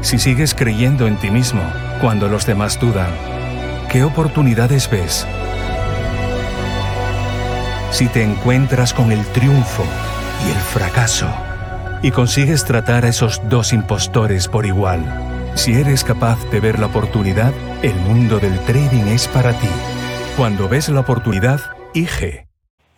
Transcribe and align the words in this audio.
si 0.00 0.18
sigues 0.18 0.54
creyendo 0.54 1.06
en 1.06 1.16
ti 1.16 1.30
mismo 1.30 1.62
cuando 2.00 2.28
los 2.28 2.46
demás 2.46 2.78
dudan, 2.80 3.10
¿qué 3.90 4.04
oportunidades 4.04 4.88
ves? 4.90 5.26
Si 7.90 8.06
te 8.06 8.22
encuentras 8.22 8.94
con 8.94 9.12
el 9.12 9.24
triunfo 9.26 9.84
y 10.46 10.50
el 10.50 10.56
fracaso 10.56 11.28
y 12.02 12.10
consigues 12.10 12.64
tratar 12.64 13.04
a 13.04 13.08
esos 13.08 13.40
dos 13.48 13.72
impostores 13.72 14.46
por 14.46 14.66
igual, 14.66 15.02
si 15.54 15.74
eres 15.74 16.04
capaz 16.04 16.38
de 16.50 16.60
ver 16.60 16.78
la 16.78 16.86
oportunidad, 16.86 17.52
el 17.82 17.94
mundo 17.96 18.38
del 18.38 18.58
trading 18.60 19.08
es 19.08 19.26
para 19.26 19.52
ti. 19.52 19.68
Cuando 20.36 20.68
ves 20.68 20.88
la 20.88 21.00
oportunidad, 21.00 21.60
IG. 21.94 22.47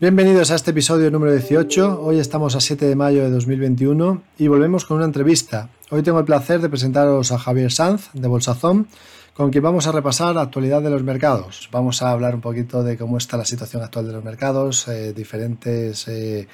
Bienvenidos 0.00 0.50
a 0.50 0.54
este 0.54 0.70
episodio 0.70 1.10
número 1.10 1.30
18. 1.32 2.00
Hoy 2.00 2.20
estamos 2.20 2.56
a 2.56 2.60
7 2.60 2.86
de 2.86 2.96
mayo 2.96 3.22
de 3.22 3.28
2021 3.28 4.22
y 4.38 4.48
volvemos 4.48 4.86
con 4.86 4.96
una 4.96 5.04
entrevista. 5.04 5.68
Hoy 5.90 6.02
tengo 6.02 6.18
el 6.18 6.24
placer 6.24 6.62
de 6.62 6.70
presentaros 6.70 7.32
a 7.32 7.38
Javier 7.38 7.70
Sanz 7.70 8.08
de 8.14 8.26
Bolsazón, 8.26 8.88
con 9.34 9.50
quien 9.50 9.62
vamos 9.62 9.86
a 9.86 9.92
repasar 9.92 10.34
la 10.34 10.40
actualidad 10.40 10.80
de 10.80 10.88
los 10.88 11.02
mercados. 11.02 11.68
Vamos 11.70 12.00
a 12.00 12.12
hablar 12.12 12.34
un 12.34 12.40
poquito 12.40 12.82
de 12.82 12.96
cómo 12.96 13.18
está 13.18 13.36
la 13.36 13.44
situación 13.44 13.82
actual 13.82 14.06
de 14.06 14.14
los 14.14 14.24
mercados, 14.24 14.88
eh, 14.88 15.12
diferentes 15.12 16.08
eh, 16.08 16.48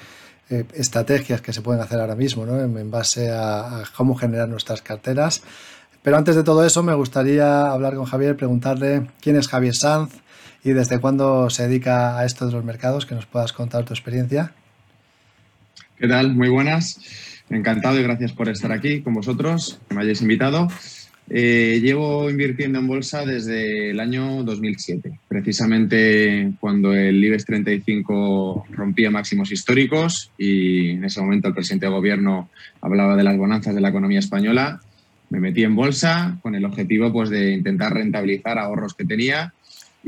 eh, 0.49 0.65
estrategias 0.73 1.39
que 1.39 1.53
se 1.53 1.61
pueden 1.61 1.81
hacer 1.81 2.01
ahora 2.01 2.15
mismo 2.17 2.45
¿no? 2.45 2.59
en, 2.59 2.91
base 2.91 3.31
a, 3.31 3.79
a 3.79 3.83
cómo 3.95 4.15
generar 4.15 4.49
nuestras 4.49 4.81
carteras. 4.81 5.41
Pero 6.03 6.17
antes 6.17 6.35
de 6.35 6.43
todo 6.43 6.65
eso, 6.65 6.83
me 6.83 6.93
gustaría 6.95 7.71
hablar 7.71 7.95
con 7.95 8.03
Javier, 8.03 8.35
preguntarle 8.35 9.07
quién 9.21 9.37
es 9.37 9.47
Javier 9.47 9.73
Sanz, 9.73 10.11
y 10.67 10.73
desde 10.73 10.99
cuándo 10.99 11.49
se 11.49 11.65
dedica 11.65 12.19
a 12.19 12.25
esto 12.25 12.45
de 12.45 12.51
los 12.51 12.65
mercados, 12.65 13.05
que 13.05 13.15
nos 13.15 13.25
puedas 13.25 13.53
contar 13.53 13.85
tu 13.85 13.93
experiencia. 13.93 14.51
¿Qué 15.97 16.09
tal? 16.09 16.35
Muy 16.35 16.49
buenas. 16.49 16.99
Encantado 17.49 17.97
y 17.97 18.03
gracias 18.03 18.33
por 18.33 18.49
estar 18.49 18.73
aquí 18.73 19.01
con 19.01 19.13
vosotros, 19.13 19.79
que 19.87 19.95
me 19.95 20.01
hayáis 20.01 20.21
invitado. 20.21 20.67
Eh, 21.29 21.79
llevo 21.81 22.29
invirtiendo 22.29 22.79
en 22.79 22.87
bolsa 22.87 23.25
desde 23.25 23.91
el 23.91 23.99
año 24.01 24.43
2007, 24.43 25.17
precisamente 25.29 26.51
cuando 26.59 26.93
el 26.93 27.23
IBEX 27.23 27.45
35 27.45 28.65
rompía 28.71 29.09
máximos 29.09 29.53
históricos 29.53 30.31
y 30.37 30.89
en 30.91 31.05
ese 31.05 31.21
momento 31.21 31.47
el 31.47 31.53
presidente 31.53 31.85
de 31.85 31.93
gobierno 31.93 32.49
hablaba 32.81 33.15
de 33.15 33.23
las 33.23 33.37
bonanzas 33.37 33.73
de 33.73 33.79
la 33.79 33.89
economía 33.89 34.19
española. 34.19 34.81
Me 35.29 35.39
metí 35.39 35.63
en 35.63 35.77
bolsa 35.77 36.37
con 36.41 36.55
el 36.55 36.65
objetivo 36.65 37.11
pues, 37.13 37.29
de 37.29 37.53
intentar 37.53 37.93
rentabilizar 37.93 38.59
ahorros 38.59 38.93
que 38.93 39.05
tenía 39.05 39.53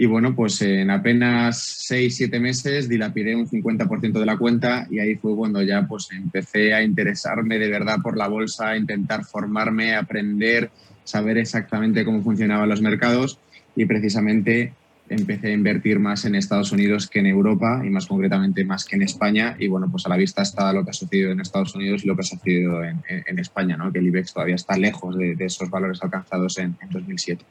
y 0.01 0.05
bueno, 0.05 0.33
pues 0.33 0.61
en 0.61 0.91
apenas 0.91 1.61
6, 1.61 2.15
7 2.15 2.39
meses 2.39 2.87
dilapidé 2.87 3.35
un 3.35 3.49
50% 3.49 4.17
de 4.17 4.25
la 4.25 4.37
cuenta 4.37 4.87
y 4.89 4.99
ahí 4.99 5.15
fue 5.15 5.35
cuando 5.35 5.61
ya 5.61 5.85
pues 5.89 6.07
empecé 6.13 6.73
a 6.73 6.81
interesarme 6.81 7.59
de 7.59 7.67
verdad 7.67 7.97
por 8.01 8.15
la 8.15 8.29
bolsa, 8.29 8.69
a 8.69 8.77
intentar 8.77 9.25
formarme, 9.25 9.95
aprender, 9.95 10.71
saber 11.03 11.37
exactamente 11.37 12.05
cómo 12.05 12.21
funcionaban 12.21 12.69
los 12.69 12.81
mercados 12.81 13.39
y 13.75 13.83
precisamente 13.83 14.71
empecé 15.09 15.47
a 15.47 15.53
invertir 15.53 15.99
más 15.99 16.23
en 16.23 16.35
Estados 16.35 16.71
Unidos 16.71 17.09
que 17.09 17.19
en 17.19 17.25
Europa 17.25 17.81
y 17.83 17.89
más 17.89 18.05
concretamente 18.05 18.63
más 18.63 18.85
que 18.85 18.95
en 18.95 19.01
España. 19.01 19.57
Y 19.59 19.67
bueno, 19.67 19.89
pues 19.91 20.05
a 20.05 20.09
la 20.09 20.15
vista 20.15 20.43
está 20.43 20.71
lo 20.71 20.85
que 20.85 20.91
ha 20.91 20.93
sucedido 20.93 21.31
en 21.31 21.41
Estados 21.41 21.75
Unidos 21.75 22.05
y 22.05 22.07
lo 22.07 22.15
que 22.15 22.21
ha 22.21 22.23
sucedido 22.23 22.81
en, 22.85 23.37
España, 23.37 23.75
¿no? 23.75 23.91
que 23.91 23.99
el 23.99 24.07
IBEX 24.07 24.31
todavía 24.33 24.55
está 24.55 24.77
lejos 24.77 25.17
de, 25.17 25.35
esos 25.39 25.69
valores 25.69 26.01
alcanzados 26.01 26.57
en, 26.57 26.77
en 26.81 26.89
2007. 26.89 27.43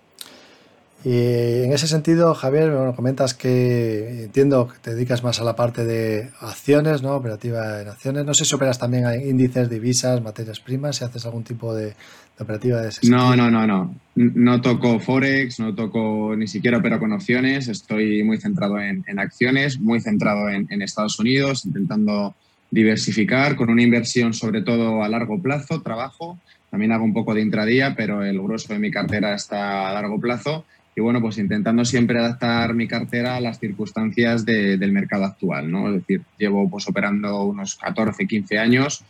Y 1.05 1.63
en 1.63 1.73
ese 1.73 1.87
sentido, 1.87 2.35
Javier, 2.35 2.73
bueno, 2.73 2.95
comentas 2.95 3.33
que 3.33 4.25
entiendo 4.25 4.67
que 4.67 4.79
te 4.81 4.95
dedicas 4.95 5.23
más 5.23 5.41
a 5.41 5.45
la 5.45 5.55
parte 5.55 5.85
de 5.85 6.31
acciones, 6.41 7.03
¿no? 7.03 7.15
Operativa 7.15 7.81
en 7.81 7.89
acciones. 7.89 8.25
No 8.25 8.35
sé 8.35 8.45
si 8.45 8.55
operas 8.55 8.79
también 8.79 9.07
a 9.07 9.15
índices, 9.15 9.71
divisas, 9.71 10.21
materias 10.21 10.59
primas, 10.59 10.97
si 10.97 11.05
haces 11.05 11.25
algún 11.25 11.45
tipo 11.45 11.73
de, 11.73 11.95
operativa 12.41 12.81
de 12.81 12.89
ese 12.89 13.09
No, 13.09 13.37
no, 13.37 13.49
no, 13.49 13.67
no. 13.67 13.95
No 14.17 14.61
toco 14.61 14.99
Forex, 14.99 15.61
no 15.61 15.75
toco 15.75 16.35
ni 16.37 16.49
siquiera 16.49 16.79
opero 16.79 16.99
con 16.99 17.13
opciones. 17.13 17.69
Estoy 17.69 18.25
muy 18.25 18.39
centrado 18.39 18.81
en, 18.81 19.05
acciones, 19.21 19.79
muy 19.79 20.01
centrado 20.01 20.49
en, 20.49 20.67
en 20.69 20.83
Estados 20.83 21.19
Unidos, 21.21 21.65
intentando 21.65 22.35
diversificar 22.71 23.55
con 23.55 23.71
una 23.71 23.83
inversión 23.83 24.35
sobre 24.35 24.63
todo 24.63 25.03
a 25.05 25.09
largo 25.09 25.41
plazo, 25.41 25.81
trabajo. 25.81 26.39
También 26.71 26.93
hago 26.93 27.05
un 27.05 27.15
poco 27.15 27.35
de 27.35 27.41
intradía, 27.41 27.95
pero 27.97 28.25
el 28.25 28.41
grueso 28.43 28.73
de 28.73 28.79
mi 28.79 28.91
cartera 28.91 29.35
está 29.35 29.89
a 29.89 29.95
largo 29.95 30.21
plazo 30.21 30.65
y 30.99 31.01
bueno, 31.01 31.21
pues 31.21 31.39
intentando 31.39 31.85
siempre 31.85 32.19
adaptar 32.19 32.75
mi 32.75 32.89
cartera 32.89 33.37
a 33.37 33.41
las 33.41 33.61
circunstancias 33.61 34.45
del 34.45 34.91
mercado 34.91 35.27
actual, 35.27 35.71
¿no? 35.71 35.87
Es 35.91 36.01
decir, 36.01 36.23
llevo 36.37 36.69
pues 36.69 36.89
operando 36.89 37.45
unos 37.45 37.77
14, 37.77 38.27
15 38.27 38.59
años 38.59 39.05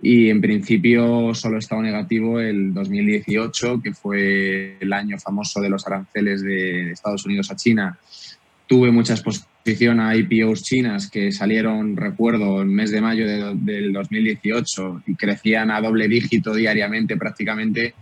y 0.00 0.30
en 0.30 0.40
principio 0.40 1.34
solo 1.34 1.56
he 1.56 1.58
estado 1.58 1.82
negativo 1.82 2.38
el 2.38 2.72
2018, 2.72 3.82
que 3.82 3.94
fue 3.94 4.76
el 4.78 4.92
año 4.92 5.18
famoso 5.18 5.60
de 5.60 5.68
los 5.68 5.84
aranceles 5.88 6.40
de 6.40 6.92
Estados 6.92 7.26
Unidos 7.26 7.50
a 7.50 7.56
China. 7.56 7.98
Tuve 8.68 8.92
mucha 8.92 9.14
exposición 9.14 9.98
a 9.98 10.14
IPOs 10.14 10.62
chinas 10.62 11.10
que 11.10 11.32
salieron, 11.32 11.96
recuerdo, 11.96 12.62
el 12.62 12.68
mes 12.68 12.92
de 12.92 13.00
mayo 13.00 13.26
del 13.26 13.92
2018 13.92 15.02
y 15.08 15.16
crecían 15.16 15.72
a 15.72 15.80
doble 15.80 16.06
dígito 16.06 16.54
diariamente 16.54 17.16
prácticamente 17.16 17.94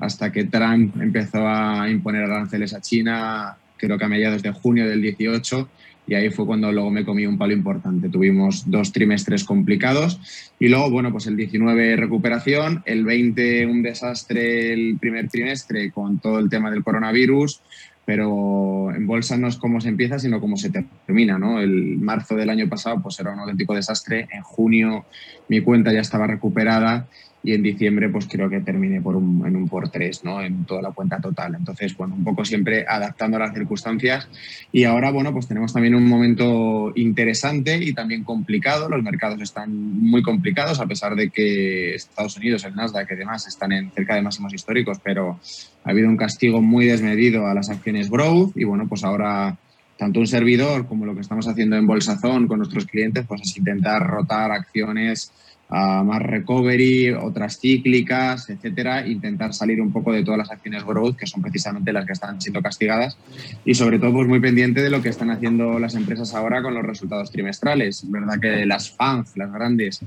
hasta 0.00 0.32
que 0.32 0.44
Trump 0.44 1.00
empezó 1.00 1.46
a 1.46 1.88
imponer 1.90 2.24
aranceles 2.24 2.74
a 2.74 2.80
China, 2.80 3.56
creo 3.76 3.98
que 3.98 4.04
a 4.04 4.08
mediados 4.08 4.42
de 4.42 4.50
junio 4.50 4.88
del 4.88 5.02
18, 5.02 5.68
y 6.06 6.14
ahí 6.14 6.30
fue 6.30 6.46
cuando 6.46 6.72
luego 6.72 6.90
me 6.90 7.04
comí 7.04 7.26
un 7.26 7.38
palo 7.38 7.52
importante. 7.52 8.08
Tuvimos 8.08 8.68
dos 8.68 8.90
trimestres 8.92 9.44
complicados 9.44 10.18
y 10.58 10.68
luego, 10.68 10.90
bueno, 10.90 11.12
pues 11.12 11.26
el 11.26 11.36
19 11.36 11.96
recuperación, 11.96 12.82
el 12.84 13.04
20 13.04 13.66
un 13.66 13.82
desastre 13.82 14.72
el 14.72 14.98
primer 14.98 15.28
trimestre 15.28 15.92
con 15.92 16.18
todo 16.18 16.40
el 16.40 16.48
tema 16.48 16.70
del 16.70 16.82
coronavirus, 16.82 17.62
pero 18.04 18.92
en 18.92 19.06
bolsa 19.06 19.36
no 19.36 19.46
es 19.46 19.56
cómo 19.56 19.80
se 19.80 19.88
empieza, 19.88 20.18
sino 20.18 20.40
cómo 20.40 20.56
se 20.56 20.70
termina, 21.06 21.38
¿no? 21.38 21.60
El 21.60 21.98
marzo 21.98 22.34
del 22.34 22.50
año 22.50 22.68
pasado 22.68 23.00
pues 23.00 23.20
era 23.20 23.32
un 23.32 23.38
auténtico 23.38 23.74
desastre, 23.74 24.26
en 24.32 24.42
junio 24.42 25.04
mi 25.48 25.60
cuenta 25.60 25.92
ya 25.92 26.00
estaba 26.00 26.26
recuperada 26.26 27.06
y 27.42 27.54
en 27.54 27.62
diciembre 27.62 28.08
pues 28.08 28.26
creo 28.26 28.50
que 28.50 28.60
termine 28.60 29.00
por 29.00 29.16
un, 29.16 29.46
en 29.46 29.56
un 29.56 29.68
por 29.68 29.88
tres, 29.88 30.24
¿no? 30.24 30.42
En 30.42 30.64
toda 30.64 30.82
la 30.82 30.92
cuenta 30.92 31.20
total. 31.20 31.54
Entonces, 31.54 31.96
bueno, 31.96 32.14
un 32.14 32.24
poco 32.24 32.44
siempre 32.44 32.84
adaptando 32.86 33.36
a 33.36 33.40
las 33.40 33.54
circunstancias 33.54 34.28
y 34.72 34.84
ahora, 34.84 35.10
bueno, 35.10 35.32
pues 35.32 35.48
tenemos 35.48 35.72
también 35.72 35.94
un 35.94 36.06
momento 36.06 36.92
interesante 36.96 37.78
y 37.82 37.94
también 37.94 38.24
complicado. 38.24 38.88
Los 38.88 39.02
mercados 39.02 39.40
están 39.40 39.72
muy 39.72 40.22
complicados 40.22 40.80
a 40.80 40.86
pesar 40.86 41.14
de 41.14 41.30
que 41.30 41.94
Estados 41.94 42.36
Unidos, 42.36 42.64
el 42.64 42.74
Nasdaq 42.74 43.10
y 43.12 43.16
demás 43.16 43.46
están 43.46 43.72
en 43.72 43.90
cerca 43.90 44.14
de 44.14 44.22
máximos 44.22 44.52
históricos, 44.52 44.98
pero 45.02 45.40
ha 45.84 45.90
habido 45.90 46.08
un 46.08 46.16
castigo 46.16 46.60
muy 46.60 46.86
desmedido 46.86 47.46
a 47.46 47.54
las 47.54 47.70
acciones 47.70 48.10
growth 48.10 48.56
y 48.56 48.64
bueno, 48.64 48.86
pues 48.86 49.02
ahora 49.04 49.56
tanto 49.96 50.18
un 50.18 50.26
servidor 50.26 50.86
como 50.86 51.04
lo 51.04 51.14
que 51.14 51.20
estamos 51.20 51.46
haciendo 51.46 51.76
en 51.76 51.86
Bolsazón 51.86 52.48
con 52.48 52.58
nuestros 52.58 52.86
clientes, 52.86 53.26
pues 53.26 53.42
es 53.42 53.56
intentar 53.58 54.06
rotar 54.06 54.50
acciones 54.50 55.30
más 55.70 56.22
recovery, 56.22 57.10
otras 57.10 57.58
cíclicas, 57.60 58.50
etcétera, 58.50 59.06
intentar 59.06 59.54
salir 59.54 59.80
un 59.80 59.92
poco 59.92 60.12
de 60.12 60.24
todas 60.24 60.38
las 60.38 60.50
acciones 60.50 60.84
growth, 60.84 61.16
que 61.16 61.26
son 61.26 61.42
precisamente 61.42 61.92
las 61.92 62.06
que 62.06 62.12
están 62.12 62.40
siendo 62.40 62.60
castigadas, 62.60 63.16
y 63.64 63.74
sobre 63.74 63.98
todo 63.98 64.12
pues 64.12 64.28
muy 64.28 64.40
pendiente 64.40 64.82
de 64.82 64.90
lo 64.90 65.00
que 65.00 65.08
están 65.08 65.30
haciendo 65.30 65.78
las 65.78 65.94
empresas 65.94 66.34
ahora 66.34 66.62
con 66.62 66.74
los 66.74 66.84
resultados 66.84 67.30
trimestrales. 67.30 68.02
Es 68.02 68.10
verdad 68.10 68.40
que 68.40 68.66
las 68.66 68.90
FANG, 68.90 69.24
las 69.36 69.52
grandes, 69.52 70.00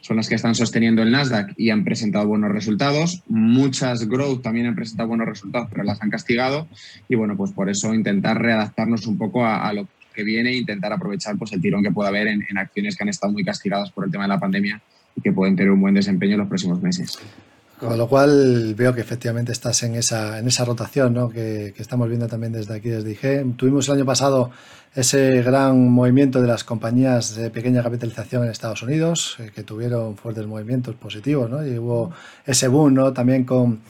son 0.00 0.16
las 0.16 0.28
que 0.28 0.36
están 0.36 0.54
sosteniendo 0.54 1.02
el 1.02 1.10
Nasdaq 1.10 1.52
y 1.56 1.70
han 1.70 1.82
presentado 1.82 2.28
buenos 2.28 2.52
resultados. 2.52 3.24
Muchas 3.26 4.08
growth 4.08 4.40
también 4.40 4.66
han 4.66 4.76
presentado 4.76 5.08
buenos 5.08 5.26
resultados, 5.26 5.68
pero 5.68 5.82
las 5.82 6.00
han 6.00 6.10
castigado. 6.10 6.68
Y 7.08 7.16
bueno, 7.16 7.36
pues 7.36 7.50
por 7.50 7.68
eso 7.68 7.92
intentar 7.92 8.40
readaptarnos 8.40 9.08
un 9.08 9.18
poco 9.18 9.44
a, 9.44 9.66
a 9.66 9.72
lo 9.72 9.88
que 10.16 10.24
viene 10.24 10.50
e 10.50 10.56
intentar 10.56 10.92
aprovechar 10.92 11.36
pues, 11.36 11.52
el 11.52 11.60
tirón 11.60 11.82
que 11.82 11.92
pueda 11.92 12.08
haber 12.08 12.26
en, 12.26 12.58
acciones 12.58 12.96
que 12.96 13.04
han 13.04 13.10
estado 13.10 13.32
muy 13.32 13.44
castigadas 13.44 13.92
por 13.92 14.06
el 14.06 14.10
tema 14.10 14.24
de 14.24 14.28
la 14.28 14.40
pandemia 14.40 14.80
y 15.14 15.20
que 15.20 15.32
pueden 15.32 15.54
tener 15.54 15.70
un 15.70 15.80
buen 15.80 15.94
desempeño 15.94 16.32
en 16.32 16.40
los 16.40 16.48
próximos 16.48 16.80
meses. 16.82 17.18
Con 17.78 17.98
lo 17.98 18.08
cual 18.08 18.74
veo 18.74 18.94
que 18.94 19.02
efectivamente 19.02 19.52
estás 19.52 19.82
en 19.82 19.96
esa, 19.96 20.38
en 20.38 20.48
esa 20.48 20.64
rotación 20.64 21.12
¿no? 21.12 21.28
que, 21.28 21.74
estamos 21.76 22.08
viendo 22.08 22.26
también 22.26 22.54
desde 22.54 22.74
aquí, 22.74 22.88
desde 22.88 23.10
IG. 23.10 23.56
Tuvimos 23.56 23.86
el 23.88 23.96
año 23.96 24.06
pasado 24.06 24.50
ese 24.94 25.42
gran 25.42 25.90
movimiento 25.90 26.40
de 26.40 26.46
las 26.46 26.64
compañías 26.64 27.36
de 27.36 27.50
pequeña 27.50 27.82
capitalización 27.82 28.44
en 28.44 28.50
Estados 28.50 28.82
Unidos, 28.82 29.36
eh, 29.40 29.50
que 29.54 29.62
tuvieron 29.62 30.16
fuertes 30.16 30.46
movimientos 30.46 30.94
positivos, 30.94 31.50
¿no? 31.50 31.66
y 31.66 31.78
hubo 31.78 32.12
ese 32.46 32.68
boom 32.68 32.94
¿no? 32.94 33.12
también 33.12 33.44
con, 33.44 33.80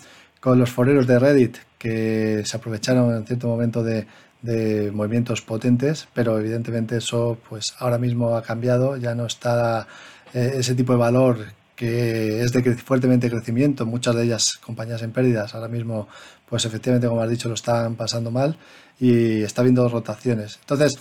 con 0.41 0.59
los 0.59 0.71
foreros 0.71 1.07
de 1.07 1.21
Reddit, 1.21 1.59
que 1.79 2.43
se 2.45 2.57
aprovecharon 2.57 3.15
en 3.15 3.25
cierto 3.25 3.47
momento 3.47 3.85
de, 3.85 4.05
de 4.43 4.91
movimientos 4.93 5.43
potentes, 5.43 6.09
pero 6.15 6.39
evidentemente 6.39 6.99
eso 6.99 7.39
pues 7.49 7.75
ahora 7.79 7.99
mismo 7.99 8.37
ha 8.37 8.43
cambiado, 8.43 8.97
ya 8.97 9.15
no 9.15 9.27
está 9.27 9.87
eh, 10.35 10.55
ese 10.59 10.75
tipo 10.75 10.93
de 10.93 10.99
valor 10.99 11.39
que 11.75 12.43
es 12.43 12.53
de 12.53 12.75
fuertemente 12.77 13.31
crecimiento, 13.31 13.85
muchas 13.85 14.17
de 14.17 14.25
ellas 14.25 14.59
compañías 14.65 15.03
en 15.03 15.13
pérdidas, 15.13 15.55
ahora 15.55 15.69
mismo, 15.69 16.09
pues 16.49 16.65
efectivamente, 16.65 17.07
como 17.07 17.21
has 17.21 17.29
dicho, 17.29 17.49
lo 17.49 17.55
están 17.55 17.97
pasando 17.97 18.31
mal 18.31 18.57
y 18.99 19.43
está 19.43 19.61
habiendo 19.61 19.87
rotaciones. 19.89 20.59
Entonces, 20.61 20.99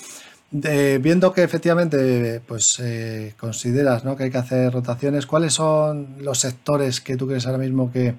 viendo 0.51 1.33
que 1.33 1.43
efectivamente 1.43 2.41
pues 2.45 2.77
eh, 2.79 3.33
consideras 3.37 4.03
¿no? 4.03 4.15
que 4.15 4.25
hay 4.25 4.31
que 4.31 4.37
hacer 4.37 4.71
rotaciones, 4.71 5.25
¿cuáles 5.25 5.53
son 5.53 6.17
los 6.19 6.39
sectores 6.39 7.01
que 7.01 7.17
tú 7.17 7.27
crees 7.27 7.45
ahora 7.45 7.57
mismo 7.57 7.91
que, 7.91 8.15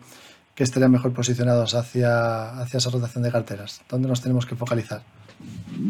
que 0.57 0.65
estarían 0.65 0.91
mejor 0.91 1.13
posicionados 1.13 1.75
hacia, 1.75 2.59
hacia 2.59 2.79
esa 2.79 2.91
rotación 2.91 3.23
de 3.23 3.31
carteras? 3.31 3.83
¿Dónde 3.89 4.09
nos 4.09 4.23
tenemos 4.23 4.47
que 4.47 4.57
focalizar? 4.57 5.03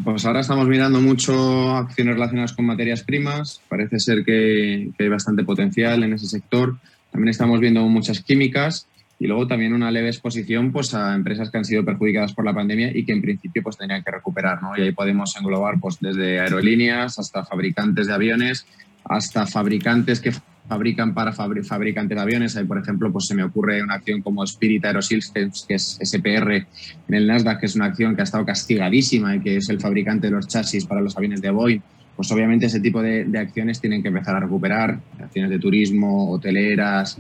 Pues 0.05 0.27
ahora 0.27 0.41
estamos 0.41 0.67
mirando 0.67 1.01
mucho 1.01 1.77
acciones 1.77 2.15
relacionadas 2.15 2.53
con 2.53 2.67
materias 2.67 3.05
primas. 3.05 3.61
Parece 3.69 4.01
ser 4.01 4.25
que, 4.25 4.91
hay 4.99 5.09
bastante 5.09 5.45
potencial 5.45 6.03
en 6.03 6.13
ese 6.13 6.27
sector. 6.27 6.77
También 7.13 7.31
estamos 7.31 7.61
viendo 7.61 7.87
muchas 7.89 8.21
químicas 8.21 8.89
y 9.21 9.29
luego 9.29 9.47
también 9.47 9.73
una 9.73 9.93
leve 9.93 10.09
exposición 10.09 10.73
pues, 10.73 10.93
a 10.95 11.15
empresas 11.15 11.51
que 11.51 11.59
han 11.59 11.65
sido 11.65 11.85
perjudicadas 11.85 12.33
por 12.33 12.45
la 12.45 12.53
pandemia 12.53 12.91
y 12.93 13.05
que 13.05 13.13
en 13.13 13.23
principio 13.23 13.63
pues, 13.63 13.77
tenían 13.77 14.03
que 14.03 14.11
recuperar. 14.11 14.61
¿no? 14.61 14.77
Y 14.77 14.83
ahí 14.83 14.93
podemos 14.93 15.37
englobar 15.37 15.79
pues, 15.81 15.99
desde 16.01 16.41
aerolíneas 16.41 17.21
hasta 17.21 17.45
fabricantes 17.45 18.09
de 18.09 18.13
aviones, 18.13 18.67
hasta 19.05 19.47
fabricantes 19.47 20.21
que 20.21 20.33
fabrican 20.69 21.15
para 21.15 21.33
fabricantes 21.33 22.17
de 22.17 22.23
aviones. 22.23 22.57
Ahí, 22.57 22.65
por 22.65 22.79
ejemplo, 22.79 23.13
pues 23.13 23.27
se 23.27 23.35
me 23.35 23.45
ocurre 23.45 23.83
una 23.83 23.95
acción 23.95 24.23
como 24.23 24.45
Spirit 24.45 24.85
Aerosystems, 24.85 25.65
que 25.69 25.75
es 25.75 25.99
SPR 26.03 26.53
en 26.55 27.15
el 27.15 27.27
Nasdaq, 27.27 27.61
que 27.61 27.67
es 27.67 27.77
una 27.77 27.87
acción 27.87 28.15
que 28.15 28.23
ha 28.23 28.25
estado 28.25 28.45
castigadísima 28.45 29.37
y 29.37 29.41
que 29.41 29.57
es 29.57 29.69
el 29.69 29.81
fabricante 29.81 30.29
de 30.29 30.33
los 30.33 30.49
chasis 30.49 30.85
para 30.87 31.01
los 31.01 31.17
aviones 31.17 31.41
de 31.41 31.51
Boeing. 31.51 31.81
Pues 32.17 32.31
obviamente 32.33 32.67
ese 32.67 32.81
tipo 32.81 33.03
de, 33.03 33.27
acciones 33.39 33.81
tienen 33.81 34.03
que 34.03 34.09
empezar 34.09 34.35
a 34.37 34.41
recuperar, 34.41 34.99
acciones 35.21 35.51
de 35.51 35.59
turismo, 35.59 36.31
hoteleras, 36.31 37.19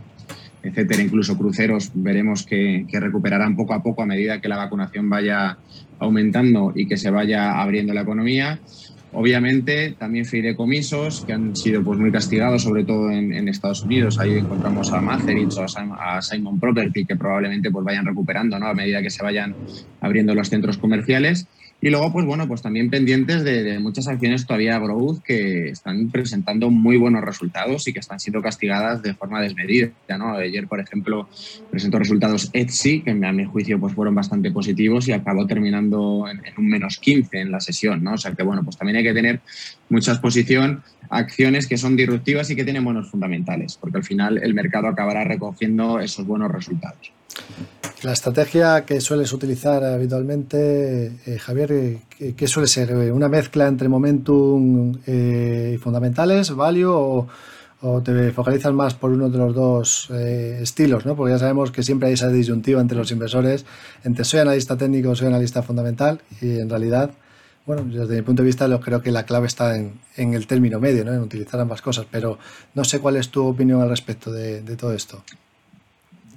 etcétera, 0.62 1.02
incluso 1.02 1.36
cruceros, 1.36 1.92
veremos 1.94 2.44
que 2.44 2.86
recuperarán 2.92 3.56
poco 3.56 3.74
a 3.74 3.82
poco 3.82 4.02
a 4.02 4.06
medida 4.06 4.40
que 4.40 4.48
la 4.48 4.56
vacunación 4.56 5.08
vaya 5.08 5.58
aumentando 5.98 6.72
y 6.74 6.86
que 6.86 6.96
se 6.96 7.10
vaya 7.10 7.60
abriendo 7.60 7.94
la 7.94 8.02
economía. 8.02 8.58
Obviamente, 9.18 9.96
también 9.98 10.26
fideicomisos 10.26 11.24
que 11.24 11.32
han 11.32 11.56
sido 11.56 11.82
pues, 11.82 11.98
muy 11.98 12.12
castigados, 12.12 12.64
sobre 12.64 12.84
todo 12.84 13.10
en, 13.10 13.48
Estados 13.48 13.82
Unidos. 13.82 14.18
Ahí 14.18 14.34
encontramos 14.34 14.92
a 14.92 15.00
Macerich 15.00 15.56
o 15.56 15.64
a 15.98 16.20
Simon 16.20 16.60
Property, 16.60 17.06
que 17.06 17.16
probablemente 17.16 17.70
pues, 17.70 17.82
vayan 17.82 18.04
recuperando 18.04 18.58
¿no? 18.58 18.66
a 18.66 18.74
medida 18.74 19.00
que 19.00 19.08
se 19.08 19.22
vayan 19.22 19.56
abriendo 20.02 20.34
los 20.34 20.50
centros 20.50 20.76
comerciales. 20.76 21.46
Y 21.80 21.90
luego, 21.90 22.10
pues 22.10 22.24
bueno, 22.24 22.48
pues 22.48 22.62
también 22.62 22.88
pendientes 22.88 23.44
de, 23.44 23.78
muchas 23.78 24.08
acciones 24.08 24.46
todavía 24.46 24.78
growth 24.78 25.22
que 25.22 25.68
están 25.68 26.10
presentando 26.10 26.70
muy 26.70 26.96
buenos 26.96 27.22
resultados 27.22 27.86
y 27.86 27.92
que 27.92 28.00
están 28.00 28.18
siendo 28.18 28.40
castigadas 28.40 29.02
de 29.02 29.12
forma 29.14 29.42
desmedida. 29.42 29.90
¿no? 30.18 30.34
Ayer, 30.34 30.66
por 30.66 30.80
ejemplo, 30.80 31.28
presentó 31.70 31.98
resultados 31.98 32.48
Etsy, 32.54 33.02
que 33.02 33.10
a 33.10 33.32
mi 33.32 33.44
juicio 33.44 33.78
pues 33.78 33.92
fueron 33.94 34.14
bastante 34.14 34.50
positivos 34.50 35.06
y 35.08 35.12
acabó 35.12 35.46
terminando 35.46 36.26
en, 36.28 36.40
un 36.56 36.68
menos 36.68 36.98
15 36.98 37.40
en 37.40 37.52
la 37.52 37.60
sesión. 37.60 38.02
¿no? 38.02 38.14
O 38.14 38.18
sea 38.18 38.32
que, 38.32 38.42
bueno, 38.42 38.64
pues 38.64 38.78
también 38.78 38.96
hay 38.96 39.04
que 39.04 39.14
tener 39.14 39.40
mucha 39.90 40.12
exposición 40.12 40.82
acciones 41.10 41.66
que 41.66 41.76
son 41.76 41.96
disruptivas 41.96 42.50
y 42.50 42.56
que 42.56 42.64
tienen 42.64 42.84
buenos 42.84 43.10
fundamentales, 43.10 43.76
porque 43.80 43.98
al 43.98 44.04
final 44.04 44.38
el 44.38 44.54
mercado 44.54 44.88
acabará 44.88 45.24
recogiendo 45.24 46.00
esos 46.00 46.26
buenos 46.26 46.50
resultados. 46.50 47.12
La 48.02 48.12
estrategia 48.12 48.84
que 48.84 49.00
sueles 49.00 49.32
utilizar 49.32 49.82
habitualmente, 49.82 51.12
eh, 51.26 51.38
Javier, 51.38 51.72
eh, 51.72 52.34
¿qué, 52.36 52.46
suele 52.46 52.68
ser? 52.68 52.90
Eh, 52.90 53.10
¿Una 53.10 53.28
mezcla 53.28 53.66
entre 53.66 53.88
momentum 53.88 54.92
y 55.06 55.76
fundamentales, 55.78 56.50
value, 56.54 57.26
o, 57.80 58.02
te 58.02 58.32
focalizas 58.32 58.72
más 58.72 58.94
por 58.94 59.10
uno 59.12 59.30
de 59.30 59.38
los 59.38 59.54
dos 59.54 60.10
estilos? 60.10 61.06
¿no? 61.06 61.16
Porque 61.16 61.32
ya 61.32 61.38
sabemos 61.38 61.70
que 61.70 61.82
siempre 61.82 62.08
hay 62.08 62.14
esa 62.14 62.28
disyuntiva 62.28 62.80
entre 62.80 62.98
los 62.98 63.10
inversores, 63.10 63.64
entre 64.04 64.24
soy 64.24 64.40
analista 64.40 64.76
técnico, 64.76 65.14
soy 65.14 65.28
analista 65.28 65.62
fundamental, 65.62 66.20
y 66.40 66.58
en 66.58 66.68
realidad, 66.68 67.10
bueno, 67.66 67.84
desde 67.84 68.16
mi 68.16 68.22
punto 68.22 68.42
de 68.42 68.46
vista, 68.46 68.80
creo 68.80 69.02
que 69.02 69.10
la 69.10 69.26
clave 69.26 69.48
está 69.48 69.76
en, 69.76 69.98
el 70.16 70.46
término 70.46 70.80
medio, 70.80 71.04
¿no? 71.04 71.12
en 71.12 71.20
utilizar 71.20 71.60
ambas 71.60 71.82
cosas, 71.82 72.06
pero 72.10 72.38
no 72.74 72.84
sé 72.84 73.00
cuál 73.00 73.16
es 73.16 73.28
tu 73.28 73.44
opinión 73.44 73.82
al 73.82 73.88
respecto 73.88 74.32
de 74.32 74.76
todo 74.76 74.94
esto. 74.94 75.22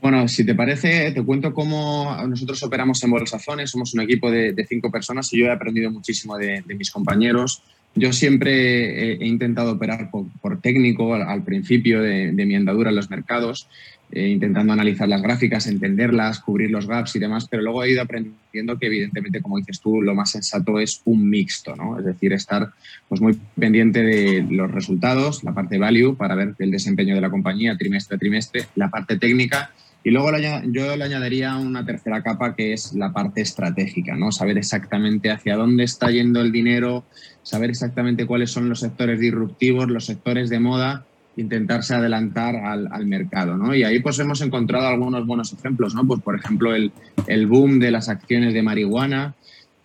Bueno, 0.02 0.28
si 0.30 0.46
te 0.46 0.56
parece, 0.56 1.12
te 1.12 1.24
cuento 1.24 1.54
cómo 1.54 2.16
nosotros 2.26 2.64
operamos 2.64 3.04
en 3.04 3.12
Bolsazones. 3.12 3.70
Somos 3.70 3.94
un 3.94 4.02
equipo 4.02 4.32
de, 4.32 4.66
cinco 4.68 4.90
personas 4.92 5.32
y 5.34 5.40
yo 5.40 5.48
he 5.48 5.52
aprendido 5.52 5.92
muchísimo 5.92 6.38
de, 6.38 6.64
mis 6.68 6.90
compañeros. 6.90 7.62
Yo 7.96 8.14
siempre 8.14 9.14
he, 9.14 9.28
intentado 9.28 9.74
operar 9.74 10.10
por, 10.10 10.62
técnico 10.62 11.14
al, 11.16 11.44
principio 11.44 12.02
de, 12.02 12.32
mi 12.32 12.56
andadura 12.56 12.92
en 12.92 12.96
los 12.96 13.10
mercados, 13.10 13.68
eh, 14.12 14.28
intentando 14.28 14.74
analizar 14.74 15.08
las 15.08 15.22
gráficas, 15.22 15.68
entenderlas, 15.68 16.40
cubrir 16.40 16.72
los 16.72 16.88
gaps 16.88 17.16
y 17.16 17.20
demás, 17.20 17.48
pero 17.50 17.64
luego 17.64 17.84
he 17.84 17.92
ido 17.92 18.02
aprendiendo 18.02 18.78
que 18.80 18.88
evidentemente, 18.88 19.42
como 19.42 19.58
dices 19.58 19.80
tú, 19.80 20.02
lo 20.02 20.16
más 20.16 20.32
sensato 20.32 20.80
es 20.80 21.02
un 21.06 21.30
mixto, 21.30 21.76
¿no? 21.76 22.00
Es 22.00 22.06
decir, 22.06 22.34
estar 22.34 22.72
pues, 23.08 23.22
muy 23.22 23.40
pendiente 23.58 24.04
de 24.04 24.46
los 24.50 24.72
resultados, 24.72 25.44
la 25.44 25.54
parte 25.54 25.78
value 25.78 26.16
para 26.16 26.36
ver 26.36 26.56
el 26.60 26.72
desempeño 26.72 27.16
de 27.16 27.22
la 27.22 27.30
compañía 27.30 27.78
trimestre 27.78 28.16
a 28.16 28.20
trimestre, 28.20 28.66
la 28.76 28.90
parte 28.90 29.18
técnica 29.18 29.72
y 30.04 30.12
luego 30.12 30.32
yo 30.72 30.96
le 30.96 31.04
añadiría 31.04 31.58
una 31.58 31.86
tercera 31.86 32.24
capa 32.24 32.56
que 32.56 32.72
es 32.72 32.94
la 32.94 33.12
parte 33.12 33.42
estratégica, 33.42 34.16
¿no? 34.16 34.32
Saber 34.32 34.58
exactamente 34.58 35.30
hacia 35.30 35.58
dónde 35.58 35.84
está 35.84 36.10
yendo 36.10 36.40
el 36.40 36.54
dinero, 36.54 37.04
saber 37.44 37.70
exactamente 37.70 38.26
cuáles 38.26 38.52
son 38.52 38.70
los 38.70 38.80
sectores 38.80 39.20
disruptivos, 39.20 39.90
los 39.90 40.06
sectores 40.06 40.50
de 40.50 40.60
moda, 40.60 41.06
intentarse 41.40 41.96
adelantar 41.96 42.56
al, 42.56 43.06
mercado, 43.06 43.58
¿no? 43.58 43.74
Y 43.74 43.84
ahí 43.84 44.00
pues 44.00 44.20
hemos 44.20 44.42
encontrado 44.42 44.88
algunos 44.88 45.26
buenos 45.26 45.54
ejemplos, 45.54 45.96
¿no? 45.96 46.06
Pues 46.06 46.22
por 46.22 46.36
ejemplo 46.36 46.76
el, 46.76 46.92
el 47.28 47.48
boom 47.48 47.80
de 47.80 47.92
las 47.92 48.10
acciones 48.10 48.54
de 48.54 48.62
marihuana, 48.62 49.36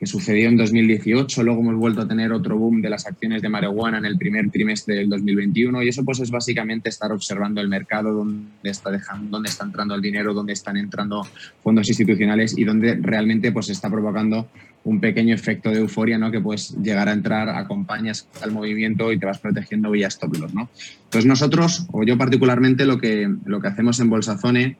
sucedió 0.06 0.48
en 0.48 0.56
2018, 0.56 1.42
luego 1.42 1.60
hemos 1.60 1.76
vuelto 1.76 2.02
a 2.02 2.08
tener 2.08 2.32
otro 2.32 2.56
boom 2.56 2.82
de 2.82 2.90
las 2.90 3.06
acciones 3.06 3.42
de 3.42 3.48
marihuana 3.48 3.98
en 3.98 4.04
el 4.04 4.16
primer 4.16 4.50
trimestre 4.50 4.96
del 4.96 5.08
2021 5.08 5.82
y 5.82 5.88
eso 5.88 6.04
pues 6.04 6.20
es 6.20 6.30
básicamente 6.30 6.88
estar 6.88 7.12
observando 7.12 7.60
el 7.60 7.68
mercado, 7.68 8.12
dónde 8.12 8.48
está 8.64 8.90
dejando, 8.90 9.30
dónde 9.30 9.50
está 9.50 9.64
entrando 9.64 9.94
el 9.94 10.02
dinero, 10.02 10.34
dónde 10.34 10.52
están 10.52 10.76
entrando 10.76 11.26
fondos 11.62 11.88
institucionales 11.88 12.56
y 12.56 12.64
dónde 12.64 12.98
realmente 13.00 13.52
pues 13.52 13.68
está 13.70 13.90
provocando 13.90 14.48
un 14.84 15.00
pequeño 15.00 15.34
efecto 15.34 15.70
de 15.70 15.78
euforia, 15.78 16.18
¿no? 16.18 16.30
Que 16.30 16.40
puedes 16.40 16.76
llegar 16.82 17.08
a 17.08 17.12
entrar, 17.12 17.48
acompañas 17.48 18.28
al 18.42 18.52
movimiento 18.52 19.10
y 19.12 19.18
te 19.18 19.26
vas 19.26 19.38
protegiendo 19.38 19.90
vía 19.90 20.08
stop 20.08 20.36
loss, 20.36 20.54
¿no? 20.54 20.68
Entonces 21.04 21.26
nosotros, 21.26 21.86
o 21.90 22.04
yo 22.04 22.18
particularmente, 22.18 22.84
lo 22.84 22.98
que, 22.98 23.32
lo 23.46 23.60
que 23.60 23.68
hacemos 23.68 23.98
en 24.00 24.10
Bolsazone 24.10 24.76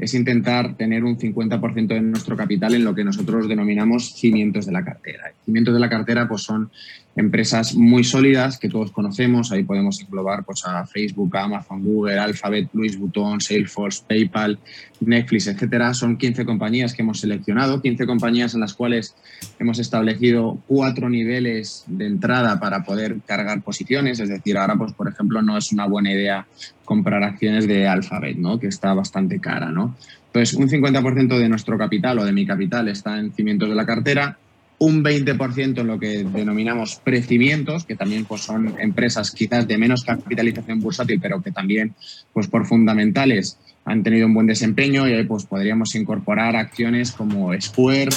es 0.00 0.14
intentar 0.14 0.76
tener 0.76 1.04
un 1.04 1.18
50% 1.18 1.88
de 1.88 2.00
nuestro 2.00 2.34
capital 2.34 2.74
en 2.74 2.84
lo 2.84 2.94
que 2.94 3.04
nosotros 3.04 3.46
denominamos 3.46 4.14
cimientos 4.14 4.64
de 4.64 4.72
la 4.72 4.82
cartera. 4.82 5.32
Cimientos 5.44 5.74
de 5.74 5.80
la 5.80 5.90
cartera 5.90 6.26
pues, 6.26 6.42
son 6.42 6.70
empresas 7.16 7.74
muy 7.74 8.04
sólidas 8.04 8.58
que 8.58 8.68
todos 8.68 8.92
conocemos. 8.92 9.50
Ahí 9.50 9.64
podemos 9.64 10.00
englobar 10.00 10.44
pues, 10.44 10.64
a 10.64 10.86
Facebook, 10.86 11.36
Amazon, 11.36 11.82
Google, 11.82 12.18
Alphabet, 12.18 12.68
Louis 12.72 12.98
Vuitton, 12.98 13.40
Salesforce, 13.40 14.02
PayPal, 14.08 14.58
Netflix, 15.00 15.48
etcétera. 15.48 15.92
Son 15.94 16.16
15 16.16 16.44
compañías 16.44 16.94
que 16.94 17.02
hemos 17.02 17.20
seleccionado, 17.20 17.82
15 17.82 18.06
compañías 18.06 18.54
en 18.54 18.60
las 18.60 18.74
cuales 18.74 19.14
hemos 19.58 19.78
establecido 19.78 20.58
cuatro 20.66 21.10
niveles 21.10 21.84
de 21.86 22.06
entrada 22.06 22.60
para 22.60 22.84
poder 22.84 23.18
cargar 23.26 23.62
posiciones. 23.62 24.20
Es 24.20 24.28
decir, 24.28 24.56
ahora, 24.56 24.76
pues, 24.76 24.92
por 24.92 25.08
ejemplo, 25.08 25.42
no 25.42 25.58
es 25.58 25.72
una 25.72 25.86
buena 25.86 26.12
idea 26.12 26.46
comprar 26.84 27.22
acciones 27.22 27.66
de 27.66 27.86
Alphabet, 27.86 28.36
¿no? 28.36 28.58
que 28.58 28.68
está 28.68 28.94
bastante 28.94 29.40
cara. 29.40 29.70
¿no? 29.70 29.96
Entonces, 30.26 30.54
un 30.54 30.68
50% 30.68 31.38
de 31.38 31.48
nuestro 31.48 31.76
capital 31.76 32.18
o 32.18 32.24
de 32.24 32.32
mi 32.32 32.46
capital 32.46 32.88
está 32.88 33.18
en 33.18 33.32
cimientos 33.32 33.68
de 33.68 33.74
la 33.74 33.86
cartera 33.86 34.38
un 34.80 35.04
20% 35.04 35.78
en 35.78 35.86
lo 35.86 35.98
que 35.98 36.24
denominamos 36.24 37.00
precimientos, 37.04 37.84
que 37.84 37.96
también 37.96 38.24
pues, 38.24 38.40
son 38.40 38.80
empresas 38.80 39.30
quizás 39.30 39.68
de 39.68 39.76
menos 39.76 40.04
capitalización 40.04 40.80
bursátil, 40.80 41.20
pero 41.20 41.42
que 41.42 41.52
también 41.52 41.94
pues, 42.32 42.48
por 42.48 42.64
fundamentales 42.64 43.58
han 43.84 44.02
tenido 44.02 44.26
un 44.26 44.32
buen 44.32 44.46
desempeño 44.46 45.06
y 45.06 45.12
ahí 45.12 45.24
pues, 45.24 45.44
podríamos 45.44 45.94
incorporar 45.94 46.56
acciones 46.56 47.12
como 47.12 47.52
Square, 47.60 48.08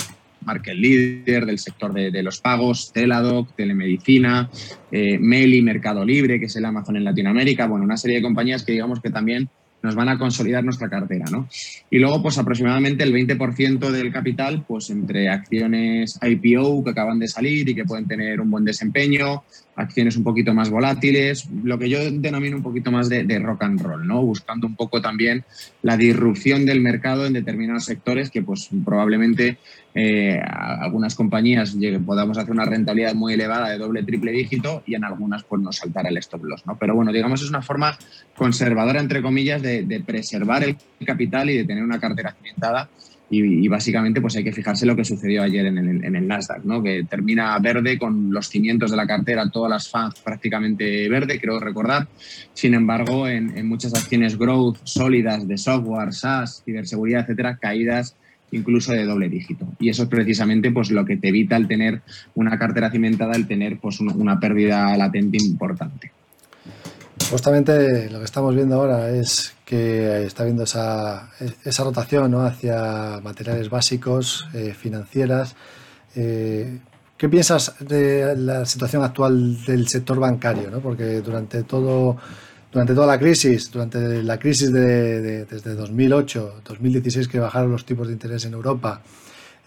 market 0.45 0.75
leader 0.75 1.45
del 1.45 1.59
sector 1.59 1.93
de, 1.93 2.23
los 2.23 2.39
pagos, 2.39 2.93
Teladoc, 2.93 3.53
Telemedicina, 3.55 4.49
eh, 4.89 5.17
Meli, 5.19 5.61
Mercado 5.61 6.05
Libre, 6.05 6.39
que 6.39 6.45
es 6.45 6.55
el 6.55 6.63
Amazon 6.63 6.95
en 6.95 7.03
Latinoamérica, 7.03 7.67
bueno, 7.67 7.83
una 7.83 7.97
serie 7.97 8.17
de 8.17 8.23
compañías 8.23 8.63
que 8.63 8.71
digamos 8.71 9.01
que 9.01 9.09
también 9.09 9.49
nos 9.83 9.95
van 9.95 10.07
a 10.07 10.17
consolidar 10.17 10.63
nuestra 10.63 10.89
cartera, 10.89 11.25
¿no? 11.29 11.47
Y 11.89 11.99
luego, 11.99 12.21
pues 12.21 12.37
aproximadamente 12.37 13.03
el 13.03 13.13
20% 13.13 13.91
del 13.91 14.13
capital, 14.13 14.63
pues 14.65 14.89
entre 14.89 15.29
acciones 15.29 16.17
IPO 16.21 16.85
que 16.85 16.91
acaban 16.91 17.19
de 17.19 17.27
salir 17.27 17.67
y 17.67 17.75
que 17.75 17.83
pueden 17.83 18.07
tener 18.07 18.39
un 18.39 18.49
buen 18.49 18.63
desempeño, 18.63 19.43
acciones 19.75 20.15
un 20.15 20.23
poquito 20.23 20.53
más 20.53 20.69
volátiles, 20.69 21.49
lo 21.63 21.77
que 21.77 21.89
yo 21.89 21.99
denomino 22.11 22.57
un 22.57 22.63
poquito 22.63 22.91
más 22.91 23.09
de, 23.09 23.39
rock 23.39 23.63
and 23.63 23.81
roll, 23.81 24.07
¿no? 24.07 24.21
Buscando 24.21 24.67
un 24.67 24.75
poco 24.75 25.01
también 25.01 25.43
la 25.81 25.97
disrupción 25.97 26.65
del 26.65 26.79
mercado 26.79 27.25
en 27.25 27.33
determinados 27.33 27.83
sectores 27.83 28.29
que 28.29 28.41
pues 28.41 28.69
probablemente 28.85 29.57
eh, 29.95 30.41
algunas 30.41 31.13
compañías 31.15 31.75
podamos 32.05 32.37
hacer 32.37 32.51
una 32.51 32.65
rentabilidad 32.65 33.13
muy 33.13 33.33
elevada 33.33 33.69
de 33.69 33.77
doble, 33.77 34.03
triple 34.03 34.31
dígito 34.31 34.81
y 34.85 34.95
en 34.95 35.03
algunas 35.03 35.43
pues 35.43 35.61
nos 35.61 35.77
saltará 35.77 36.09
el 36.09 36.17
stop 36.17 36.43
loss, 36.45 36.65
¿no? 36.65 36.77
Pero 36.77 36.95
bueno, 36.95 37.11
digamos 37.11 37.41
es 37.43 37.49
una 37.49 37.61
forma 37.61 37.97
conservadora, 38.35 38.99
entre 38.99 39.21
comillas, 39.21 39.61
de, 39.61 40.03
preservar 40.05 40.63
el 40.63 40.77
capital 41.05 41.49
y 41.49 41.57
de 41.57 41.65
tener 41.65 41.83
una 41.83 41.99
cartera 41.99 42.33
cimentada 42.33 42.89
y, 43.29 43.67
básicamente 43.67 44.21
pues 44.21 44.35
hay 44.35 44.43
que 44.43 44.51
fijarse 44.51 44.85
lo 44.85 44.95
que 44.95 45.05
sucedió 45.05 45.43
ayer 45.43 45.65
en 45.65 45.77
el, 45.77 46.15
el, 46.15 46.27
Nasdaq, 46.27 46.63
¿no? 46.63 46.83
que 46.83 47.03
termina 47.09 47.57
verde 47.59 47.97
con 47.97 48.31
los 48.31 48.47
cimientos 48.47 48.91
de 48.91 48.97
la 48.97 49.07
cartera, 49.07 49.49
todas 49.49 49.69
las 49.69 49.89
fans 49.89 50.19
prácticamente 50.19 51.07
verde, 51.09 51.39
creo 51.39 51.59
recordar. 51.59 52.07
Sin 52.53 52.73
embargo, 52.73 53.27
en, 53.27 53.57
en 53.57 53.67
muchas 53.67 53.93
acciones 53.95 54.37
growth 54.37 54.77
sólidas 54.83 55.47
de 55.47 55.57
software, 55.57 56.13
SaaS, 56.13 56.63
ciberseguridad, 56.65 57.21
etcétera, 57.21 57.57
caídas 57.57 58.15
incluso 58.53 58.93
de 58.93 59.05
doble 59.05 59.29
dígito. 59.29 59.67
Y 59.79 59.89
eso 59.89 60.03
es 60.03 60.09
precisamente 60.09 60.71
pues, 60.71 60.91
lo 60.91 61.05
que 61.05 61.17
te 61.17 61.29
evita 61.29 61.57
el 61.57 61.67
tener 61.67 62.01
una 62.35 62.57
cartera 62.57 62.91
cimentada, 62.91 63.35
el 63.35 63.47
tener 63.47 63.79
pues, 63.79 63.99
una 63.99 64.39
pérdida 64.39 64.95
latente 64.97 65.37
importante. 65.43 66.11
Justamente 67.29 68.09
lo 68.09 68.19
que 68.19 68.25
estamos 68.25 68.55
viendo 68.55 68.75
ahora 68.75 69.09
es 69.09 69.55
que 69.65 70.25
está 70.25 70.43
viendo 70.43 70.63
esa, 70.63 71.29
esa 71.63 71.83
rotación 71.83 72.33
hacia 72.35 73.19
materiales 73.23 73.69
básicos, 73.69 74.47
eh, 74.53 74.73
financieras. 74.73 75.55
Eh, 76.15 76.79
¿Qué 77.17 77.29
piensas 77.29 77.75
de 77.79 78.35
la 78.35 78.65
situación 78.65 79.03
actual 79.03 79.63
del 79.65 79.87
sector 79.87 80.19
bancario? 80.19 80.69
Porque 80.81 81.21
durante 81.21 81.63
todo 81.63 82.17
durante 82.73 82.95
toda 82.95 83.05
la 83.05 83.19
crisis, 83.19 83.71
durante 83.71 84.23
la 84.23 84.39
crisis 84.39 84.73
de, 84.73 85.45
desde 85.45 85.75
2008, 85.75 86.61
2016 86.65 87.27
que 87.27 87.39
bajaron 87.39 87.71
los 87.71 87.85
tipos 87.85 88.07
de 88.07 88.13
interés 88.13 88.45
en 88.45 88.53
Europa, 88.53 89.03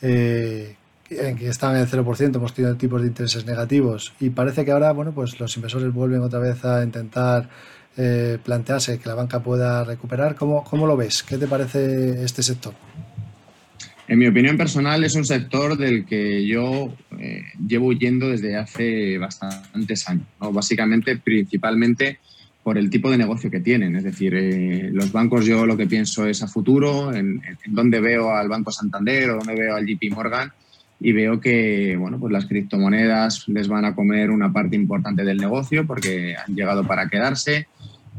eh, 0.03 0.75
en 1.09 1.37
que 1.37 1.49
estaban 1.49 1.77
en 1.77 1.83
el 1.83 1.89
0%, 1.89 2.35
hemos 2.35 2.53
tenido 2.53 2.75
tipos 2.75 3.01
de 3.01 3.07
intereses 3.07 3.47
negativos 3.47 4.13
y 4.19 4.31
parece 4.31 4.65
que 4.65 4.73
ahora, 4.73 4.91
bueno, 4.91 5.13
pues 5.13 5.39
los 5.39 5.55
inversores 5.57 5.93
vuelven 5.93 6.21
otra 6.21 6.41
vez 6.41 6.65
a 6.65 6.83
intentar 6.83 7.49
eh, 7.97 8.39
plantearse 8.45 8.99
que 8.99 9.09
la 9.09 9.15
banca 9.15 9.41
pueda 9.41 9.85
recuperar. 9.85 10.35
¿Cómo, 10.35 10.65
¿Cómo 10.65 10.85
lo 10.85 10.97
ves? 10.97 11.23
¿Qué 11.23 11.39
te 11.39 11.47
parece 11.47 12.25
este 12.25 12.43
sector? 12.43 12.75
En 14.09 14.19
mi 14.19 14.27
opinión 14.27 14.57
personal 14.57 15.05
es 15.05 15.15
un 15.15 15.25
sector 15.25 15.79
del 15.79 16.05
que 16.07 16.45
yo 16.45 16.93
eh, 17.21 17.43
llevo 17.67 17.87
huyendo 17.87 18.29
desde 18.29 18.57
hace 18.57 19.17
bastantes 19.19 20.09
años. 20.09 20.27
Básicamente, 20.41 21.17
principalmente 21.17 22.19
por 22.67 22.79
el 22.79 22.91
tipo 22.91 23.09
de 23.09 23.17
negocio 23.17 23.49
que 23.49 23.61
tienen. 23.61 23.95
Es 23.95 24.03
decir, 24.03 24.35
eh, 24.35 24.91
los 24.93 25.13
bancos 25.13 25.47
yo 25.47 25.67
lo 25.67 25.77
que 25.77 25.87
pienso 25.87 26.27
es 26.27 26.43
a 26.43 26.49
futuro, 26.49 27.15
en, 27.15 27.41
dónde 27.69 28.01
veo 28.01 28.35
al 28.35 28.49
Banco 28.49 28.73
Santander 28.73 29.31
o 29.31 29.37
dónde 29.37 29.55
veo 29.55 29.77
al 29.77 29.87
JP 29.87 30.13
Morgan 30.13 30.51
y 30.99 31.13
veo 31.13 31.39
que 31.39 31.97
bueno, 31.97 32.19
pues 32.19 32.33
las 32.33 32.47
criptomonedas 32.47 33.47
les 33.47 33.69
van 33.69 33.85
a 33.85 33.95
comer 33.95 34.33
una 34.33 34.53
parte 34.53 34.75
importante 34.75 35.23
del 35.23 35.37
negocio 35.37 35.87
porque 35.87 36.35
han 36.35 36.57
llegado 36.57 36.85
para 36.85 37.09
quedarse 37.09 37.69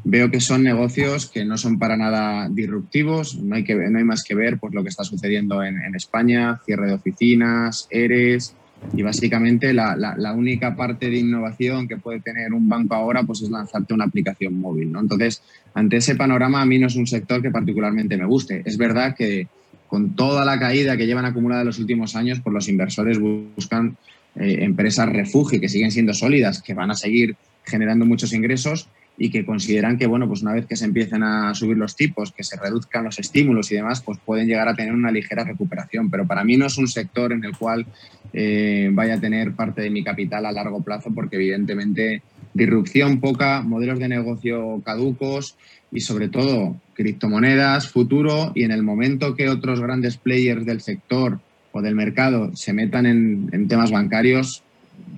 veo 0.05 0.31
que 0.31 0.39
son 0.39 0.63
negocios 0.63 1.29
que 1.29 1.43
no 1.43 1.57
son 1.57 1.77
para 1.77 1.97
nada 1.97 2.47
disruptivos, 2.47 3.35
no 3.35 3.55
hay, 3.57 3.65
que, 3.65 3.75
no 3.75 3.97
hay 3.97 4.05
más 4.05 4.23
que 4.23 4.33
ver 4.33 4.59
pues, 4.59 4.73
lo 4.73 4.81
que 4.81 4.87
está 4.87 5.03
sucediendo 5.03 5.61
en, 5.61 5.93
España, 5.93 6.61
cierre 6.65 6.87
de 6.87 6.93
oficinas, 6.93 7.89
ERES, 7.91 8.55
y 8.93 9.01
básicamente 9.01 9.73
la, 9.73 9.95
la, 9.95 10.33
única 10.33 10.75
parte 10.75 11.09
de 11.09 11.17
innovación 11.17 11.87
que 11.87 11.97
puede 11.97 12.19
tener 12.19 12.53
un 12.53 12.69
banco 12.69 12.95
ahora 12.95 13.23
pues 13.23 13.41
es 13.41 13.49
lanzarte 13.49 13.93
una 13.93 14.05
aplicación 14.05 14.59
móvil. 14.59 14.91
¿no? 14.91 14.99
Entonces, 14.99 15.41
ante 15.73 15.97
ese 15.97 16.15
panorama, 16.15 16.61
a 16.61 16.65
mí 16.65 16.79
no 16.79 16.87
es 16.87 16.95
un 16.95 17.07
sector 17.07 17.41
que 17.41 17.51
particularmente 17.51 18.17
me 18.17 18.25
guste. 18.25 18.61
Es 18.65 18.77
verdad 18.77 19.15
que 19.15 19.47
con 19.87 20.15
toda 20.15 20.45
la 20.45 20.59
caída 20.59 20.97
que 20.97 21.05
llevan 21.05 21.25
acumulada 21.25 21.61
en 21.61 21.67
los 21.67 21.79
últimos 21.79 22.15
años, 22.15 22.39
pues 22.41 22.53
los 22.53 22.69
inversores 22.69 23.19
buscan 23.19 23.97
eh, 24.35 24.57
empresas 24.61 25.09
refugio 25.09 25.59
que 25.59 25.69
siguen 25.69 25.91
siendo 25.91 26.13
sólidas, 26.13 26.61
que 26.61 26.73
van 26.73 26.91
a 26.91 26.95
seguir 26.95 27.35
generando 27.63 28.05
muchos 28.05 28.33
ingresos 28.33 28.87
y 29.17 29.31
que 29.31 29.45
consideran 29.45 29.97
que, 29.97 30.05
bueno, 30.05 30.27
pues 30.27 30.43
una 30.43 30.53
vez 30.53 30.67
que 30.67 30.75
se 30.75 30.85
empiecen 30.85 31.23
a 31.23 31.53
subir 31.55 31.77
los 31.77 31.95
tipos, 31.95 32.31
que 32.31 32.43
se 32.43 32.55
reduzcan 32.55 33.03
los 33.03 33.17
estímulos 33.17 33.71
y 33.71 33.75
demás, 33.75 34.01
pues 34.01 34.19
pueden 34.23 34.47
llegar 34.47 34.67
a 34.67 34.75
tener 34.75 34.93
una 34.93 35.11
ligera 35.11 35.43
recuperación. 35.43 36.11
Pero 36.11 36.27
para 36.27 36.43
mí 36.43 36.55
no 36.55 36.67
es 36.67 36.77
un 36.77 36.87
sector 36.87 37.31
en 37.33 37.43
el 37.43 37.57
cual 37.57 37.87
eh, 38.33 38.89
vaya 38.93 39.15
a 39.15 39.19
tener 39.19 39.53
parte 39.53 39.81
de 39.81 39.89
mi 39.89 40.03
capital 40.03 40.45
a 40.45 40.51
largo 40.51 40.81
plazo, 40.83 41.11
porque 41.13 41.37
evidentemente 41.37 42.21
disrupción 42.53 43.19
poca, 43.19 43.61
modelos 43.61 43.99
de 43.99 44.07
negocio 44.07 44.81
caducos 44.85 45.57
y 45.91 46.01
sobre 46.01 46.29
todo 46.29 46.79
criptomonedas, 46.93 47.89
futuro 47.89 48.51
y 48.53 48.63
en 48.63 48.71
el 48.71 48.83
momento 48.83 49.35
que 49.35 49.49
otros 49.49 49.79
grandes 49.79 50.17
players 50.17 50.65
del 50.65 50.81
sector 50.81 51.39
o 51.71 51.81
del 51.81 51.95
mercado 51.95 52.55
se 52.55 52.73
metan 52.73 53.05
en, 53.05 53.49
en 53.51 53.67
temas 53.67 53.91
bancarios, 53.91 54.63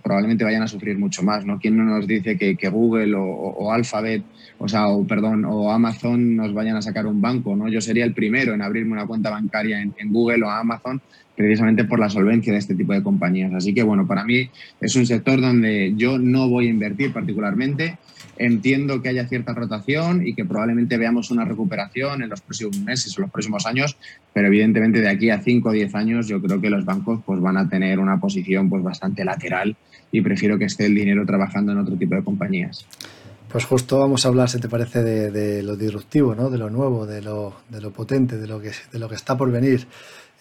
probablemente 0.04 0.44
vayan 0.44 0.64
a 0.64 0.68
sufrir 0.68 0.98
mucho 0.98 1.24
más, 1.24 1.46
¿no? 1.46 1.60
¿Quién 1.60 1.78
no 1.78 1.84
nos 1.84 2.08
dice 2.08 2.38
que, 2.38 2.70
Google 2.70 3.14
o, 3.16 3.72
Alphabet, 3.72 4.24
o 4.58 4.68
sea, 4.68 4.88
o, 4.88 5.06
perdón, 5.06 5.46
o 5.46 5.72
Amazon 5.72 6.36
nos 6.36 6.54
vayan 6.54 6.78
a 6.78 6.82
sacar 6.82 7.06
un 7.06 7.22
banco, 7.22 7.56
¿no? 7.56 7.68
Yo 7.70 7.82
sería 7.82 8.06
el 8.06 8.14
primero 8.14 8.54
en 8.54 8.62
abrirme 8.62 8.94
una 8.94 9.06
cuenta 9.06 9.30
bancaria 9.30 9.82
en, 9.82 9.94
Google 10.12 10.44
o 10.44 10.50
Amazon 10.50 11.02
precisamente 11.36 11.86
por 11.86 12.00
la 12.00 12.10
solvencia 12.10 12.52
de 12.52 12.60
este 12.60 12.76
tipo 12.76 12.92
de 12.92 13.02
compañías. 13.02 13.54
Así 13.54 13.74
que, 13.74 13.84
bueno, 13.84 14.06
para 14.06 14.26
mí 14.26 14.50
es 14.82 14.96
un 14.96 15.06
sector 15.06 15.40
donde 15.40 15.94
yo 15.96 16.18
no 16.18 16.50
voy 16.50 16.68
a 16.68 16.70
invertir 16.70 17.14
particularmente. 17.14 17.98
Entiendo 18.38 19.02
que 19.02 19.10
haya 19.10 19.28
cierta 19.28 19.54
rotación 19.54 20.26
y 20.26 20.34
que 20.34 20.46
probablemente 20.46 20.98
veamos 20.98 21.32
una 21.32 21.46
recuperación 21.46 22.22
en 22.22 22.30
los 22.30 22.42
próximos 22.42 22.80
meses 22.80 23.18
o 23.18 23.22
los 23.22 23.32
próximos 23.32 23.66
años, 23.66 23.98
pero 24.34 24.48
evidentemente 24.48 25.02
de 25.02 25.10
aquí 25.10 25.30
a 25.30 25.42
5 25.42 25.70
o 25.70 25.72
10 25.72 25.96
años 25.96 26.28
yo 26.28 26.42
creo 26.42 26.62
que 26.62 26.70
los 26.70 26.86
bancos 26.86 27.20
pues, 27.26 27.40
van 27.42 27.58
a 27.58 27.68
tener 27.68 28.00
una 28.00 28.20
posición 28.20 28.70
pues, 28.70 28.84
bastante 28.84 29.26
lateral 29.26 29.76
y 30.12 30.22
prefiero 30.22 30.58
que 30.58 30.66
esté 30.66 30.86
el 30.86 30.96
dinero 30.96 31.26
trabajando 31.26 31.72
en 31.72 31.80
otro 31.80 31.96
tipo 31.96 32.16
de 32.16 32.24
compañías. 32.24 32.86
Pues 33.52 33.66
justo 33.66 33.98
vamos 33.98 34.26
a 34.26 34.30
hablar, 34.30 34.48
si 34.48 34.60
te 34.60 34.70
parece, 34.70 35.02
de, 35.02 35.64
lo 35.64 35.76
disruptivo, 35.76 36.36
¿no? 36.36 36.52
de 36.52 36.60
lo 36.60 36.70
nuevo, 36.70 37.08
de 37.08 37.22
lo, 37.24 37.56
de 37.70 37.82
lo 37.82 37.92
potente, 37.92 38.38
de 38.38 38.46
lo, 38.46 38.62
que, 38.62 38.72
de 38.92 39.00
lo 39.00 39.10
que 39.10 39.16
está 39.16 39.36
por 39.36 39.52
venir. 39.52 39.88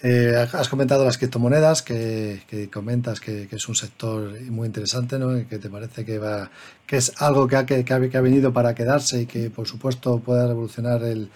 Eh, 0.00 0.46
has 0.52 0.68
comentado 0.68 1.04
las 1.04 1.18
criptomonedas, 1.18 1.82
que, 1.82 2.70
comentas 2.72 3.18
que, 3.18 3.48
es 3.50 3.68
un 3.68 3.74
sector 3.74 4.40
muy 4.42 4.66
interesante, 4.66 5.18
¿no? 5.18 5.30
que 5.48 5.58
te 5.58 5.68
parece 5.68 6.04
que, 6.04 6.18
va, 6.18 6.50
que 6.86 6.98
es 6.98 7.20
algo 7.20 7.48
que 7.48 7.56
ha, 7.56 7.66
que, 7.66 8.20
venido 8.20 8.52
para 8.52 8.74
quedarse 8.76 9.22
y 9.22 9.26
que, 9.26 9.50
por 9.50 9.66
supuesto, 9.66 10.20
pueda 10.20 10.46
revolucionar 10.46 11.02
el, 11.02 11.30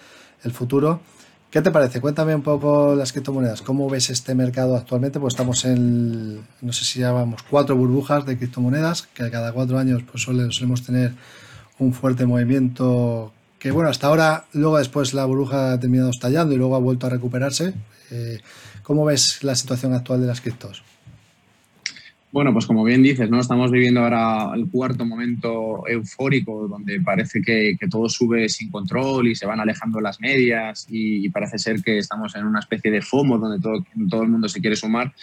futuro. 0.53 1.01
¿Qué 1.51 1.61
te 1.61 1.71
parece? 1.71 2.01
Cuéntame 2.01 2.35
un 2.35 2.41
poco 2.41 2.95
las 2.95 3.11
criptomonedas. 3.11 3.61
¿Cómo 3.61 3.89
ves 3.89 4.09
este 4.09 4.33
mercado 4.33 4.75
actualmente? 4.75 5.19
Pues 5.19 5.33
estamos 5.33 5.63
en, 5.65 6.41
no 6.61 6.73
sé 6.73 6.83
si 6.83 6.99
llamamos 6.99 7.43
cuatro 7.43 7.75
burbujas 7.75 8.25
de 8.25 8.37
criptomonedas, 8.37 9.03
que 9.03 9.29
cada 9.29 9.51
cuatro 9.53 9.77
años 9.77 10.03
pues 10.09 10.23
solemos 10.23 10.83
tener 10.83 11.13
un 11.79 11.93
fuerte 11.93 12.25
movimiento 12.25 13.31
que, 13.59 13.71
bueno, 13.71 13.89
hasta 13.89 14.07
ahora, 14.07 14.45
luego 14.51 14.77
después 14.77 15.13
la 15.13 15.23
burbuja 15.23 15.71
ha 15.71 15.79
terminado 15.79 16.09
estallando 16.09 16.53
y 16.53 16.57
luego 16.57 16.75
ha 16.75 16.79
vuelto 16.79 17.07
a 17.07 17.09
recuperarse. 17.09 17.73
Eh, 18.13 18.39
¿Cómo 18.83 19.05
ves 19.05 19.43
la 19.43 19.55
situación 19.55 19.93
actual 19.93 20.21
de 20.21 20.27
las 20.27 20.41
criptos? 20.41 20.83
Bueno, 22.33 22.51
pues 22.51 22.65
como 22.65 22.83
bien 22.83 23.03
dices, 23.03 23.29
¿no? 23.29 23.39
Estamos 23.39 23.69
viviendo 23.69 23.99
ahora 23.99 24.55
el 24.55 24.67
cuarto 24.67 25.05
momento 25.05 25.87
eufórico 25.87 26.67
donde 26.67 26.99
parece 26.99 27.43
que, 27.43 27.77
todo 27.91 28.09
sube 28.09 28.49
sin 28.49 28.71
control 28.71 29.27
y 29.27 29.35
se 29.35 29.45
van 29.45 29.59
alejando 29.59 30.01
las 30.01 30.19
medias 30.19 30.87
y, 30.89 31.29
parece 31.29 31.59
ser 31.59 31.83
que 31.83 31.99
estamos 31.99 32.35
en 32.35 32.47
una 32.47 32.59
especie 32.59 32.89
de 32.89 33.03
FOMO 33.03 33.37
donde 33.37 33.61
todo, 33.61 34.23
el 34.23 34.29
mundo 34.29 34.49
se 34.49 34.61
quiere 34.61 34.75
sumar, 34.75 35.13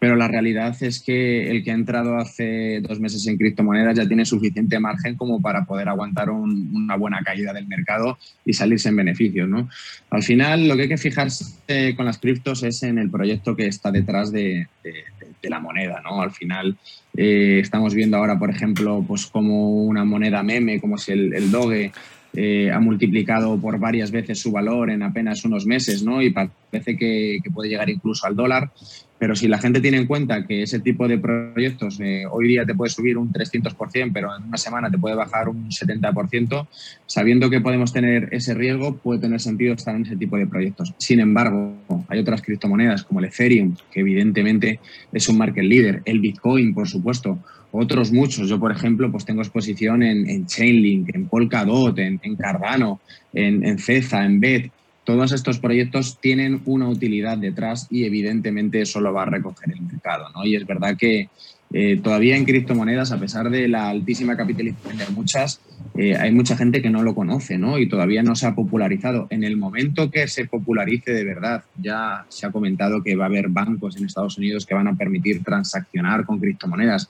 pero 0.00 0.16
la 0.16 0.26
realidad 0.26 0.76
es 0.80 1.00
que 1.00 1.52
el 1.52 1.62
que 1.62 1.70
ha 1.70 1.74
entrado 1.74 2.16
hace 2.16 2.80
dos 2.80 2.98
meses 2.98 3.24
en 3.28 3.36
criptomonedas 3.38 3.96
ya 3.96 4.08
tiene 4.08 4.24
suficiente 4.24 4.80
margen 4.80 5.14
como 5.14 5.40
para 5.40 5.66
poder 5.66 5.88
aguantar 5.88 6.30
una 6.30 6.96
buena 6.96 7.22
caída 7.22 7.52
del 7.52 7.68
mercado 7.68 8.18
y 8.44 8.54
salirse 8.54 8.88
en 8.88 8.96
beneficios, 8.96 9.48
¿no? 9.48 9.68
Al 10.10 10.24
final 10.24 10.66
lo 10.66 10.74
que 10.74 10.82
hay 10.82 10.88
que 10.88 10.98
fijarse 10.98 11.94
con 11.94 12.06
las 12.06 12.18
criptos 12.18 12.64
es 12.64 12.82
en 12.82 12.98
el 12.98 13.08
proyecto 13.08 13.54
que 13.54 13.66
está 13.66 13.92
detrás 13.92 14.32
de 14.32 14.66
de 14.86 15.15
la 15.42 15.60
moneda, 15.60 16.00
¿no? 16.02 16.20
Al 16.20 16.32
final 16.32 16.76
eh, 17.16 17.58
estamos 17.60 17.94
viendo 17.94 18.16
ahora, 18.16 18.38
por 18.38 18.50
ejemplo, 18.50 19.04
pues 19.06 19.26
como 19.26 19.84
una 19.84 20.04
moneda 20.04 20.42
meme, 20.42 20.80
como 20.80 20.98
si 20.98 21.12
el, 21.12 21.50
Doge 21.50 21.92
eh, 22.34 22.70
ha 22.70 22.80
multiplicado 22.80 23.58
por 23.58 23.78
varias 23.78 24.10
veces 24.10 24.40
su 24.40 24.52
valor 24.52 24.90
en 24.90 25.02
apenas 25.02 25.44
unos 25.44 25.66
meses, 25.66 26.02
¿no? 26.02 26.20
Y 26.22 26.30
parece 26.30 26.96
que, 26.96 27.38
puede 27.54 27.70
llegar 27.70 27.88
incluso 27.88 28.26
al 28.26 28.36
dólar. 28.36 28.70
Pero 29.18 29.34
si 29.34 29.48
la 29.48 29.58
gente 29.58 29.80
tiene 29.80 29.96
en 29.96 30.06
cuenta 30.06 30.46
que 30.46 30.62
ese 30.62 30.80
tipo 30.80 31.08
de 31.08 31.18
proyectos 31.18 31.98
eh, 32.00 32.24
hoy 32.30 32.48
día 32.48 32.66
te 32.66 32.74
puede 32.74 32.90
subir 32.90 33.16
un 33.16 33.32
300%, 33.32 34.10
pero 34.12 34.36
en 34.36 34.44
una 34.44 34.58
semana 34.58 34.90
te 34.90 34.98
puede 34.98 35.14
bajar 35.14 35.48
un 35.48 35.70
70%, 35.70 36.66
sabiendo 37.06 37.48
que 37.48 37.60
podemos 37.60 37.92
tener 37.92 38.28
ese 38.32 38.54
riesgo, 38.54 38.96
puede 38.96 39.20
tener 39.20 39.40
sentido 39.40 39.74
estar 39.74 39.96
en 39.96 40.02
ese 40.02 40.16
tipo 40.16 40.36
de 40.36 40.46
proyectos. 40.46 40.94
Sin 40.98 41.20
embargo, 41.20 41.74
hay 42.08 42.18
otras 42.18 42.42
criptomonedas 42.42 43.04
como 43.04 43.20
el 43.20 43.26
Ethereum, 43.26 43.74
que 43.90 44.00
evidentemente 44.00 44.80
es 45.12 45.28
un 45.28 45.38
market 45.38 45.64
leader, 45.64 46.02
el 46.04 46.20
Bitcoin, 46.20 46.74
por 46.74 46.86
supuesto, 46.86 47.38
otros 47.72 48.12
muchos. 48.12 48.48
Yo, 48.48 48.60
por 48.60 48.72
ejemplo, 48.72 49.10
pues 49.10 49.24
tengo 49.24 49.40
exposición 49.42 50.02
en, 50.02 50.46
Chainlink, 50.46 51.14
en 51.14 51.26
Polkadot, 51.28 51.98
en, 51.98 52.18
Cardano, 52.36 53.00
en, 53.32 53.64
en 53.64 53.78
Ceza, 53.78 54.24
en 54.24 54.40
BET 54.40 54.70
todos 55.06 55.30
estos 55.30 55.60
proyectos 55.60 56.18
tienen 56.20 56.62
una 56.66 56.88
utilidad 56.88 57.38
detrás 57.38 57.86
y 57.90 58.04
evidentemente 58.04 58.82
eso 58.82 59.00
lo 59.00 59.14
va 59.14 59.22
a 59.22 59.26
recoger 59.26 59.72
el 59.72 59.80
mercado. 59.80 60.28
¿no? 60.34 60.44
Y 60.44 60.56
es 60.56 60.66
verdad 60.66 60.96
que 60.98 61.28
eh, 61.72 62.00
todavía 62.02 62.36
en 62.36 62.44
criptomonedas, 62.44 63.12
a 63.12 63.20
pesar 63.20 63.48
de 63.48 63.68
la 63.68 63.88
altísima 63.88 64.36
capitalización 64.36 64.98
de 64.98 65.06
muchas, 65.10 65.60
eh, 65.94 66.16
hay 66.16 66.32
mucha 66.32 66.56
gente 66.56 66.82
que 66.82 66.90
no 66.90 67.04
lo 67.04 67.14
conoce 67.14 67.56
¿no? 67.56 67.78
y 67.78 67.88
todavía 67.88 68.24
no 68.24 68.34
se 68.34 68.48
ha 68.48 68.56
popularizado. 68.56 69.28
En 69.30 69.44
el 69.44 69.56
momento 69.56 70.10
que 70.10 70.26
se 70.26 70.46
popularice 70.46 71.12
de 71.12 71.22
verdad, 71.22 71.62
ya 71.80 72.26
se 72.28 72.44
ha 72.44 72.50
comentado 72.50 73.04
que 73.04 73.14
va 73.14 73.26
a 73.26 73.28
haber 73.28 73.48
bancos 73.48 73.96
en 73.96 74.06
Estados 74.06 74.38
Unidos 74.38 74.66
que 74.66 74.74
van 74.74 74.88
a 74.88 74.96
permitir 74.96 75.44
transaccionar 75.44 76.24
con 76.26 76.40
criptomonedas. 76.40 77.08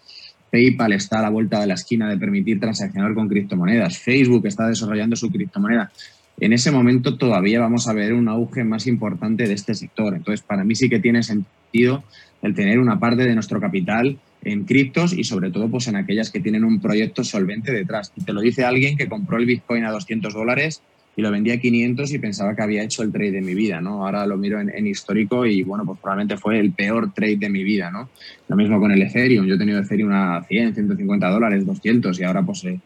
PayPal 0.51 0.93
está 0.93 1.21
a 1.21 1.23
la 1.23 1.31
vuelta 1.31 1.61
de 1.61 1.67
la 1.67 1.75
esquina 1.75 2.11
de 2.11 2.19
permitir 2.19 2.61
transaccionar 2.61 3.15
con 3.15 3.27
criptomonedas. 3.27 3.99
Facebook 3.99 4.47
está 4.47 4.69
desarrollando 4.69 5.17
su 5.17 5.31
criptomoneda 5.31 5.91
en 6.39 6.53
ese 6.53 6.71
momento 6.71 7.17
todavía 7.17 7.61
vamos 7.61 7.89
a 7.89 7.93
ver 7.93 8.13
un 8.13 8.29
auge 8.29 8.65
más 8.65 8.87
importante 8.87 9.47
de 9.47 9.55
este 9.55 9.75
sector. 9.75 10.15
Entonces, 10.15 10.43
para 10.43 10.65
mí 10.65 10.75
sí 10.75 10.89
que 10.89 11.01
tiene 11.01 11.23
sentido 11.23 12.05
el 12.43 12.55
tener 12.55 12.79
una 12.79 13.01
parte 13.01 13.25
de 13.25 13.35
nuestro 13.35 13.61
capital 13.61 14.19
en 14.43 14.65
criptos 14.65 15.13
y 15.13 15.25
sobre 15.25 15.51
todo 15.51 15.69
pues 15.69 15.89
en 15.89 15.97
aquellas 15.97 16.31
que 16.31 16.41
tienen 16.41 16.65
un 16.65 16.81
proyecto 16.81 17.25
solvente 17.25 17.73
detrás. 17.73 18.13
Y 18.17 18.23
te 18.23 18.33
lo 18.33 18.41
dice 18.41 18.65
alguien 18.65 18.97
que 18.97 19.09
compró 19.09 19.39
el 19.39 19.47
Bitcoin 19.47 19.85
a 19.85 19.91
200 19.91 20.33
dólares 20.35 20.83
y 21.17 21.23
lo 21.23 21.31
vendía 21.31 21.55
a 21.55 21.59
500 21.59 22.13
y 22.13 22.19
pensaba 22.19 22.55
que 22.55 22.63
había 22.63 22.83
hecho 22.83 23.03
el 23.03 23.11
trade 23.11 23.33
de 23.33 23.41
mi 23.41 23.55
vida, 23.55 23.81
¿no? 23.81 24.05
Ahora 24.05 24.27
lo 24.27 24.37
miro 24.37 24.61
en, 24.61 24.87
histórico 24.87 25.47
y, 25.47 25.63
bueno, 25.63 25.85
pues 25.87 25.99
probablemente 25.99 26.37
fue 26.37 26.61
el 26.61 26.73
peor 26.73 27.13
trade 27.15 27.39
de 27.39 27.49
mi 27.49 27.65
vida, 27.65 27.91
¿no? 27.91 28.11
Lo 28.49 28.57
mismo 28.57 28.79
con 28.79 28.93
el 28.93 29.01
Ethereum. 29.01 29.47
Yo 29.47 29.55
he 29.55 29.59
tenido 29.59 29.81
Ethereum 29.81 30.13
a 30.13 30.45
100, 30.47 30.75
150 30.75 31.29
dólares, 31.31 31.65
200 31.65 32.21
y 32.21 32.25
ahora 32.25 32.43
pues 32.43 32.65
eh, 32.65 32.79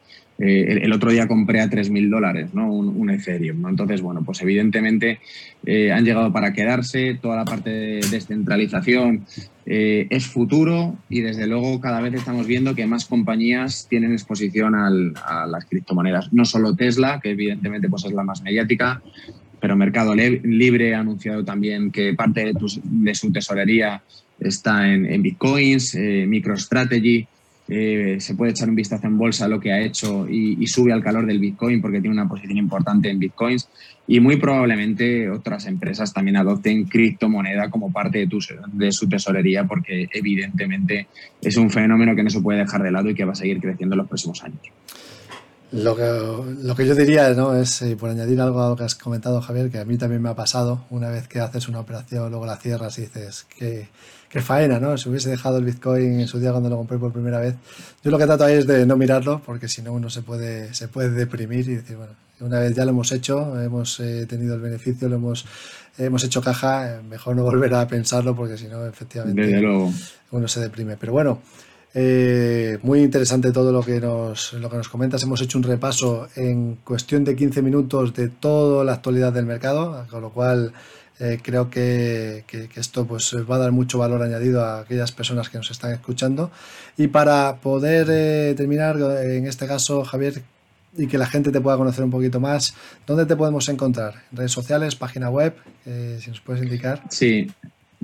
eh, 0.42 0.80
el, 0.82 0.92
otro 0.94 1.10
día 1.10 1.28
compré 1.28 1.60
a 1.60 1.68
3.000 1.68 2.08
dólares, 2.08 2.54
¿no? 2.54 2.72
Un, 2.72 3.10
Ethereum. 3.10 3.68
Entonces, 3.68 4.00
bueno, 4.00 4.22
pues 4.24 4.40
evidentemente 4.40 5.18
eh, 5.66 5.92
han 5.92 6.04
llegado 6.04 6.32
para 6.32 6.54
quedarse, 6.54 7.18
toda 7.20 7.36
la 7.36 7.44
parte 7.44 7.68
de 7.68 8.00
descentralización 8.10 9.26
eh, 9.66 10.06
es 10.08 10.26
futuro 10.26 10.96
y 11.10 11.20
desde 11.20 11.46
luego 11.46 11.78
cada 11.80 12.00
vez 12.00 12.14
estamos 12.14 12.46
viendo 12.46 12.74
que 12.74 12.86
más 12.86 13.04
compañías 13.04 13.86
tienen 13.90 14.12
exposición 14.12 14.74
a 14.74 15.46
las 15.46 15.64
criptomonedas. 15.66 16.32
No 16.32 16.46
solo 16.46 16.74
Tesla, 16.74 17.20
que 17.20 17.30
evidentemente 17.30 17.90
pues 17.90 18.06
es 18.06 18.12
la 18.12 18.22
más 18.22 18.40
mediática, 18.42 19.02
pero 19.60 19.76
Mercado 19.76 20.14
Libre 20.14 20.94
ha 20.94 21.00
anunciado 21.00 21.44
también 21.44 21.90
que 21.90 22.14
parte 22.14 22.50
de, 22.54 23.14
su 23.14 23.30
tesorería 23.30 24.02
está 24.38 24.90
en, 24.90 25.20
bitcoins, 25.20 25.94
MicroStrategy 25.94 27.26
eh, 27.72 28.16
se 28.18 28.34
puede 28.34 28.50
echar 28.50 28.68
un 28.68 28.74
vistazo 28.74 29.06
en 29.06 29.16
bolsa 29.16 29.44
a 29.44 29.48
lo 29.48 29.60
que 29.60 29.72
ha 29.72 29.80
hecho 29.80 30.28
y, 30.28 30.66
sube 30.66 30.92
al 30.92 31.04
calor 31.04 31.24
del 31.24 31.38
Bitcoin 31.38 31.80
porque 31.80 32.00
tiene 32.00 32.14
una 32.14 32.28
posición 32.28 32.58
importante 32.58 33.08
en 33.08 33.20
Bitcoins 33.20 33.68
y 34.08 34.18
muy 34.18 34.36
probablemente 34.36 35.30
otras 35.30 35.66
empresas 35.66 36.12
también 36.12 36.36
adopten 36.36 36.84
criptomoneda 36.84 37.70
como 37.70 37.92
parte 37.92 38.26
de, 38.26 38.28
de 38.72 38.90
su 38.90 39.08
tesorería 39.08 39.68
porque 39.68 40.08
evidentemente 40.12 41.06
es 41.40 41.56
un 41.56 41.70
fenómeno 41.70 42.16
que 42.16 42.24
no 42.24 42.30
se 42.30 42.40
puede 42.40 42.58
dejar 42.58 42.82
de 42.82 42.90
lado 42.90 43.08
y 43.08 43.14
que 43.14 43.24
va 43.24 43.32
a 43.32 43.36
seguir 43.36 43.60
creciendo 43.60 43.94
en 43.94 43.98
los 43.98 44.08
próximos 44.08 44.42
años. 44.42 44.60
Lo 45.70 45.94
que, 45.94 46.02
lo 46.64 46.74
que 46.74 46.84
yo 46.84 46.96
diría 46.96 47.30
¿no? 47.34 47.54
es, 47.54 47.82
eh, 47.82 47.94
por 47.94 48.10
añadir 48.10 48.40
algo 48.40 48.60
a 48.60 48.70
lo 48.70 48.76
que 48.76 48.82
has 48.82 48.96
comentado, 48.96 49.40
Javier, 49.40 49.70
que 49.70 49.78
a 49.78 49.84
mí 49.84 49.96
también 49.96 50.20
me 50.20 50.30
ha 50.30 50.34
pasado, 50.34 50.86
una 50.90 51.08
vez 51.08 51.28
que 51.28 51.38
haces 51.38 51.68
una 51.68 51.78
operación, 51.78 52.30
luego 52.30 52.44
la 52.44 52.56
cierras 52.56 52.98
y 52.98 53.02
dices 53.02 53.46
que, 53.56 53.86
que 54.30 54.40
faena, 54.40 54.78
¿no? 54.78 54.96
Si 54.96 55.08
hubiese 55.08 55.28
dejado 55.28 55.58
el 55.58 55.64
Bitcoin 55.64 56.20
en 56.20 56.28
su 56.28 56.38
día 56.38 56.52
cuando 56.52 56.70
lo 56.70 56.76
compré 56.76 56.98
por 56.98 57.12
primera 57.12 57.40
vez. 57.40 57.56
Yo 58.02 58.12
lo 58.12 58.18
que 58.18 58.26
trato 58.26 58.44
ahí 58.44 58.54
es 58.54 58.66
de 58.66 58.86
no 58.86 58.96
mirarlo, 58.96 59.42
porque 59.44 59.66
si 59.66 59.82
no 59.82 59.92
uno 59.92 60.08
se 60.08 60.22
puede, 60.22 60.72
se 60.72 60.86
puede 60.86 61.10
deprimir 61.10 61.68
y 61.68 61.74
decir, 61.74 61.96
bueno, 61.96 62.12
una 62.38 62.60
vez 62.60 62.74
ya 62.74 62.84
lo 62.84 62.92
hemos 62.92 63.10
hecho, 63.10 63.60
hemos 63.60 63.98
eh, 63.98 64.26
tenido 64.28 64.54
el 64.54 64.60
beneficio, 64.60 65.08
lo 65.08 65.16
hemos, 65.16 65.44
hemos 65.98 66.22
hecho 66.22 66.40
caja, 66.40 66.98
eh, 66.98 67.02
mejor 67.02 67.34
no 67.34 67.42
volver 67.42 67.74
a 67.74 67.88
pensarlo, 67.88 68.36
porque 68.36 68.56
si 68.56 68.68
no, 68.68 68.86
efectivamente, 68.86 69.60
uno 70.30 70.48
se 70.48 70.60
deprime. 70.60 70.96
Pero 70.96 71.12
bueno. 71.12 71.42
Eh, 71.92 72.78
muy 72.84 73.00
interesante 73.00 73.50
todo 73.50 73.72
lo 73.72 73.82
que, 73.82 74.00
nos, 74.00 74.52
lo 74.52 74.70
que 74.70 74.76
nos 74.76 74.88
comentas. 74.88 75.24
Hemos 75.24 75.40
hecho 75.40 75.58
un 75.58 75.64
repaso 75.64 76.28
en 76.36 76.76
cuestión 76.84 77.24
de 77.24 77.34
15 77.34 77.62
minutos 77.62 78.14
de 78.14 78.28
toda 78.28 78.84
la 78.84 78.92
actualidad 78.92 79.32
del 79.32 79.44
mercado, 79.44 80.06
con 80.08 80.20
lo 80.22 80.30
cual 80.30 80.72
eh, 81.20 81.38
creo 81.42 81.68
que, 81.68 82.44
esto 82.74 83.06
pues, 83.06 83.34
va 83.48 83.56
a 83.56 83.58
dar 83.58 83.72
mucho 83.72 83.98
valor 83.98 84.22
añadido 84.22 84.64
a 84.64 84.80
aquellas 84.80 85.12
personas 85.12 85.48
que 85.48 85.58
nos 85.58 85.70
están 85.70 85.92
escuchando. 85.92 86.50
Y 86.96 87.08
para 87.08 87.56
poder 87.56 88.08
eh, 88.10 88.54
terminar, 88.56 88.96
en 89.22 89.46
este 89.46 89.66
caso, 89.66 90.02
Javier, 90.04 90.42
y 90.96 91.06
que 91.06 91.18
la 91.18 91.26
gente 91.26 91.52
te 91.52 91.60
pueda 91.60 91.76
conocer 91.76 92.04
un 92.04 92.10
poquito 92.10 92.40
más, 92.40 92.74
¿dónde 93.06 93.26
te 93.26 93.36
podemos 93.36 93.68
encontrar? 93.68 94.14
¿Redes 94.32 94.52
sociales, 94.52 94.96
página 94.96 95.30
web? 95.30 95.54
si 95.84 96.30
nos 96.30 96.40
puedes 96.40 96.62
indicar. 96.62 97.02
Sí, 97.08 97.48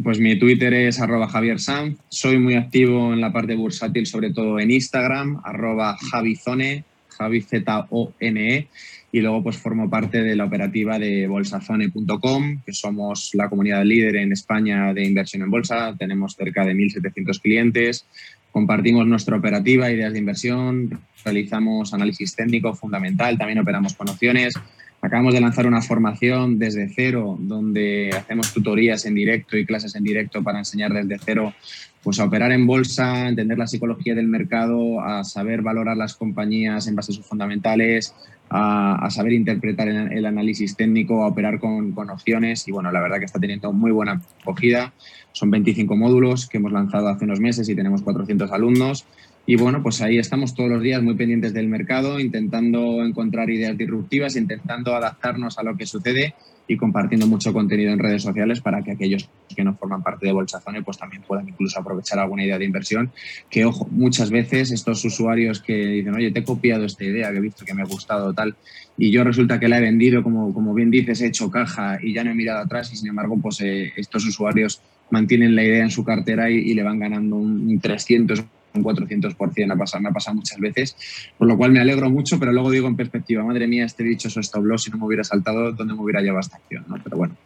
pues 0.02 0.18
mi 0.18 0.38
Twitter 0.38 0.74
es 0.74 1.00
arroba 1.00 1.28
Javier 1.28 1.58
Soy 1.58 2.38
muy 2.38 2.54
activo 2.54 3.12
en 3.14 3.20
la 3.20 3.32
parte 3.32 3.54
bursátil, 3.54 4.06
sobre 4.06 4.30
todo 4.32 4.58
en 4.58 4.70
Instagram, 4.70 5.40
arroba 5.42 5.96
Javizone, 6.10 6.84
Javi-Z-O-N-E. 7.16 8.68
Y 9.12 9.20
luego 9.20 9.42
pues 9.42 9.56
formo 9.56 9.88
parte 9.88 10.22
de 10.22 10.36
la 10.36 10.44
operativa 10.44 10.98
de 10.98 11.26
bolsazone.com, 11.26 12.62
que 12.64 12.72
somos 12.72 13.30
la 13.34 13.48
comunidad 13.48 13.84
líder 13.84 14.16
en 14.16 14.32
España 14.32 14.92
de 14.92 15.04
inversión 15.04 15.42
en 15.42 15.50
bolsa. 15.50 15.94
Tenemos 15.98 16.34
cerca 16.34 16.64
de 16.64 16.74
1.700 16.74 17.40
clientes. 17.40 18.06
Compartimos 18.50 19.06
nuestra 19.06 19.36
operativa, 19.36 19.90
ideas 19.90 20.12
de 20.12 20.18
inversión, 20.18 20.98
realizamos 21.24 21.92
análisis 21.92 22.34
técnico 22.34 22.74
fundamental, 22.74 23.36
también 23.36 23.58
operamos 23.58 23.94
con 23.94 24.08
opciones 24.08 24.54
Acabamos 25.02 25.34
de 25.34 25.40
lanzar 25.40 25.66
una 25.66 25.82
formación 25.82 26.58
desde 26.58 26.88
cero, 26.88 27.36
donde 27.38 28.10
hacemos 28.16 28.52
tutorías 28.52 29.04
en 29.06 29.14
directo 29.14 29.56
y 29.56 29.66
clases 29.66 29.94
en 29.94 30.04
directo 30.04 30.42
para 30.42 30.58
enseñar 30.58 30.92
desde 30.92 31.18
cero 31.24 31.54
pues, 32.02 32.18
a 32.20 32.24
operar 32.24 32.52
en 32.52 32.66
bolsa, 32.66 33.24
a 33.24 33.28
entender 33.28 33.58
la 33.58 33.66
psicología 33.66 34.14
del 34.14 34.28
mercado, 34.28 35.00
a 35.00 35.24
saber 35.24 35.62
valorar 35.62 35.96
las 35.96 36.14
compañías 36.14 36.86
en 36.86 36.94
base 36.94 37.12
a 37.12 37.14
sus 37.16 37.26
fundamentales, 37.26 38.14
a, 38.48 39.08
saber 39.10 39.32
interpretar 39.32 39.88
el, 39.88 40.24
análisis 40.24 40.76
técnico, 40.76 41.24
a 41.24 41.28
operar 41.28 41.58
con, 41.58 41.92
con, 41.92 42.10
opciones. 42.10 42.66
Y 42.68 42.72
bueno, 42.72 42.92
la 42.92 43.00
verdad 43.00 43.18
que 43.18 43.24
está 43.24 43.40
teniendo 43.40 43.72
muy 43.72 43.90
buena 43.90 44.22
acogida. 44.40 44.92
Son 45.32 45.50
25 45.50 45.96
módulos 45.96 46.48
que 46.48 46.58
hemos 46.58 46.72
lanzado 46.72 47.08
hace 47.08 47.24
unos 47.24 47.40
meses 47.40 47.68
y 47.68 47.74
tenemos 47.74 48.02
400 48.02 48.52
alumnos. 48.52 49.04
Y 49.48 49.54
bueno, 49.54 49.80
pues 49.80 50.02
ahí 50.02 50.18
estamos 50.18 50.54
todos 50.54 50.68
los 50.68 50.82
días 50.82 51.00
muy 51.00 51.14
pendientes 51.14 51.54
del 51.54 51.68
mercado, 51.68 52.18
intentando 52.18 53.04
encontrar 53.04 53.48
ideas 53.48 53.78
disruptivas, 53.78 54.34
intentando 54.34 54.94
adaptarnos 54.96 55.56
a 55.58 55.62
lo 55.62 55.76
que 55.76 55.86
sucede 55.86 56.34
y 56.66 56.76
compartiendo 56.76 57.28
mucho 57.28 57.52
contenido 57.52 57.92
en 57.92 58.00
redes 58.00 58.22
sociales 58.22 58.60
para 58.60 58.82
que 58.82 58.90
aquellos 58.90 59.30
que 59.54 59.62
no 59.62 59.76
forman 59.76 60.02
parte 60.02 60.26
de 60.26 60.32
Bolsazone 60.32 60.82
pues 60.82 60.98
también 60.98 61.22
puedan 61.22 61.48
incluso 61.48 61.78
aprovechar 61.78 62.18
alguna 62.18 62.44
idea 62.44 62.58
de 62.58 62.64
inversión. 62.64 63.12
Que 63.48 63.64
ojo, 63.64 63.86
muchas 63.92 64.30
veces 64.30 64.72
estos 64.72 65.04
usuarios 65.04 65.60
que 65.60 65.74
dicen, 65.76 66.16
oye, 66.16 66.32
te 66.32 66.40
he 66.40 66.44
copiado 66.44 66.84
esta 66.84 67.04
idea 67.04 67.30
que 67.30 67.38
he 67.38 67.40
visto 67.40 67.64
que 67.64 67.72
me 67.72 67.82
ha 67.82 67.86
gustado 67.86 68.34
tal, 68.34 68.56
y 68.98 69.12
yo 69.12 69.22
resulta 69.22 69.60
que 69.60 69.68
la 69.68 69.78
he 69.78 69.82
vendido, 69.82 70.24
como, 70.24 70.52
como 70.52 70.74
bien 70.74 70.90
dices, 70.90 71.20
he 71.20 71.26
hecho 71.26 71.50
caja 71.52 71.98
y 72.02 72.14
ya 72.14 72.24
no 72.24 72.32
he 72.32 72.34
mirado 72.34 72.60
atrás 72.60 72.92
y 72.92 72.96
sin 72.96 73.10
embargo 73.10 73.38
pues 73.40 73.60
eh, 73.60 73.92
estos 73.96 74.26
usuarios 74.26 74.80
mantienen 75.10 75.54
la 75.54 75.62
idea 75.62 75.84
en 75.84 75.90
su 75.90 76.02
cartera 76.02 76.50
y, 76.50 76.56
y 76.56 76.74
le 76.74 76.82
van 76.82 76.98
ganando 76.98 77.36
un 77.36 77.78
300 77.78 78.44
un 78.76 78.84
400%, 78.84 79.72
ha 79.72 79.76
pasado, 79.76 80.02
me 80.02 80.08
ha 80.08 80.12
pasado 80.12 80.36
muchas 80.36 80.58
veces, 80.58 80.96
por 81.38 81.48
lo 81.48 81.56
cual 81.56 81.72
me 81.72 81.80
alegro 81.80 82.10
mucho, 82.10 82.38
pero 82.38 82.52
luego 82.52 82.70
digo 82.70 82.88
en 82.88 82.96
perspectiva, 82.96 83.42
madre 83.44 83.66
mía, 83.66 83.84
este 83.84 84.04
dicho 84.04 84.28
eso 84.28 84.40
stop 84.40 84.64
loss, 84.64 84.84
si 84.84 84.90
no 84.90 84.98
me 84.98 85.06
hubiera 85.06 85.24
saltado, 85.24 85.72
¿dónde 85.72 85.94
me 85.94 86.00
hubiera 86.00 86.20
llevado 86.20 86.40
esta 86.40 86.56
acción? 86.56 86.84
¿no? 86.88 86.96
Pero 87.02 87.16
bueno, 87.16 87.36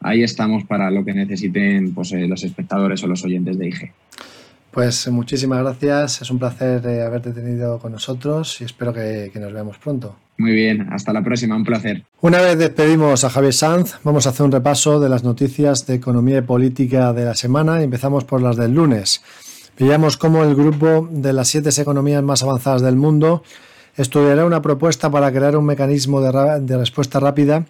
ahí 0.00 0.22
estamos 0.22 0.64
para 0.64 0.90
lo 0.90 1.04
que 1.04 1.14
necesiten 1.14 1.94
pues, 1.94 2.12
eh, 2.12 2.26
los 2.26 2.42
espectadores 2.44 3.02
o 3.02 3.06
los 3.06 3.24
oyentes 3.24 3.58
de 3.58 3.68
IG. 3.68 3.92
Pues 4.72 5.06
muchísimas 5.08 5.60
gracias, 5.60 6.22
es 6.22 6.30
un 6.30 6.38
placer 6.38 6.86
eh, 6.86 7.02
haberte 7.02 7.32
tenido 7.32 7.78
con 7.78 7.92
nosotros 7.92 8.58
y 8.62 8.64
espero 8.64 8.94
que, 8.94 9.30
que, 9.30 9.38
nos 9.38 9.52
veamos 9.52 9.76
pronto. 9.76 10.16
Muy 10.38 10.52
bien, 10.52 10.88
hasta 10.90 11.12
la 11.12 11.22
próxima, 11.22 11.54
un 11.54 11.62
placer. 11.62 12.04
Una 12.22 12.40
vez 12.40 12.56
despedimos 12.56 13.22
a 13.22 13.28
Javier 13.28 13.52
Sanz, 13.52 13.96
vamos 14.02 14.26
a 14.26 14.30
hacer 14.30 14.46
un 14.46 14.52
repaso 14.52 14.98
de 14.98 15.10
las 15.10 15.24
noticias 15.24 15.86
de 15.86 15.94
economía 15.94 16.38
y 16.38 16.42
política 16.42 17.12
de 17.12 17.26
la 17.26 17.34
semana 17.34 17.82
y 17.82 17.84
empezamos 17.84 18.24
por 18.24 18.40
las 18.40 18.56
del 18.56 18.72
lunes. 18.72 19.22
Veíamos 19.78 20.16
cómo 20.16 20.44
el 20.44 20.54
grupo 20.54 21.08
de 21.10 21.32
las 21.32 21.48
siete 21.48 21.70
economías 21.80 22.22
más 22.22 22.42
avanzadas 22.42 22.82
del 22.82 22.96
mundo 22.96 23.42
estudiará 23.96 24.44
una 24.44 24.62
propuesta 24.62 25.10
para 25.10 25.32
crear 25.32 25.56
un 25.56 25.64
mecanismo 25.64 26.20
de, 26.20 26.76
respuesta 26.76 27.20
rápida 27.20 27.66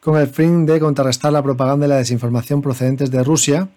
con 0.00 0.16
el 0.16 0.28
fin 0.28 0.66
de 0.66 0.80
contrarrestar 0.80 1.32
la 1.32 1.42
propaganda 1.42 1.86
y 1.86 1.88
la 1.88 1.96
desinformación 1.96 2.62
procedentes 2.62 3.10
de 3.10 3.22
Rusia 3.22 3.68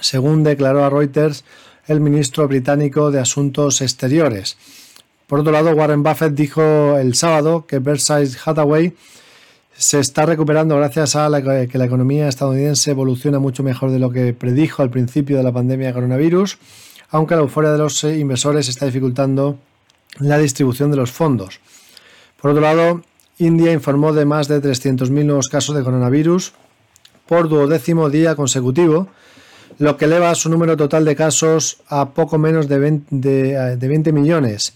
según 0.00 0.44
declaró 0.44 0.84
a 0.84 0.90
Reuters 0.90 1.44
el 1.86 2.00
ministro 2.00 2.46
británico 2.46 3.10
de 3.10 3.20
Asuntos 3.20 3.80
Exteriores. 3.80 4.56
Por 5.26 5.40
otro 5.40 5.52
lado, 5.52 5.70
Warren 5.72 6.02
Buffett 6.02 6.34
dijo 6.34 6.98
el 6.98 7.14
sábado 7.14 7.66
que 7.66 7.78
Berkshire 7.78 8.30
Hathaway 8.44 8.94
se 9.76 10.00
está 10.00 10.26
recuperando 10.26 10.76
gracias 10.76 11.16
a 11.16 11.30
que 11.40 11.78
la 11.78 11.84
economía 11.84 12.28
estadounidense 12.28 12.90
evoluciona 12.90 13.38
mucho 13.38 13.62
mejor 13.62 13.90
de 13.90 13.98
lo 13.98 14.10
que 14.10 14.32
predijo 14.32 14.82
al 14.82 14.90
principio 14.90 15.36
de 15.36 15.42
la 15.42 15.52
pandemia 15.52 15.88
de 15.88 15.94
coronavirus, 15.94 16.58
aunque 17.10 17.34
la 17.34 17.42
euforia 17.42 17.72
de 17.72 17.78
los 17.78 18.04
inversores 18.04 18.68
está 18.68 18.86
dificultando 18.86 19.58
la 20.18 20.38
distribución 20.38 20.90
de 20.90 20.96
los 20.96 21.10
fondos. 21.10 21.60
Por 22.40 22.50
otro 22.50 22.62
lado, 22.62 23.02
India 23.38 23.72
informó 23.72 24.12
de 24.12 24.24
más 24.24 24.48
de 24.48 24.60
300.000 24.60 25.24
nuevos 25.24 25.48
casos 25.48 25.76
de 25.76 25.82
coronavirus 25.82 26.52
por 27.26 27.48
duodécimo 27.48 28.10
día 28.10 28.34
consecutivo, 28.34 29.08
lo 29.78 29.96
que 29.96 30.06
eleva 30.06 30.34
su 30.34 30.48
número 30.48 30.76
total 30.76 31.04
de 31.04 31.14
casos 31.14 31.78
a 31.88 32.10
poco 32.10 32.38
menos 32.38 32.68
de 32.68 32.78
20, 32.78 34.12
millones, 34.12 34.72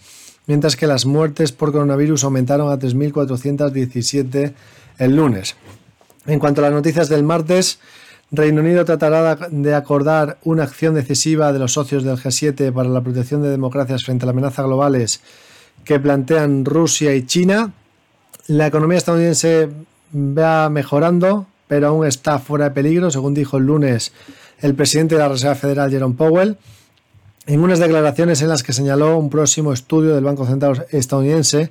mientras 0.47 0.75
que 0.75 0.87
las 0.87 1.05
muertes 1.05 1.51
por 1.51 1.71
coronavirus 1.71 2.23
aumentaron 2.23 2.71
a 2.71 2.79
3.417 2.79 4.53
el 4.99 5.15
lunes. 5.15 5.55
En 6.25 6.39
cuanto 6.39 6.61
a 6.61 6.65
las 6.65 6.73
noticias 6.73 7.09
del 7.09 7.23
martes, 7.23 7.79
Reino 8.35 8.61
Unido 8.61 8.83
tratará 8.83 9.35
de 9.51 9.75
acordar 9.75 10.39
una 10.43 10.63
acción 10.63 10.95
decisiva 10.95 11.53
de 11.53 11.59
los 11.59 11.73
socios 11.73 12.03
del 12.03 12.17
G7 12.17 12.73
para 12.73 12.89
la 12.89 13.01
protección 13.01 13.43
de 13.43 13.49
democracias 13.51 14.03
frente 14.03 14.25
a 14.25 14.27
las 14.27 14.33
amenazas 14.33 14.65
globales 14.65 15.21
que 15.85 15.99
plantean 15.99 16.65
Rusia 16.65 17.13
y 17.13 17.27
China. 17.27 17.73
La 18.47 18.65
economía 18.65 18.97
estadounidense 18.97 19.69
va 20.15 20.67
mejorando, 20.71 21.45
pero 21.67 21.89
aún 21.89 22.07
está 22.07 22.39
fuera 22.39 22.65
de 22.65 22.71
peligro, 22.71 23.11
según 23.11 23.35
dijo 23.35 23.57
el 23.57 23.67
lunes 23.67 24.11
el 24.61 24.73
presidente 24.73 25.13
de 25.13 25.21
la 25.21 25.27
Reserva 25.27 25.53
Federal, 25.53 25.91
Jerome 25.91 26.15
Powell, 26.15 26.57
en 27.45 27.59
unas 27.59 27.77
declaraciones 27.77 28.41
en 28.41 28.49
las 28.49 28.63
que 28.63 28.73
señaló 28.73 29.15
un 29.15 29.29
próximo 29.29 29.73
estudio 29.73 30.15
del 30.15 30.23
Banco 30.23 30.47
Central 30.47 30.87
estadounidense 30.89 31.69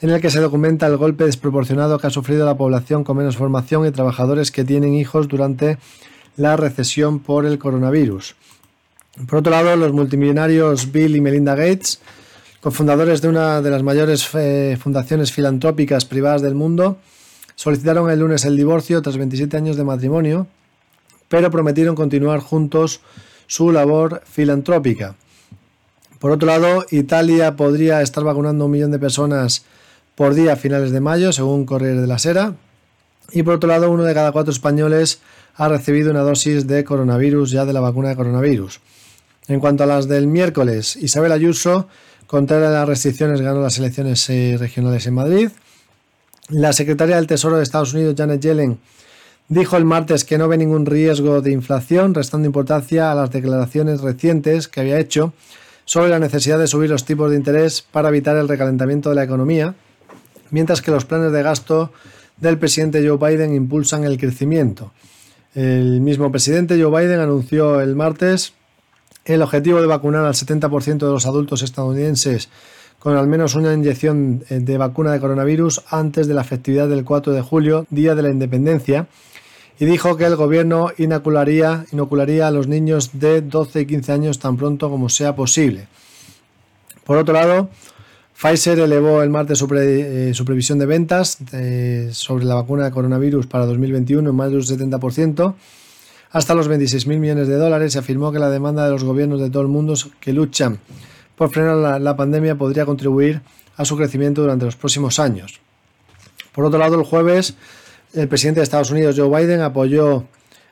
en 0.00 0.10
el 0.10 0.20
que 0.20 0.30
se 0.30 0.40
documenta 0.40 0.86
el 0.86 0.96
golpe 0.96 1.24
desproporcionado 1.24 1.98
que 1.98 2.06
ha 2.06 2.10
sufrido 2.10 2.44
la 2.44 2.56
población 2.56 3.04
con 3.04 3.16
menos 3.16 3.36
formación 3.36 3.86
y 3.86 3.90
trabajadores 3.90 4.50
que 4.50 4.64
tienen 4.64 4.94
hijos 4.94 5.28
durante 5.28 5.78
la 6.36 6.56
recesión 6.56 7.20
por 7.20 7.46
el 7.46 7.58
coronavirus. 7.58 8.36
Por 9.26 9.38
otro 9.38 9.50
lado, 9.50 9.74
los 9.76 9.92
multimillonarios 9.92 10.92
Bill 10.92 11.16
y 11.16 11.20
Melinda 11.20 11.54
Gates, 11.54 12.00
cofundadores 12.60 13.22
de 13.22 13.28
una 13.28 13.62
de 13.62 13.70
las 13.70 13.82
mayores 13.82 14.28
eh, 14.34 14.76
fundaciones 14.78 15.32
filantrópicas 15.32 16.04
privadas 16.04 16.42
del 16.42 16.54
mundo, 16.54 16.98
solicitaron 17.54 18.10
el 18.10 18.20
lunes 18.20 18.44
el 18.44 18.56
divorcio 18.56 19.00
tras 19.00 19.16
27 19.16 19.56
años 19.56 19.76
de 19.76 19.84
matrimonio 19.84 20.46
pero 21.28 21.50
prometieron 21.50 21.94
continuar 21.94 22.40
juntos 22.40 23.00
su 23.46 23.72
labor 23.72 24.22
filantrópica. 24.24 25.16
Por 26.18 26.30
otro 26.30 26.46
lado, 26.46 26.84
Italia 26.90 27.56
podría 27.56 28.02
estar 28.02 28.24
vacunando 28.24 28.64
un 28.64 28.70
millón 28.70 28.90
de 28.90 28.98
personas 28.98 29.64
por 30.16 30.34
día 30.34 30.54
a 30.54 30.56
finales 30.56 30.90
de 30.90 31.00
mayo, 31.00 31.32
según 31.32 31.64
Corriere 31.64 32.00
de 32.00 32.06
la 32.08 32.18
Sera. 32.18 32.54
Y 33.30 33.44
por 33.44 33.54
otro 33.54 33.68
lado, 33.68 33.90
uno 33.90 34.02
de 34.02 34.14
cada 34.14 34.32
cuatro 34.32 34.52
españoles 34.52 35.20
ha 35.54 35.68
recibido 35.68 36.10
una 36.10 36.22
dosis 36.22 36.66
de 36.66 36.82
coronavirus 36.82 37.52
ya 37.52 37.64
de 37.64 37.72
la 37.72 37.80
vacuna 37.80 38.08
de 38.08 38.16
coronavirus. 38.16 38.80
En 39.46 39.60
cuanto 39.60 39.84
a 39.84 39.86
las 39.86 40.08
del 40.08 40.26
miércoles, 40.26 40.96
Isabel 40.96 41.30
Ayuso, 41.30 41.86
contraria 42.26 42.68
a 42.68 42.72
las 42.72 42.88
restricciones, 42.88 43.40
ganó 43.40 43.62
las 43.62 43.78
elecciones 43.78 44.28
eh, 44.28 44.56
regionales 44.58 45.06
en 45.06 45.14
Madrid. 45.14 45.50
La 46.48 46.72
secretaria 46.72 47.14
del 47.14 47.28
Tesoro 47.28 47.56
de 47.56 47.62
Estados 47.62 47.94
Unidos, 47.94 48.14
Janet 48.18 48.40
Yellen, 48.40 48.78
Dijo 49.48 49.76
el 49.76 49.84
martes 49.84 50.24
que 50.24 50.38
no 50.38 50.48
ve 50.48 50.58
ningún 50.58 50.86
riesgo 50.86 51.40
de 51.40 51.52
inflación, 51.52 52.14
restando 52.14 52.46
importancia 52.46 53.12
a 53.12 53.14
las 53.14 53.30
declaraciones 53.30 54.00
recientes 54.00 54.66
que 54.66 54.80
había 54.80 54.98
hecho 54.98 55.32
sobre 55.84 56.10
la 56.10 56.18
necesidad 56.18 56.58
de 56.58 56.66
subir 56.66 56.90
los 56.90 57.04
tipos 57.04 57.30
de 57.30 57.36
interés 57.36 57.80
para 57.80 58.08
evitar 58.08 58.36
el 58.36 58.48
recalentamiento 58.48 59.08
de 59.08 59.14
la 59.14 59.22
economía, 59.22 59.76
mientras 60.50 60.82
que 60.82 60.90
los 60.90 61.04
planes 61.04 61.32
de 61.32 61.42
gasto 61.42 61.92
del 62.36 62.58
presidente 62.58 63.06
Joe 63.06 63.18
Biden 63.18 63.54
impulsan 63.54 64.04
el 64.04 64.18
crecimiento. 64.18 64.92
El 65.54 66.00
mismo 66.00 66.30
presidente 66.30 66.80
Joe 66.80 66.90
Biden 67.00 67.20
anunció 67.20 67.80
el 67.80 67.96
martes 67.96 68.52
el 69.24 69.42
objetivo 69.42 69.80
de 69.80 69.86
vacunar 69.86 70.24
al 70.24 70.34
70% 70.34 70.98
de 70.98 71.12
los 71.12 71.26
adultos 71.26 71.62
estadounidenses 71.62 72.48
con 72.98 73.16
al 73.16 73.26
menos 73.26 73.54
una 73.54 73.72
inyección 73.72 74.44
de 74.48 74.78
vacuna 74.78 75.12
de 75.12 75.20
coronavirus 75.20 75.82
antes 75.90 76.26
de 76.26 76.34
la 76.34 76.44
festividad 76.44 76.88
del 76.88 77.04
4 77.04 77.32
de 77.32 77.40
julio, 77.40 77.86
Día 77.90 78.14
de 78.14 78.22
la 78.22 78.30
Independencia, 78.30 79.06
y 79.78 79.84
dijo 79.84 80.16
que 80.16 80.24
el 80.24 80.36
gobierno 80.36 80.90
inocularía, 80.96 81.84
inocularía 81.92 82.48
a 82.48 82.50
los 82.50 82.66
niños 82.66 83.10
de 83.12 83.42
12 83.42 83.82
y 83.82 83.86
15 83.86 84.12
años 84.12 84.38
tan 84.38 84.56
pronto 84.56 84.90
como 84.90 85.08
sea 85.08 85.36
posible. 85.36 85.86
Por 87.04 87.18
otro 87.18 87.34
lado, 87.34 87.70
Pfizer 88.36 88.78
elevó 88.78 89.22
el 89.22 89.30
martes 89.30 89.58
su, 89.58 89.66
eh, 89.72 90.32
previsión 90.44 90.78
de 90.78 90.86
ventas 90.86 91.38
eh, 91.52 92.10
sobre 92.12 92.44
la 92.44 92.54
vacuna 92.54 92.84
de 92.84 92.90
coronavirus 92.90 93.46
para 93.46 93.66
2021 93.66 94.28
en 94.28 94.36
más 94.36 94.50
de 94.50 94.56
un 94.56 94.62
70%, 94.62 95.54
hasta 96.30 96.54
los 96.54 96.68
26.000 96.68 97.18
millones 97.18 97.48
de 97.48 97.56
dólares 97.56 97.94
y 97.94 97.98
afirmó 97.98 98.32
que 98.32 98.38
la 98.38 98.50
demanda 98.50 98.84
de 98.84 98.90
los 98.90 99.04
gobiernos 99.04 99.40
de 99.40 99.48
todo 99.48 99.62
el 99.62 99.68
mundo 99.68 99.94
que 100.20 100.32
luchan 100.32 100.78
por 101.34 101.50
frenar 101.50 102.00
la 102.00 102.16
pandemia 102.16 102.56
podría 102.56 102.84
contribuir 102.84 103.40
a 103.76 103.84
su 103.84 103.96
crecimiento 103.96 104.42
durante 104.42 104.64
los 104.64 104.76
próximos 104.76 105.18
años. 105.18 105.60
Por 106.52 106.64
otro 106.64 106.78
lado, 106.78 106.98
el 106.98 107.04
jueves 107.04 107.56
el 108.16 108.28
presidente 108.28 108.60
de 108.60 108.64
Estados 108.64 108.90
Unidos, 108.90 109.16
Joe 109.18 109.28
Biden, 109.28 109.60
apoyó, 109.60 110.24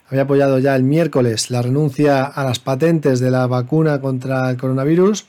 había 0.09 0.23
apoyado 0.23 0.59
ya 0.59 0.75
el 0.77 0.83
miércoles 0.83 1.51
la 1.51 1.63
renuncia 1.63 2.25
a 2.25 2.45
las 2.45 2.59
patentes 2.59 3.21
de 3.21 3.31
la 3.31 3.47
vacuna 3.47 4.01
contra 4.01 4.49
el 4.51 4.57
coronavirus, 4.57 5.27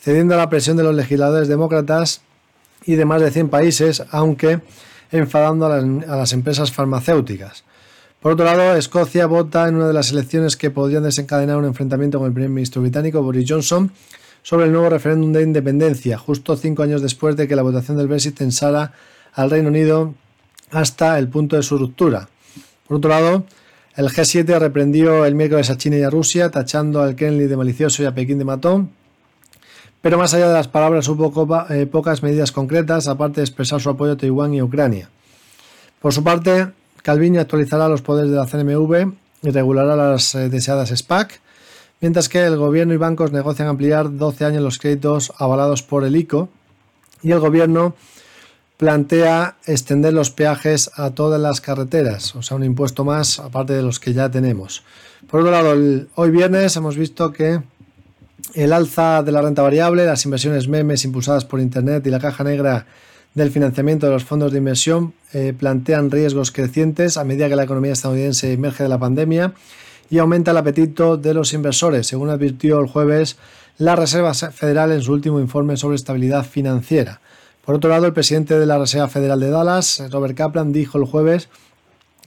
cediendo 0.00 0.34
a 0.34 0.38
la 0.38 0.48
presión 0.48 0.76
de 0.76 0.82
los 0.82 0.94
legisladores 0.94 1.48
demócratas 1.48 2.22
y 2.84 2.94
de 2.94 3.04
más 3.04 3.20
de 3.20 3.30
100 3.30 3.48
países, 3.48 4.02
aunque 4.10 4.60
enfadando 5.10 5.66
a 5.66 6.16
las, 6.16 6.32
empresas 6.32 6.72
farmacéuticas. 6.72 7.64
Por 8.20 8.32
otro 8.32 8.44
lado, 8.44 8.76
Escocia 8.76 9.26
vota 9.26 9.68
en 9.68 9.76
una 9.76 9.88
de 9.88 9.92
las 9.92 10.10
elecciones 10.10 10.56
que 10.56 10.70
podrían 10.70 11.04
desencadenar 11.04 11.56
un 11.56 11.64
enfrentamiento 11.64 12.18
con 12.18 12.28
el 12.28 12.32
primer 12.32 12.50
ministro 12.50 12.82
británico 12.82 13.22
Boris 13.22 13.46
Johnson 13.48 13.92
sobre 14.42 14.66
el 14.66 14.72
nuevo 14.72 14.88
referéndum 14.88 15.32
de 15.32 15.42
independencia, 15.42 16.18
justo 16.18 16.56
cinco 16.56 16.82
años 16.82 17.02
después 17.02 17.36
de 17.36 17.46
que 17.46 17.56
la 17.56 17.62
votación 17.62 17.96
del 17.96 18.08
Brexit 18.08 18.36
tensara 18.36 18.92
al 19.34 19.50
Reino 19.50 19.68
Unido 19.68 20.14
hasta 20.70 21.18
el 21.18 21.28
punto 21.28 21.56
de 21.56 21.62
su 21.62 21.78
ruptura. 21.78 22.28
Por 22.86 22.98
otro 22.98 23.10
lado, 23.10 23.44
el 23.96 24.08
G7 24.08 24.58
reprendió 24.58 25.24
el 25.24 25.34
miércoles 25.34 25.70
a 25.70 25.76
China 25.76 25.96
y 25.96 26.02
a 26.02 26.10
Rusia, 26.10 26.50
tachando 26.50 27.02
al 27.02 27.16
Kremlin 27.16 27.48
de 27.48 27.56
malicioso 27.56 28.02
y 28.02 28.06
a 28.06 28.14
Pekín 28.14 28.38
de 28.38 28.44
matón. 28.44 28.90
Pero 30.00 30.18
más 30.18 30.32
allá 30.34 30.48
de 30.48 30.54
las 30.54 30.68
palabras 30.68 31.08
hubo 31.08 31.32
eh, 31.70 31.86
pocas 31.86 32.22
medidas 32.22 32.52
concretas, 32.52 33.08
aparte 33.08 33.40
de 33.40 33.44
expresar 33.44 33.80
su 33.80 33.90
apoyo 33.90 34.12
a 34.12 34.16
Taiwán 34.16 34.54
y 34.54 34.62
Ucrania. 34.62 35.08
Por 36.00 36.12
su 36.12 36.22
parte, 36.22 36.68
Calviño 37.02 37.40
actualizará 37.40 37.88
los 37.88 38.02
poderes 38.02 38.30
de 38.30 38.36
la 38.36 38.46
CNMV 38.46 39.12
y 39.42 39.50
regulará 39.50 39.96
las 39.96 40.34
eh, 40.34 40.48
deseadas 40.48 40.90
SPAC, 40.90 41.40
mientras 42.00 42.28
que 42.28 42.44
el 42.44 42.56
gobierno 42.56 42.94
y 42.94 42.96
bancos 42.96 43.32
negocian 43.32 43.68
ampliar 43.68 44.16
12 44.16 44.44
años 44.44 44.62
los 44.62 44.78
créditos 44.78 45.32
avalados 45.38 45.82
por 45.82 46.04
el 46.04 46.14
ICO 46.14 46.48
y 47.22 47.32
el 47.32 47.40
gobierno 47.40 47.94
plantea 48.76 49.56
extender 49.66 50.12
los 50.12 50.30
peajes 50.30 50.92
a 50.94 51.10
todas 51.10 51.40
las 51.40 51.60
carreteras, 51.60 52.36
o 52.36 52.42
sea, 52.42 52.56
un 52.56 52.62
impuesto 52.62 53.04
más 53.04 53.40
aparte 53.40 53.72
de 53.72 53.82
los 53.82 53.98
que 53.98 54.12
ya 54.12 54.30
tenemos. 54.30 54.84
Por 55.28 55.40
otro 55.40 55.50
lado, 55.50 55.74
hoy 56.14 56.30
viernes 56.30 56.76
hemos 56.76 56.96
visto 56.96 57.32
que 57.32 57.60
el 58.54 58.72
alza 58.72 59.22
de 59.22 59.32
la 59.32 59.42
renta 59.42 59.62
variable, 59.62 60.06
las 60.06 60.24
inversiones 60.24 60.68
memes 60.68 61.04
impulsadas 61.04 61.44
por 61.44 61.60
Internet 61.60 62.06
y 62.06 62.10
la 62.10 62.18
caja 62.18 62.44
negra 62.44 62.86
del 63.34 63.50
financiamiento 63.50 64.06
de 64.06 64.12
los 64.12 64.24
fondos 64.24 64.52
de 64.52 64.58
inversión 64.58 65.14
eh, 65.32 65.54
plantean 65.56 66.10
riesgos 66.10 66.50
crecientes 66.50 67.16
a 67.16 67.24
medida 67.24 67.48
que 67.48 67.56
la 67.56 67.64
economía 67.64 67.92
estadounidense 67.92 68.52
emerge 68.52 68.82
de 68.82 68.88
la 68.88 68.98
pandemia 68.98 69.54
y 70.10 70.18
aumenta 70.18 70.52
el 70.52 70.56
apetito 70.56 71.16
de 71.16 71.34
los 71.34 71.52
inversores, 71.52 72.06
según 72.06 72.30
advirtió 72.30 72.80
el 72.80 72.86
jueves 72.86 73.36
la 73.76 73.94
Reserva 73.94 74.34
Federal 74.34 74.90
en 74.92 75.02
su 75.02 75.12
último 75.12 75.38
informe 75.38 75.76
sobre 75.76 75.96
estabilidad 75.96 76.44
financiera. 76.44 77.20
Por 77.64 77.74
otro 77.74 77.90
lado, 77.90 78.06
el 78.06 78.12
presidente 78.12 78.58
de 78.58 78.66
la 78.66 78.78
Reserva 78.78 79.08
Federal 79.08 79.38
de 79.38 79.50
Dallas, 79.50 80.02
Robert 80.10 80.36
Kaplan, 80.36 80.72
dijo 80.72 80.98
el 80.98 81.04
jueves 81.04 81.48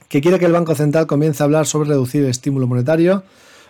que 0.08 0.20
quiere 0.20 0.38
que 0.38 0.46
el 0.46 0.52
Banco 0.52 0.74
Central 0.74 1.06
comience 1.06 1.42
a 1.42 1.44
hablar 1.44 1.66
sobre 1.66 1.88
reducir 1.88 2.22
el 2.22 2.30
estímulo 2.30 2.66
monetario 2.66 3.24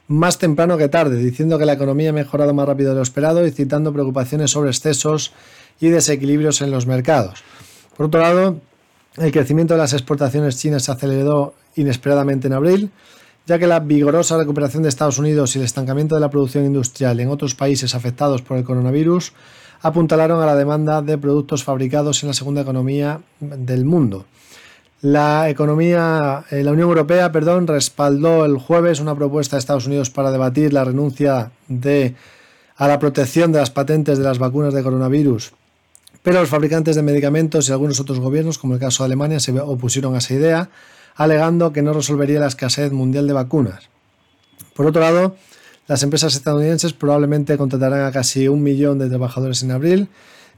más 0.09 0.39
temprano 0.39 0.77
que 0.77 0.89
tarde, 0.89 1.17
diciendo 1.17 1.59
que 1.59 1.67
la 1.67 1.75
economía 1.75 2.11
ha 2.11 2.13
mejorado 2.13 2.53
más 2.55 2.67
rápido 2.67 2.91
de 2.91 2.97
lo 2.97 3.03
esperado 3.03 3.47
y 3.47 3.51
citando 3.51 3.93
preocupaciones 3.93 4.51
sobre 4.51 4.71
excesos 4.71 5.33
y 5.81 5.89
desequilibrios 5.89 6.61
en 6.63 6.71
los 6.71 6.87
mercados. 6.87 7.43
Por 7.97 8.07
otro 8.07 8.21
lado, 8.21 8.61
el 9.17 9.33
crecimiento 9.33 9.75
de 9.75 9.79
las 9.79 9.93
exportaciones 9.93 10.59
chinas 10.59 10.85
se 10.85 10.93
aceleró 10.93 11.55
inesperadamente 11.77 12.47
en 12.47 12.55
abril, 12.55 12.91
ya 13.47 13.59
que 13.59 13.67
la 13.67 13.81
vigorosa 13.81 14.39
recuperación 14.39 14.83
de 14.83 14.89
Estados 14.89 15.19
Unidos 15.19 15.55
y 15.55 15.59
el 15.59 15.65
estancamiento 15.65 16.15
de 16.15 16.21
la 16.21 16.31
producción 16.31 16.65
industrial 16.65 17.19
en 17.21 17.29
otros 17.29 17.55
países 17.55 17.95
afectados 17.95 18.43
por 18.43 18.57
el 18.57 18.65
coronavirus 18.65 19.33
apuntalaron 19.83 20.41
a 20.41 20.47
la 20.47 20.55
demanda 20.55 21.03
de 21.03 21.19
productos 21.19 21.65
fabricados 21.65 22.23
en 22.23 22.29
la 22.29 22.35
segunda 22.35 22.61
economía 22.61 23.21
del 23.41 23.85
mundo. 23.85 24.27
La 25.03 25.51
economía, 25.51 26.45
eh, 26.53 26.63
la 26.63 26.71
Unión 26.71 26.89
Europea, 26.89 27.33
perdón, 27.33 27.67
respaldó 27.67 28.45
el 28.45 28.57
jueves 28.57 29.01
una 29.01 29.17
propuesta 29.17 29.57
de 29.57 29.59
Estados 29.59 29.89
Unidos 29.89 30.11
para 30.11 30.31
debatir 30.31 30.73
la 30.73 30.85
renuncia 30.85 31.51
de, 31.67 32.15
a 32.77 32.87
la 32.87 33.01
protección 33.01 33.51
de 33.51 33.59
las 33.59 33.71
patentes 33.71 34.19
de 34.19 34.23
las 34.23 34.39
vacunas 34.39 34.73
de 34.73 34.83
coronavirus. 34.85 35.55
Pero 36.23 36.39
los 36.39 36.49
fabricantes 36.49 36.95
de 36.95 37.03
medicamentos 37.03 37.69
y 37.69 37.73
algunos 37.73 37.99
otros 37.99 38.21
gobiernos, 38.21 38.59
como 38.59 38.75
el 38.75 38.81
caso 38.81 39.03
de 39.03 39.07
Alemania, 39.07 39.41
se 39.41 39.51
opusieron 39.59 40.15
a 40.15 40.19
esa 40.19 40.35
idea, 40.35 40.71
alegando 41.17 41.73
que 41.73 41.83
no 41.83 41.93
resolvería 41.93 42.39
la 42.39 42.47
escasez 42.47 42.93
mundial 42.93 43.27
de 43.27 43.33
vacunas. 43.33 43.89
Por 44.73 44.87
otro 44.87 45.01
lado, 45.01 45.35
las 45.89 46.05
empresas 46.05 46.37
estadounidenses 46.37 46.93
probablemente 46.93 47.59
contratarán 47.59 48.05
a 48.05 48.13
casi 48.13 48.47
un 48.47 48.63
millón 48.63 49.01
de 49.01 49.09
trabajadores 49.09 49.65
en 49.65 49.73
abril, 49.73 50.09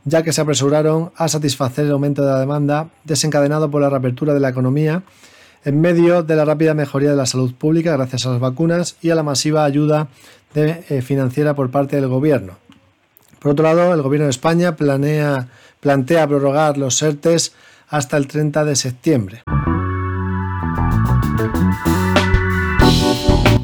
ya 0.05 0.23
que 0.23 0.33
se 0.33 0.41
apresuraron 0.41 1.13
a 1.17 1.29
satisfacer 1.29 1.87
el 1.87 1.93
aumento 1.93 2.23
de 2.23 2.31
la 2.31 2.41
demanda 2.41 2.89
desencadenado 3.05 3.71
por 3.71 3.83
la 3.83 3.91
reapertura 3.91 4.35
de 4.35 4.41
la 4.41 4.51
economía 4.51 5.03
en 5.65 5.81
medio 5.81 6.23
de 6.23 6.37
la 6.37 6.45
rápida 6.45 6.75
mejoría 6.75 7.11
de 7.11 7.17
la 7.17 7.27
salud 7.27 7.55
pública 7.55 7.93
gracias 7.93 8.27
a 8.27 8.31
las 8.31 8.41
vacunas 8.41 8.97
y 9.01 9.11
a 9.11 9.15
la 9.15 9.23
masiva 9.23 9.65
ayuda 9.65 10.09
eh, 10.55 11.03
financiera 11.03 11.55
por 11.55 11.71
parte 11.71 11.97
del 11.97 12.09
gobierno. 12.09 12.59
Por 13.41 13.53
otro 13.53 13.65
lado, 13.65 13.93
el 13.93 14.03
gobierno 14.03 14.27
de 14.27 14.31
España 14.31 14.77
planea, 14.77 15.49
plantea 15.81 16.27
prorrogar 16.27 16.79
los 16.79 17.03
ERTES 17.03 17.53
hasta 17.89 18.17
el 18.17 18.27
30 18.27 18.65
de 18.65 18.77
septiembre. 18.77 19.43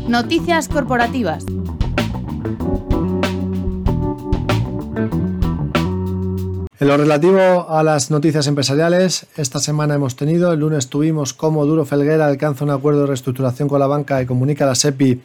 Noticias 0.08 0.68
corporativas. 0.68 1.44
En 6.80 6.88
lo 6.88 6.96
relativo 6.96 7.68
a 7.68 7.82
las 7.82 8.10
noticias 8.10 8.46
empresariales, 8.46 9.26
esta 9.36 9.60
semana 9.60 9.96
hemos 9.96 10.16
tenido, 10.16 10.50
el 10.50 10.60
lunes 10.60 10.88
tuvimos 10.88 11.34
como 11.34 11.66
Duro 11.66 11.84
Felguera 11.84 12.26
alcanza 12.26 12.64
un 12.64 12.70
acuerdo 12.70 13.02
de 13.02 13.08
reestructuración 13.08 13.68
con 13.68 13.80
la 13.80 13.86
banca 13.86 14.22
y 14.22 14.24
comunica 14.24 14.64
a 14.64 14.68
la 14.68 14.74
SEPI 14.74 15.20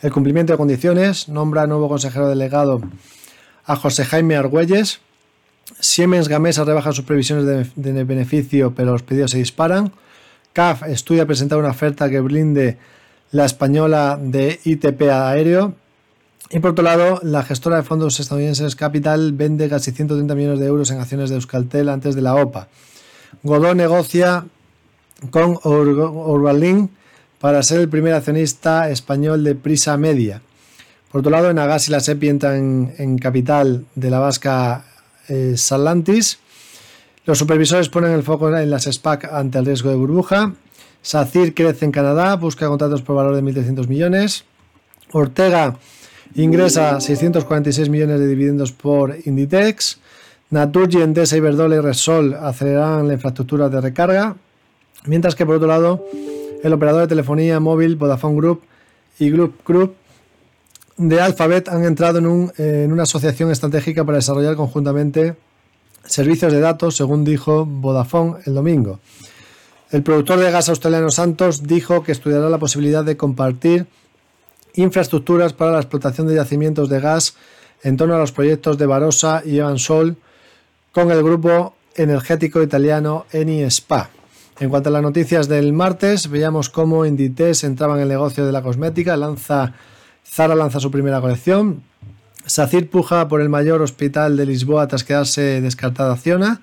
el 0.00 0.12
cumplimiento 0.12 0.52
de 0.52 0.58
condiciones, 0.58 1.28
nombra 1.28 1.66
nuevo 1.66 1.88
consejero 1.88 2.28
delegado 2.28 2.80
a 3.64 3.74
José 3.74 4.04
Jaime 4.04 4.36
Argüelles, 4.36 5.00
Siemens 5.80 6.28
Gamesa 6.28 6.62
rebaja 6.62 6.92
sus 6.92 7.04
previsiones 7.04 7.72
de, 7.74 8.04
beneficio, 8.04 8.72
pero 8.72 8.92
los 8.92 9.02
pedidos 9.02 9.32
se 9.32 9.38
disparan, 9.38 9.90
CAF 10.52 10.84
estudia 10.84 11.26
presentar 11.26 11.58
una 11.58 11.70
oferta 11.70 12.08
que 12.10 12.20
blinde 12.20 12.78
la 13.32 13.44
española 13.44 14.20
de 14.22 14.60
ITP 14.62 15.02
aéreo 15.10 15.74
y 16.50 16.58
por 16.58 16.72
otro 16.72 16.84
lado, 16.84 17.20
la 17.22 17.42
gestora 17.42 17.76
de 17.76 17.82
fondos 17.82 18.20
estadounidenses 18.20 18.76
Capital 18.76 19.32
vende 19.32 19.68
casi 19.68 19.92
130 19.92 20.34
millones 20.34 20.60
de 20.60 20.66
euros 20.66 20.90
en 20.90 21.00
acciones 21.00 21.30
de 21.30 21.36
Euskaltel 21.36 21.88
antes 21.88 22.14
de 22.14 22.22
la 22.22 22.34
OPA. 22.34 22.68
Godó 23.42 23.74
negocia 23.74 24.44
con 25.30 25.58
Urbalink 25.64 26.90
para 27.40 27.62
ser 27.62 27.80
el 27.80 27.88
primer 27.88 28.14
accionista 28.14 28.90
español 28.90 29.44
de 29.44 29.54
Prisa 29.54 29.96
Media. 29.96 30.42
Por 31.10 31.20
otro 31.20 31.30
lado, 31.30 31.50
en 31.50 31.58
Agas 31.58 31.88
y 31.88 31.90
la 31.90 32.00
SEPI 32.00 32.28
entran 32.28 32.94
en, 32.98 33.18
capital 33.18 33.84
de 33.94 34.10
la 34.10 34.18
vasca 34.18 34.84
eh, 35.28 35.54
Salantis. 35.56 36.38
Los 37.24 37.38
supervisores 37.38 37.88
ponen 37.88 38.12
el 38.12 38.22
foco 38.22 38.54
en 38.56 38.70
las 38.70 38.84
SPAC 38.84 39.24
ante 39.32 39.58
el 39.58 39.66
riesgo 39.66 39.90
de 39.90 39.96
burbuja. 39.96 40.54
SACIR 41.02 41.54
crece 41.54 41.84
en 41.84 41.92
Canadá, 41.92 42.36
busca 42.36 42.68
contratos 42.68 43.02
por 43.02 43.16
valor 43.16 43.34
de 43.34 43.42
1.300 43.42 43.88
millones. 43.88 44.44
Ortega 45.12 45.76
Ingresa 46.34 47.00
646 47.00 47.88
millones 47.88 48.18
de 48.18 48.26
dividendos 48.26 48.72
por 48.72 49.16
Inditex. 49.24 49.98
Naturgy, 50.50 51.02
Endesa, 51.02 51.36
Iberdrola 51.36 51.76
y 51.76 51.80
Resol 51.80 52.34
acelerarán 52.34 53.08
la 53.08 53.14
infraestructura 53.14 53.68
de 53.68 53.80
recarga. 53.80 54.36
Mientras 55.04 55.34
que 55.34 55.44
por 55.44 55.56
otro 55.56 55.68
lado, 55.68 56.06
el 56.62 56.72
operador 56.72 57.02
de 57.02 57.08
telefonía 57.08 57.60
móvil 57.60 57.96
Vodafone 57.96 58.36
Group 58.36 58.62
y 59.18 59.30
Group 59.30 59.56
Group 59.66 59.94
de 60.96 61.20
Alphabet 61.20 61.68
han 61.68 61.84
entrado 61.84 62.18
en, 62.18 62.52
en 62.56 62.92
una 62.92 63.02
asociación 63.04 63.50
estratégica 63.50 64.04
para 64.04 64.18
desarrollar 64.18 64.56
conjuntamente 64.56 65.36
servicios 66.04 66.52
de 66.52 66.60
datos, 66.60 66.96
según 66.96 67.24
dijo 67.24 67.66
Vodafone 67.66 68.36
el 68.46 68.54
domingo. 68.54 69.00
El 69.90 70.02
productor 70.02 70.38
de 70.38 70.50
gas 70.50 70.68
australiano 70.68 71.10
Santos 71.10 71.64
dijo 71.64 72.02
que 72.02 72.12
estudiará 72.12 72.48
la 72.48 72.58
posibilidad 72.58 73.04
de 73.04 73.16
compartir 73.16 73.86
infraestructuras 74.74 75.52
para 75.52 75.72
la 75.72 75.78
explotación 75.78 76.26
de 76.26 76.34
yacimientos 76.34 76.88
de 76.88 77.00
gas 77.00 77.34
en 77.82 77.96
torno 77.96 78.14
a 78.14 78.18
los 78.18 78.32
proyectos 78.32 78.78
de 78.78 78.86
Barossa 78.86 79.42
y 79.44 79.58
Evansol 79.58 80.16
con 80.92 81.10
el 81.10 81.22
grupo 81.22 81.74
energético 81.96 82.62
italiano 82.62 83.26
Eni 83.32 83.62
Spa. 83.62 84.10
En 84.60 84.70
cuanto 84.70 84.90
a 84.90 84.92
las 84.92 85.02
noticias 85.02 85.48
del 85.48 85.72
martes, 85.72 86.28
veíamos 86.28 86.68
cómo 86.68 87.06
Inditex 87.06 87.64
entraba 87.64 87.96
en 87.96 88.02
el 88.02 88.08
negocio 88.08 88.46
de 88.46 88.52
la 88.52 88.62
cosmética, 88.62 89.16
lanza, 89.16 89.74
Zara 90.24 90.54
lanza 90.54 90.78
su 90.78 90.90
primera 90.90 91.20
colección, 91.20 91.82
SACIR 92.46 92.90
puja 92.90 93.28
por 93.28 93.40
el 93.40 93.48
mayor 93.48 93.82
hospital 93.82 94.36
de 94.36 94.46
Lisboa 94.46 94.88
tras 94.88 95.04
quedarse 95.04 95.60
descartada 95.60 96.12
Acciona, 96.12 96.60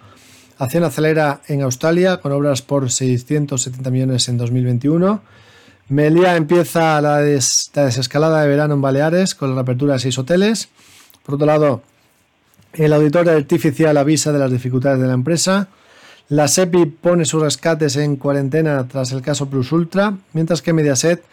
Acciona 0.58 0.88
acelera 0.88 1.41
en 1.48 1.62
Australia 1.62 2.17
con 2.17 2.34
obras 2.34 2.62
por 2.62 2.91
670 2.91 3.89
millones 3.91 4.28
en 4.28 4.38
2021, 4.38 5.22
Melia 5.89 6.36
empieza 6.36 7.02
la, 7.02 7.17
desescalada 7.17 8.43
de 8.43 8.47
verano 8.47 8.75
en 8.75 8.82
Baleares 8.82 9.34
con 9.34 9.49
la 9.49 9.56
reapertura 9.56 9.93
de 9.93 9.99
seis 9.99 10.19
hoteles. 10.19 10.69
Por 11.25 11.36
otro 11.36 11.47
lado, 11.47 11.82
el 12.73 12.93
auditor 12.93 13.28
artificial 13.28 13.97
avisa 13.97 14.32
de 14.32 14.38
las 14.38 14.52
dificultades 14.52 14.99
de 14.99 15.08
la 15.08 15.13
empresa. 15.13 15.67
La 16.30 16.47
SEPI 16.47 16.86
pone 16.86 17.25
sus 17.25 17.41
rescates 17.41 17.95
en 17.95 18.17
cuarentena 18.17 18.88
tras 18.88 19.12
el 19.13 19.23
caso 19.23 19.49
Plus 19.49 19.71
Ultra, 19.71 20.15
mientras 20.34 20.62
que 20.62 20.73
Mediaset 20.73 21.23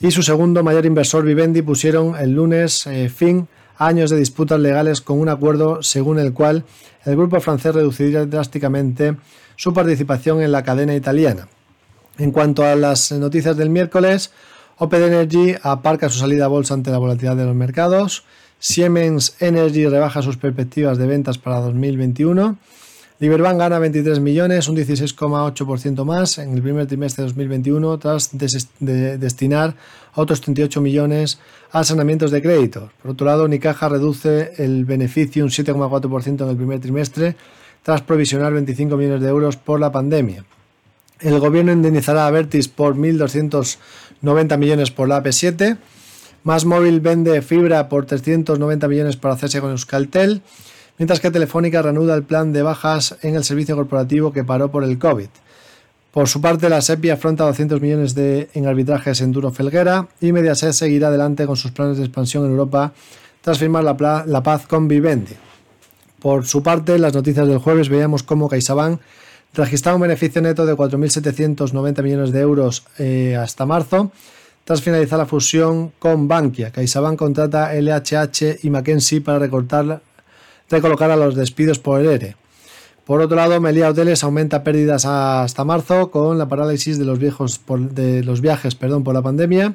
y 0.00 0.10
su 0.10 0.22
segundo 0.22 0.62
mayor 0.62 0.86
inversor 0.86 1.22
Vivendi 1.22 1.60
pusieron 1.60 2.16
el 2.16 2.30
lunes 2.30 2.86
eh, 2.86 3.10
fin 3.10 3.48
a 3.76 3.88
años 3.88 4.08
de 4.08 4.16
disputas 4.16 4.58
legales 4.58 5.02
con 5.02 5.20
un 5.20 5.28
acuerdo 5.28 5.82
según 5.82 6.18
el 6.18 6.32
cual 6.32 6.64
el 7.04 7.16
grupo 7.16 7.38
francés 7.40 7.74
reduciría 7.74 8.24
drásticamente 8.24 9.16
su 9.56 9.74
participación 9.74 10.40
en 10.40 10.52
la 10.52 10.62
cadena 10.62 10.94
italiana. 10.94 11.48
En 12.20 12.32
cuanto 12.32 12.66
a 12.66 12.76
las 12.76 13.12
noticias 13.12 13.56
del 13.56 13.70
miércoles, 13.70 14.30
Oped 14.76 15.02
Energy 15.02 15.54
aparca 15.62 16.10
su 16.10 16.18
salida 16.18 16.44
a 16.44 16.48
bolsa 16.48 16.74
ante 16.74 16.90
la 16.90 16.98
volatilidad 16.98 17.34
de 17.34 17.46
los 17.46 17.54
mercados. 17.54 18.24
Siemens 18.58 19.36
Energy 19.40 19.86
rebaja 19.86 20.20
sus 20.20 20.36
perspectivas 20.36 20.98
de 20.98 21.06
ventas 21.06 21.38
para 21.38 21.60
2021. 21.60 22.58
Liberbank 23.20 23.58
gana 23.58 23.78
23 23.78 24.20
millones, 24.20 24.68
un 24.68 24.76
16,8% 24.76 26.04
más 26.04 26.36
en 26.36 26.52
el 26.52 26.60
primer 26.60 26.86
trimestre 26.86 27.22
de 27.22 27.28
2021 27.28 27.98
tras 27.98 28.36
destinar 28.36 29.74
otros 30.14 30.42
38 30.42 30.78
millones 30.82 31.38
a 31.72 31.84
saneamientos 31.84 32.30
de 32.30 32.42
crédito. 32.42 32.90
Por 33.00 33.12
otro 33.12 33.28
lado, 33.28 33.48
Nicaja 33.48 33.88
reduce 33.88 34.52
el 34.58 34.84
beneficio 34.84 35.42
un 35.42 35.48
7,4% 35.48 36.42
en 36.42 36.50
el 36.50 36.56
primer 36.56 36.80
trimestre 36.80 37.34
tras 37.82 38.02
provisionar 38.02 38.52
25 38.52 38.94
millones 38.98 39.22
de 39.22 39.28
euros 39.30 39.56
por 39.56 39.80
la 39.80 39.90
pandemia. 39.90 40.44
El 41.20 41.38
gobierno 41.38 41.72
indemnizará 41.72 42.26
a 42.26 42.30
Vertis 42.30 42.68
por 42.68 42.96
1.290 42.96 44.56
millones 44.58 44.90
por 44.90 45.08
la 45.08 45.22
AP7. 45.22 45.76
Más 46.44 46.64
Móvil 46.64 47.00
vende 47.00 47.42
fibra 47.42 47.88
por 47.88 48.06
390 48.06 48.88
millones 48.88 49.16
para 49.16 49.34
hacerse 49.34 49.60
con 49.60 49.70
Euskaltel. 49.70 50.42
Mientras 50.98 51.20
que 51.20 51.30
Telefónica 51.30 51.82
reanuda 51.82 52.14
el 52.14 52.22
plan 52.22 52.52
de 52.52 52.62
bajas 52.62 53.16
en 53.22 53.34
el 53.34 53.44
servicio 53.44 53.76
corporativo 53.76 54.32
que 54.32 54.44
paró 54.44 54.70
por 54.70 54.84
el 54.84 54.98
COVID. 54.98 55.28
Por 56.10 56.28
su 56.28 56.40
parte, 56.40 56.68
la 56.68 56.80
SEPI 56.80 57.10
afronta 57.10 57.44
200 57.44 57.80
millones 57.80 58.14
de, 58.14 58.48
en 58.54 58.66
arbitrajes 58.66 59.20
en 59.20 59.30
Duro 59.30 59.52
Felguera 59.52 60.08
y 60.20 60.32
Mediaset 60.32 60.72
seguirá 60.72 61.08
adelante 61.08 61.46
con 61.46 61.56
sus 61.56 61.70
planes 61.70 61.98
de 61.98 62.04
expansión 62.04 62.44
en 62.44 62.50
Europa 62.50 62.92
tras 63.42 63.58
firmar 63.58 63.84
la, 63.84 64.42
paz 64.42 64.66
con 64.66 64.88
Vivendi. 64.88 65.34
Por 66.20 66.46
su 66.46 66.62
parte, 66.62 66.96
en 66.96 67.02
las 67.02 67.14
noticias 67.14 67.46
del 67.46 67.58
jueves 67.58 67.88
veíamos 67.88 68.22
cómo 68.22 68.48
CaixaBank 68.48 69.00
registraba 69.54 69.96
un 69.96 70.02
beneficio 70.02 70.40
neto 70.40 70.64
de 70.64 70.74
4.790 70.74 72.02
millones 72.02 72.32
de 72.32 72.40
euros 72.40 72.84
eh, 72.98 73.36
hasta 73.36 73.66
marzo, 73.66 74.12
tras 74.64 74.82
finalizar 74.82 75.18
la 75.18 75.26
fusión 75.26 75.92
con 75.98 76.28
Bankia. 76.28 76.70
CaixaBank 76.70 77.18
contrata 77.18 77.72
LHH 77.74 78.62
y 78.62 78.70
Mackenzie 78.70 79.20
para 79.20 79.38
recortar, 79.38 80.00
recolocar 80.68 81.10
a 81.10 81.16
los 81.16 81.34
despidos 81.34 81.78
por 81.78 82.00
el 82.00 82.08
ERE. 82.08 82.36
Por 83.04 83.20
otro 83.20 83.36
lado, 83.36 83.60
Melia 83.60 83.88
Hoteles 83.88 84.22
aumenta 84.22 84.62
pérdidas 84.62 85.04
hasta 85.04 85.64
marzo 85.64 86.12
con 86.12 86.38
la 86.38 86.48
parálisis 86.48 86.96
de 86.98 87.04
los, 87.04 87.18
viejos 87.18 87.60
de 87.66 88.22
los 88.22 88.40
viajes 88.40 88.76
perdón, 88.76 89.02
por 89.02 89.14
la 89.14 89.22
pandemia. 89.22 89.74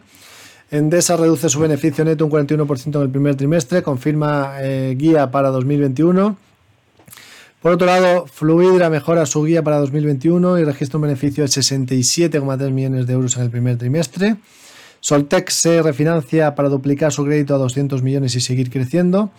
Endesa 0.72 1.18
reduce 1.18 1.50
su 1.50 1.60
beneficio 1.60 2.06
neto 2.06 2.26
un 2.26 2.32
41% 2.32 2.96
en 2.96 3.02
el 3.02 3.10
primer 3.10 3.36
trimestre, 3.36 3.84
confirma 3.84 4.54
eh, 4.62 4.96
guía 4.98 5.30
para 5.32 5.50
2021 5.50 6.38
por 7.66 7.74
otro 7.74 7.88
lado, 7.88 8.28
Fluidra 8.28 8.92
mejora 8.92 9.26
su 9.26 9.44
guía 9.44 9.64
para 9.64 9.80
2021 9.80 10.60
y 10.60 10.64
registra 10.66 10.98
un 10.98 11.02
beneficio 11.02 11.44
de 11.44 11.50
67,3 11.50 12.70
millones 12.70 13.08
de 13.08 13.14
euros 13.14 13.36
en 13.38 13.42
el 13.42 13.50
primer 13.50 13.76
trimestre. 13.80 14.36
Soltec 15.00 15.50
se 15.50 15.82
refinancia 15.82 16.54
para 16.54 16.70
duplicar 16.70 17.12
su 17.12 17.26
crédito 17.26 17.56
a 17.56 17.58
200 17.58 18.04
millones 18.04 18.36
y 18.36 18.42
seguir 18.42 18.70
creciendo. 18.70 19.32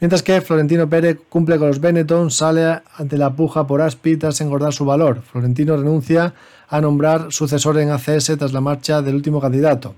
Mientras 0.00 0.24
que 0.24 0.40
Florentino 0.40 0.88
Pérez 0.88 1.18
cumple 1.28 1.58
con 1.58 1.68
los 1.68 1.80
Benetton, 1.80 2.32
sale 2.32 2.80
ante 2.96 3.16
la 3.16 3.36
puja 3.36 3.68
por 3.68 3.82
Aspi 3.82 4.16
tras 4.16 4.40
engordar 4.40 4.72
su 4.72 4.84
valor. 4.84 5.22
Florentino 5.22 5.76
renuncia 5.76 6.34
a 6.68 6.80
nombrar 6.80 7.30
sucesor 7.30 7.78
en 7.78 7.90
ACS 7.90 8.32
tras 8.36 8.52
la 8.52 8.60
marcha 8.60 9.00
del 9.00 9.14
último 9.14 9.40
candidato. 9.40 9.94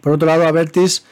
Por 0.00 0.12
otro 0.12 0.28
lado, 0.28 0.46
Avertis 0.46 1.02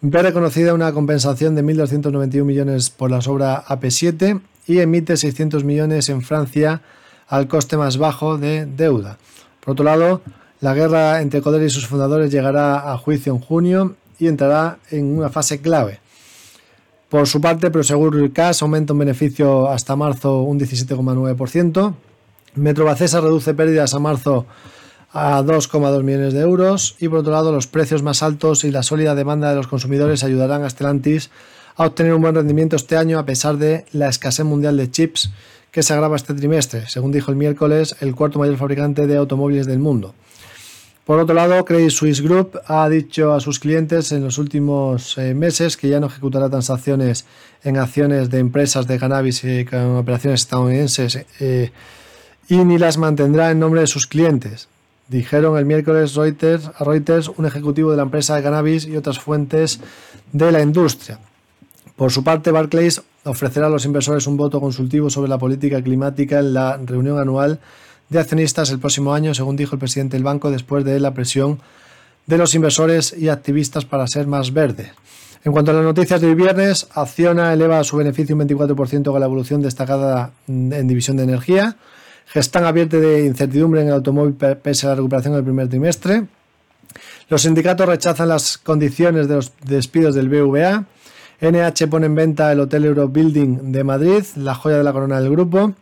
ve 0.00 0.22
reconocida 0.22 0.72
una 0.72 0.90
compensación 0.94 1.54
de 1.54 1.62
1.291 1.62 2.44
millones 2.44 2.88
por 2.88 3.10
la 3.10 3.20
sobra 3.20 3.62
AP7 3.66 4.40
y 4.66 4.78
emite 4.78 5.16
600 5.16 5.64
millones 5.64 6.08
en 6.08 6.22
Francia 6.22 6.82
al 7.28 7.48
coste 7.48 7.76
más 7.76 7.98
bajo 7.98 8.38
de 8.38 8.66
deuda. 8.66 9.18
Por 9.60 9.72
otro 9.72 9.84
lado, 9.84 10.22
la 10.60 10.74
guerra 10.74 11.20
entre 11.20 11.42
Coder 11.42 11.62
y 11.62 11.70
sus 11.70 11.86
fundadores 11.86 12.30
llegará 12.30 12.92
a 12.92 12.98
juicio 12.98 13.32
en 13.32 13.40
junio 13.40 13.96
y 14.18 14.28
entrará 14.28 14.78
en 14.90 15.18
una 15.18 15.30
fase 15.30 15.60
clave. 15.60 16.00
Por 17.08 17.26
su 17.26 17.40
parte, 17.40 17.70
Prosegur 17.70 18.32
Cash 18.32 18.62
aumenta 18.62 18.92
un 18.92 19.00
beneficio 19.00 19.68
hasta 19.68 19.96
marzo 19.96 20.42
un 20.42 20.58
17,9%. 20.58 21.94
Metrobacesa 22.54 23.20
reduce 23.20 23.54
pérdidas 23.54 23.92
a 23.94 23.98
marzo 23.98 24.46
a 25.12 25.42
2,2 25.42 26.02
millones 26.02 26.32
de 26.32 26.40
euros 26.40 26.96
y 27.00 27.08
por 27.08 27.18
otro 27.18 27.32
lado 27.32 27.52
los 27.52 27.66
precios 27.66 28.02
más 28.02 28.22
altos 28.22 28.64
y 28.64 28.70
la 28.70 28.82
sólida 28.82 29.14
demanda 29.14 29.50
de 29.50 29.56
los 29.56 29.66
consumidores 29.66 30.24
ayudarán 30.24 30.64
a 30.64 30.70
Stellantis 30.70 31.30
a 31.76 31.86
obtener 31.86 32.14
un 32.14 32.22
buen 32.22 32.34
rendimiento 32.34 32.76
este 32.76 32.96
año 32.96 33.18
a 33.18 33.24
pesar 33.24 33.56
de 33.56 33.84
la 33.92 34.08
escasez 34.08 34.44
mundial 34.44 34.76
de 34.76 34.90
chips 34.90 35.30
que 35.70 35.82
se 35.82 35.92
agrava 35.92 36.16
este 36.16 36.34
trimestre, 36.34 36.88
según 36.88 37.12
dijo 37.12 37.30
el 37.30 37.36
miércoles 37.36 37.96
el 38.00 38.14
cuarto 38.14 38.38
mayor 38.38 38.56
fabricante 38.58 39.06
de 39.06 39.16
automóviles 39.16 39.66
del 39.66 39.78
mundo. 39.78 40.14
Por 41.04 41.18
otro 41.18 41.34
lado, 41.34 41.64
Credit 41.64 41.90
Suisse 41.90 42.20
Group 42.20 42.60
ha 42.66 42.88
dicho 42.88 43.32
a 43.32 43.40
sus 43.40 43.58
clientes 43.58 44.12
en 44.12 44.22
los 44.22 44.38
últimos 44.38 45.18
eh, 45.18 45.34
meses 45.34 45.76
que 45.76 45.88
ya 45.88 45.98
no 45.98 46.06
ejecutará 46.06 46.48
transacciones 46.48 47.24
en 47.64 47.76
acciones 47.76 48.30
de 48.30 48.38
empresas 48.38 48.86
de 48.86 49.00
cannabis 49.00 49.42
y 49.42 49.64
con 49.64 49.96
operaciones 49.96 50.42
estadounidenses 50.42 51.26
eh, 51.40 51.72
y 52.48 52.58
ni 52.58 52.78
las 52.78 52.98
mantendrá 52.98 53.50
en 53.50 53.58
nombre 53.58 53.80
de 53.80 53.88
sus 53.88 54.06
clientes. 54.06 54.68
Dijeron 55.08 55.58
el 55.58 55.64
miércoles 55.64 56.14
Reuters, 56.14 56.70
a 56.78 56.84
Reuters 56.84 57.28
un 57.28 57.46
ejecutivo 57.46 57.90
de 57.90 57.96
la 57.96 58.04
empresa 58.04 58.36
de 58.36 58.42
cannabis 58.44 58.86
y 58.86 58.96
otras 58.96 59.18
fuentes 59.18 59.80
de 60.32 60.52
la 60.52 60.62
industria. 60.62 61.18
Por 61.96 62.10
su 62.10 62.24
parte, 62.24 62.50
Barclays 62.50 63.02
ofrecerá 63.24 63.66
a 63.66 63.70
los 63.70 63.84
inversores 63.84 64.26
un 64.26 64.36
voto 64.36 64.60
consultivo 64.60 65.10
sobre 65.10 65.28
la 65.28 65.38
política 65.38 65.82
climática 65.82 66.38
en 66.38 66.54
la 66.54 66.76
reunión 66.76 67.18
anual 67.18 67.60
de 68.08 68.18
accionistas 68.18 68.70
el 68.70 68.78
próximo 68.78 69.14
año, 69.14 69.34
según 69.34 69.56
dijo 69.56 69.74
el 69.74 69.78
presidente 69.78 70.16
del 70.16 70.24
banco, 70.24 70.50
después 70.50 70.84
de 70.84 71.00
la 71.00 71.14
presión 71.14 71.60
de 72.26 72.38
los 72.38 72.54
inversores 72.54 73.14
y 73.16 73.28
activistas 73.28 73.84
para 73.84 74.06
ser 74.06 74.26
más 74.26 74.52
verde. 74.52 74.92
En 75.44 75.52
cuanto 75.52 75.72
a 75.72 75.74
las 75.74 75.82
noticias 75.82 76.20
de 76.20 76.28
hoy 76.28 76.34
viernes, 76.34 76.86
Acciona 76.94 77.52
eleva 77.52 77.82
su 77.82 77.96
beneficio 77.96 78.36
un 78.36 78.42
24% 78.46 79.10
con 79.10 79.18
la 79.18 79.26
evolución 79.26 79.60
destacada 79.60 80.30
en 80.46 80.86
división 80.86 81.16
de 81.16 81.24
energía. 81.24 81.76
Gestan 82.26 82.64
advierte 82.64 83.00
de 83.00 83.26
incertidumbre 83.26 83.80
en 83.80 83.88
el 83.88 83.94
automóvil 83.94 84.34
pese 84.34 84.86
a 84.86 84.90
la 84.90 84.94
recuperación 84.96 85.34
del 85.34 85.42
primer 85.42 85.68
trimestre. 85.68 86.26
Los 87.28 87.42
sindicatos 87.42 87.88
rechazan 87.88 88.28
las 88.28 88.56
condiciones 88.56 89.26
de 89.26 89.34
los 89.34 89.52
despidos 89.64 90.14
del 90.14 90.28
BVA. 90.28 90.84
NH 91.42 91.88
pone 91.88 92.06
en 92.06 92.14
venta 92.14 92.52
el 92.52 92.60
Hotel 92.60 92.84
Eurobuilding 92.84 93.72
de 93.72 93.82
Madrid, 93.82 94.22
la 94.36 94.54
joya 94.54 94.76
de 94.78 94.84
la 94.84 94.92
corona 94.92 95.20
del 95.20 95.28
grupo. 95.28 95.74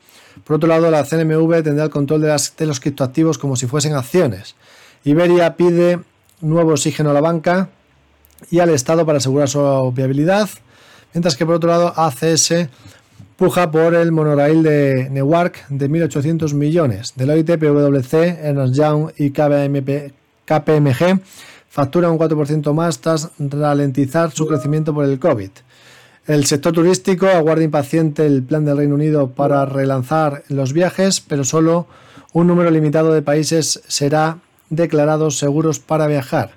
Por 0.43 0.57
otro 0.57 0.69
lado, 0.71 0.91
la 0.91 1.05
CNMV 1.05 1.63
tendrá 1.63 1.85
el 1.85 1.91
control 1.91 2.23
de, 2.23 2.29
las, 2.29 2.57
de 2.57 2.65
los 2.65 2.81
criptoactivos 2.81 3.37
como 3.37 3.57
si 3.57 3.67
fuesen 3.67 3.95
acciones. 3.95 4.57
Iberia 5.05 5.57
pide 5.57 6.01
nuevo 6.41 6.73
oxígeno 6.73 7.11
a 7.11 7.13
la 7.13 7.21
banca 7.21 7.69
y 8.51 8.61
al 8.61 8.71
Estado 8.71 9.05
para 9.05 9.19
asegurar 9.19 9.51
su 9.51 9.93
viabilidad, 9.95 10.49
mientras 11.13 11.37
que 11.37 11.45
por 11.45 11.57
otro 11.57 11.69
lado 11.69 11.93
ACS 11.95 12.55
puja 13.37 13.71
por 13.71 13.95
el 13.95 14.13
monorail 14.13 14.63
de 14.63 15.11
Newark 15.11 15.67
de 15.69 15.91
1.800 15.91 16.55
millones. 16.55 17.13
Deloitte, 17.17 17.59
PwC, 17.59 18.39
Ernst 18.43 18.75
Young 18.75 19.11
y 19.19 19.31
KPMG 19.31 21.21
facturan 21.71 22.11
un 22.11 22.19
4% 22.19 22.75
más 22.75 23.01
tras 23.01 23.31
ralentizar 23.39 24.33
su 24.33 24.47
crecimiento 24.47 24.93
por 24.93 25.07
el 25.07 25.19
COVID. 25.19 25.51
El 26.27 26.45
sector 26.45 26.73
turístico 26.73 27.27
aguarda 27.27 27.65
impaciente 27.65 28.27
el 28.27 28.43
plan 28.43 28.65
del 28.65 28.77
Reino 28.77 28.97
Unido 28.97 29.31
para 29.31 29.65
relanzar 29.65 30.43
los 30.49 30.73
viajes, 30.73 31.21
pero 31.21 31.45
solo 31.45 31.87
un 32.33 32.47
número 32.47 32.71
limitado 32.71 33.13
de 33.13 33.23
países 33.23 33.81
será 33.89 34.39
declarados 34.69 35.39
seguros 35.39 35.79
para 35.79 36.07
viajar. 36.07 36.53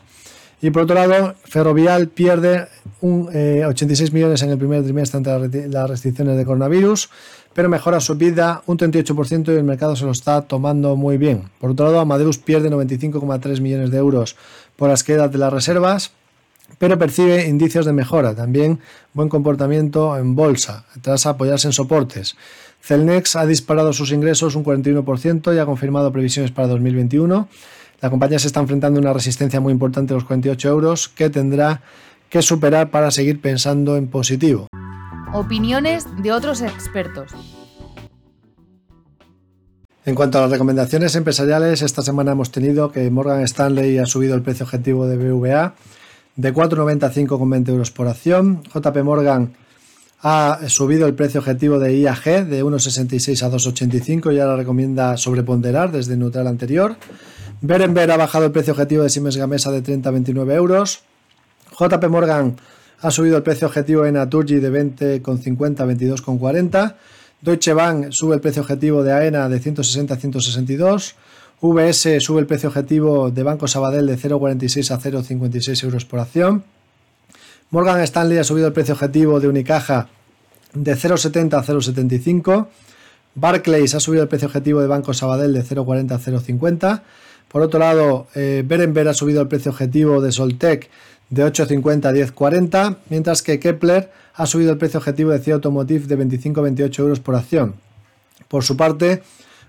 Y 0.61 0.71
por 0.71 0.83
otro 0.83 0.95
lado, 0.95 1.35
Ferrovial 1.43 2.07
pierde 2.07 2.67
un, 3.01 3.27
86 3.27 4.09
eh, 4.09 4.13
millones 4.13 4.41
en 4.43 4.49
el 4.49 4.57
primer 4.57 4.83
trimestre 4.83 5.17
ante 5.17 5.67
las 5.67 5.89
restricciones 5.89 6.37
de 6.37 6.45
coronavirus, 6.45 7.09
pero 7.53 7.67
mejora 7.67 7.99
su 7.99 8.15
vida 8.15 8.63
un 8.65 8.77
38% 8.77 9.53
y 9.53 9.57
el 9.57 9.63
mercado 9.63 9.95
se 9.95 10.05
lo 10.05 10.11
está 10.11 10.41
tomando 10.43 10.95
muy 10.95 11.17
bien. 11.17 11.49
Por 11.59 11.71
otro 11.71 11.87
lado, 11.87 11.99
Amadeus 11.99 12.37
pierde 12.37 12.69
95,3 12.69 13.59
millones 13.59 13.91
de 13.91 13.97
euros 13.97 14.37
por 14.75 14.89
las 14.89 15.03
quedas 15.03 15.31
de 15.31 15.37
las 15.37 15.53
reservas 15.53 16.13
pero 16.77 16.97
percibe 16.97 17.47
indicios 17.47 17.85
de 17.85 17.93
mejora, 17.93 18.35
también 18.35 18.79
buen 19.13 19.29
comportamiento 19.29 20.17
en 20.17 20.35
bolsa, 20.35 20.85
tras 21.01 21.25
apoyarse 21.25 21.67
en 21.67 21.73
soportes. 21.73 22.35
Celnex 22.81 23.35
ha 23.35 23.45
disparado 23.45 23.93
sus 23.93 24.11
ingresos 24.11 24.55
un 24.55 24.65
41% 24.65 25.55
y 25.55 25.59
ha 25.59 25.65
confirmado 25.65 26.11
previsiones 26.11 26.51
para 26.51 26.67
2021. 26.67 27.47
La 28.01 28.09
compañía 28.09 28.39
se 28.39 28.47
está 28.47 28.59
enfrentando 28.59 28.99
a 28.99 29.01
una 29.01 29.13
resistencia 29.13 29.61
muy 29.61 29.71
importante 29.71 30.13
de 30.13 30.15
los 30.15 30.25
48 30.25 30.69
euros 30.69 31.07
que 31.07 31.29
tendrá 31.29 31.81
que 32.29 32.41
superar 32.41 32.89
para 32.89 33.11
seguir 33.11 33.39
pensando 33.39 33.95
en 33.95 34.07
positivo. 34.07 34.67
Opiniones 35.31 36.05
de 36.21 36.31
otros 36.31 36.61
expertos. 36.61 37.31
En 40.05 40.15
cuanto 40.15 40.37
a 40.37 40.41
las 40.41 40.51
recomendaciones 40.51 41.15
empresariales, 41.15 41.81
esta 41.81 42.01
semana 42.01 42.33
hemos 42.33 42.51
tenido 42.51 42.91
que 42.91 43.09
Morgan 43.09 43.41
Stanley 43.43 43.99
ha 43.99 44.05
subido 44.05 44.35
el 44.35 44.41
precio 44.41 44.65
objetivo 44.65 45.07
de 45.07 45.15
BVA 45.15 45.75
de 46.35 46.53
4,95,20 46.53 47.69
euros 47.69 47.91
por 47.91 48.09
acción. 48.09 48.63
JP 48.63 48.97
Morgan 49.03 49.53
ha 50.19 50.59
subido 50.67 51.07
el 51.07 51.13
precio 51.13 51.39
objetivo 51.39 51.79
de 51.79 51.97
IAG 51.97 52.47
de 52.47 52.65
1,66 52.65 53.43
a 53.43 53.49
2,85 53.49 54.35
y 54.35 54.39
ahora 54.41 54.57
recomienda 54.57 55.15
sobreponderar 55.15 55.93
desde 55.93 56.17
neutral 56.17 56.47
anterior. 56.47 56.97
Berenber 57.61 58.11
ha 58.11 58.17
bajado 58.17 58.43
el 58.43 58.51
precio 58.51 58.73
objetivo 58.73 59.03
de 59.03 59.09
Siemens 59.09 59.37
Gamesa 59.37 59.71
de 59.71 59.81
30 59.81 60.09
a 60.09 60.11
29 60.11 60.53
euros. 60.53 61.03
JP 61.79 62.09
Morgan 62.09 62.57
ha 62.99 63.09
subido 63.09 63.37
el 63.37 63.43
precio 63.43 63.67
objetivo 63.67 64.05
en 64.05 64.15
Naturgy 64.15 64.55
de 64.55 64.69
20,50 64.69 65.79
a 65.79 65.85
22,40. 65.85 66.95
Deutsche 67.43 67.73
Bank 67.73 68.11
sube 68.11 68.35
el 68.35 68.41
precio 68.41 68.61
objetivo 68.61 69.03
de 69.03 69.11
AENA 69.11 69.49
de 69.49 69.59
160 69.59 70.13
a 70.13 70.17
162. 70.17 71.15
VS 71.59 72.23
sube 72.23 72.39
el 72.39 72.47
precio 72.47 72.69
objetivo 72.69 73.31
de 73.31 73.43
Banco 73.43 73.67
Sabadell 73.67 74.07
de 74.07 74.17
0,46 74.17 74.91
a 74.91 74.99
0,56 74.99 75.83
euros 75.83 76.05
por 76.05 76.21
acción. 76.21 76.63
Morgan 77.69 77.99
Stanley 77.99 78.37
ha 78.37 78.45
subido 78.45 78.67
el 78.67 78.71
precio 78.71 78.93
objetivo 78.93 79.41
de 79.41 79.49
Unicaja 79.49 80.07
de 80.73 80.95
0,70 80.95 81.53
a 81.55 81.63
0,75. 81.65 82.67
Barclays 83.35 83.93
ha 83.93 83.99
subido 83.99 84.23
el 84.23 84.29
precio 84.29 84.47
objetivo 84.47 84.79
de 84.79 84.87
Banco 84.87 85.13
Sabadell 85.13 85.51
de 85.51 85.65
0,40 85.65 86.11
a 86.13 86.19
0,50. 86.19 87.01
Por 87.49 87.61
otro 87.61 87.79
lado, 87.79 88.27
eh, 88.35 88.63
Berenber 88.65 89.09
ha 89.09 89.13
subido 89.13 89.41
el 89.41 89.49
precio 89.49 89.71
objetivo 89.71 90.21
de 90.21 90.31
Soltec 90.31 90.89
de 91.33 91.43
8,50 91.43 92.05
a 92.05 92.11
10,40, 92.11 92.97
mientras 93.09 93.41
que 93.41 93.59
Kepler 93.59 94.11
ha 94.35 94.45
subido 94.45 94.71
el 94.71 94.77
precio 94.77 94.99
objetivo 94.99 95.31
de 95.31 95.39
CIA 95.39 95.55
Automotive 95.55 96.05
de 96.05 96.17
25,28 96.17 96.99
euros 96.99 97.19
por 97.19 97.35
acción. 97.35 97.73
Por 98.47 98.63
su 98.63 98.77
parte, 98.77 99.23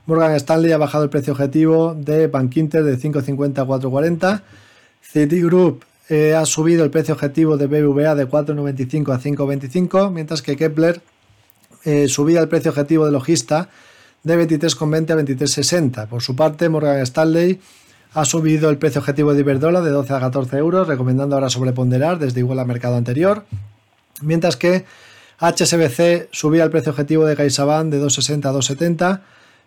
Morgan 0.04 0.34
Stanley 0.34 0.72
ha 0.72 0.78
bajado 0.78 1.04
el 1.04 1.10
precio 1.10 1.32
objetivo 1.32 1.94
de 1.94 2.26
Bank 2.26 2.54
Inter 2.58 2.84
de 2.84 2.98
5,50 2.98 3.58
a 3.58 3.66
4,40. 3.66 4.42
Citigroup 5.00 5.84
eh, 6.10 6.34
ha 6.34 6.44
subido 6.44 6.84
el 6.84 6.90
precio 6.90 7.14
objetivo 7.14 7.56
de 7.56 7.66
BBVA 7.66 8.14
de 8.14 8.28
4,95 8.28 9.14
a 9.14 9.20
5,25, 9.20 10.10
mientras 10.10 10.42
que 10.42 10.56
Kepler 10.56 11.00
eh, 11.84 12.08
subía 12.08 12.40
el 12.40 12.48
precio 12.48 12.72
objetivo 12.72 13.06
de 13.06 13.12
Logista 13.12 13.70
de 14.22 14.36
23,20 14.36 15.10
a 15.12 15.16
23,60. 15.16 16.08
Por 16.08 16.22
su 16.22 16.36
parte, 16.36 16.68
Morgan 16.68 16.98
Stanley 16.98 17.58
ha 18.14 18.24
subido 18.24 18.70
el 18.70 18.78
precio 18.78 19.00
objetivo 19.00 19.34
de 19.34 19.40
Iberdrola 19.40 19.80
de 19.80 19.90
12 19.90 20.14
a 20.14 20.20
14 20.20 20.56
euros, 20.56 20.86
recomendando 20.88 21.34
ahora 21.34 21.50
sobreponderar 21.50 22.18
desde 22.18 22.40
igual 22.40 22.60
al 22.60 22.66
mercado 22.66 22.96
anterior, 22.96 23.44
mientras 24.22 24.56
que 24.56 24.84
HSBC 25.40 26.28
subía 26.30 26.64
el 26.64 26.70
precio 26.70 26.92
objetivo 26.92 27.26
de 27.26 27.36
CaixaBank 27.36 27.90
de 27.90 28.00
2,60 28.00 28.46
a 28.46 28.52
2,70 28.52 29.20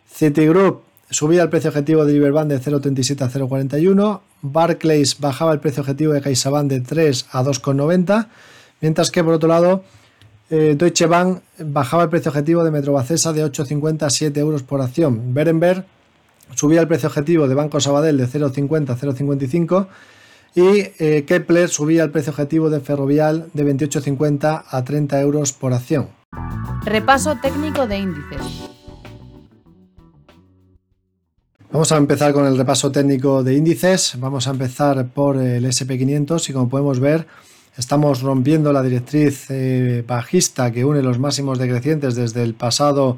Citigroup 0.09 0.83
subía 1.09 1.43
el 1.43 1.49
precio 1.49 1.69
objetivo 1.69 2.05
de 2.05 2.13
Liberbank 2.13 2.47
de 2.47 2.59
0,37 2.59 3.21
a 3.21 3.29
0,41. 3.29 4.21
Barclays 4.41 5.19
bajaba 5.19 5.53
el 5.53 5.59
precio 5.59 5.81
objetivo 5.81 6.13
de 6.13 6.21
CaixaBank 6.21 6.69
de 6.69 6.81
3 6.81 7.27
a 7.31 7.43
2,90. 7.43 8.27
Mientras 8.81 9.11
que 9.11 9.23
por 9.23 9.33
otro 9.33 9.49
lado, 9.49 9.83
eh, 10.49 10.75
Deutsche 10.77 11.05
Bank 11.05 11.41
bajaba 11.59 12.03
el 12.03 12.09
precio 12.09 12.29
objetivo 12.29 12.63
de 12.63 12.71
Metrobacesa 12.71 13.33
de 13.33 13.43
8,50 13.45 14.03
a 14.03 14.09
7 14.09 14.39
euros 14.39 14.63
por 14.63 14.81
acción. 14.81 15.33
Berenberg 15.33 15.85
subía 16.55 16.81
el 16.81 16.87
precio 16.87 17.07
objetivo 17.07 17.47
de 17.47 17.55
Banco 17.55 17.79
Sabadell 17.79 18.17
de 18.17 18.27
0,50 18.27 18.89
a 18.89 18.97
0,55 18.97 19.87
Y 20.55 20.91
eh, 20.99 21.25
Kepler 21.27 21.69
subía 21.69 22.03
el 22.03 22.11
precio 22.11 22.31
objetivo 22.31 22.69
de 22.69 22.79
Ferrovial 22.79 23.49
de 23.53 23.65
28,50 23.65 24.63
a 24.69 24.83
30 24.83 25.21
euros 25.21 25.53
por 25.53 25.73
acción. 25.73 26.09
Repaso 26.83 27.37
técnico 27.41 27.87
de 27.87 27.97
índices. 27.97 28.41
Vamos 31.71 31.91
a 31.91 31.97
empezar 31.97 32.33
con 32.33 32.45
el 32.45 32.57
repaso 32.57 32.91
técnico 32.91 33.43
de 33.43 33.55
índices. 33.55 34.15
Vamos 34.19 34.47
a 34.47 34.51
empezar 34.51 35.07
por 35.09 35.37
el 35.37 35.65
SP500 35.65 36.49
y 36.49 36.53
como 36.53 36.69
podemos 36.69 36.99
ver 36.99 37.27
estamos 37.77 38.21
rompiendo 38.21 38.73
la 38.73 38.81
directriz 38.81 39.45
eh, 39.49 40.03
bajista 40.07 40.71
que 40.71 40.83
une 40.83 41.03
los 41.03 41.19
máximos 41.19 41.59
decrecientes 41.59 42.15
desde 42.15 42.43
el 42.43 42.55
pasado 42.55 43.17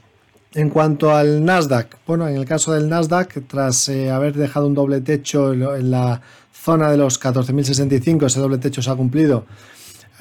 En 0.54 0.70
cuanto 0.70 1.14
al 1.14 1.44
Nasdaq, 1.44 1.98
bueno, 2.08 2.30
en 2.30 2.38
el 2.38 2.46
caso 2.46 2.74
del 2.74 2.88
Nasdaq, 2.88 3.46
tras 3.48 3.90
eh, 3.90 4.10
haber 4.10 4.36
dejado 4.36 4.68
un 4.68 4.74
doble 4.74 5.02
techo 5.02 5.52
en, 5.52 5.92
la 5.92 6.22
zona 6.54 6.92
de 6.92 6.98
los 6.98 7.20
14.065, 7.20 8.28
ese 8.28 8.40
doble 8.40 8.60
techo 8.60 8.82
se 8.82 8.90
ha 8.90 8.96
cumplido 8.96 9.46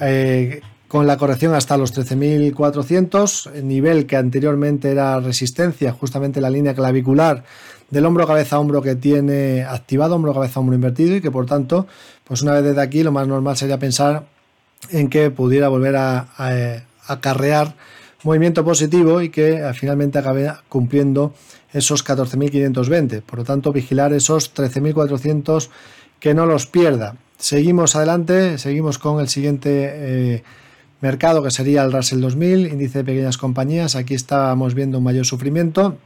eh, 0.01 0.59
con 0.91 1.07
la 1.07 1.15
corrección 1.15 1.53
hasta 1.53 1.77
los 1.77 1.97
13.400, 1.97 3.61
nivel 3.63 4.05
que 4.05 4.17
anteriormente 4.17 4.91
era 4.91 5.21
resistencia, 5.21 5.93
justamente 5.93 6.41
la 6.41 6.49
línea 6.49 6.73
clavicular 6.73 7.45
del 7.89 8.05
hombro 8.05 8.27
cabeza 8.27 8.59
hombro 8.59 8.81
que 8.81 8.95
tiene 8.95 9.63
activado, 9.63 10.15
hombro 10.15 10.33
cabeza 10.33 10.59
hombro 10.59 10.75
invertido 10.75 11.15
y 11.15 11.21
que 11.21 11.31
por 11.31 11.45
tanto, 11.45 11.87
pues 12.25 12.41
una 12.41 12.51
vez 12.55 12.65
desde 12.65 12.81
aquí 12.81 13.03
lo 13.03 13.13
más 13.13 13.25
normal 13.25 13.55
sería 13.55 13.79
pensar 13.79 14.25
en 14.89 15.09
que 15.09 15.31
pudiera 15.31 15.69
volver 15.69 15.95
a, 15.95 16.27
acarrear 17.07 17.73
movimiento 18.23 18.65
positivo 18.65 19.21
y 19.21 19.29
que 19.29 19.61
eh, 19.61 19.73
finalmente 19.73 20.19
acabe 20.19 20.51
cumpliendo 20.67 21.33
esos 21.71 22.05
14.520. 22.05 23.21
Por 23.21 23.39
lo 23.39 23.45
tanto, 23.45 23.71
vigilar 23.71 24.11
esos 24.11 24.53
13.400 24.53 25.69
que 26.19 26.33
no 26.33 26.45
los 26.45 26.67
pierda. 26.67 27.15
Seguimos 27.37 27.95
adelante, 27.95 28.57
seguimos 28.57 28.97
con 28.97 29.21
el 29.21 29.29
siguiente 29.29 29.89
eh, 29.93 30.43
mercado 31.01 31.43
que 31.43 31.51
sería 31.51 31.83
el 31.83 31.91
Russell 31.91 32.21
2000, 32.21 32.67
índice 32.67 32.99
de 32.99 33.03
pequeñas 33.03 33.37
compañías. 33.37 33.95
Aquí 33.95 34.13
estábamos 34.13 34.73
viendo 34.73 34.99
un 34.99 35.03
mayor 35.03 35.25
sufrimiento. 35.25 35.97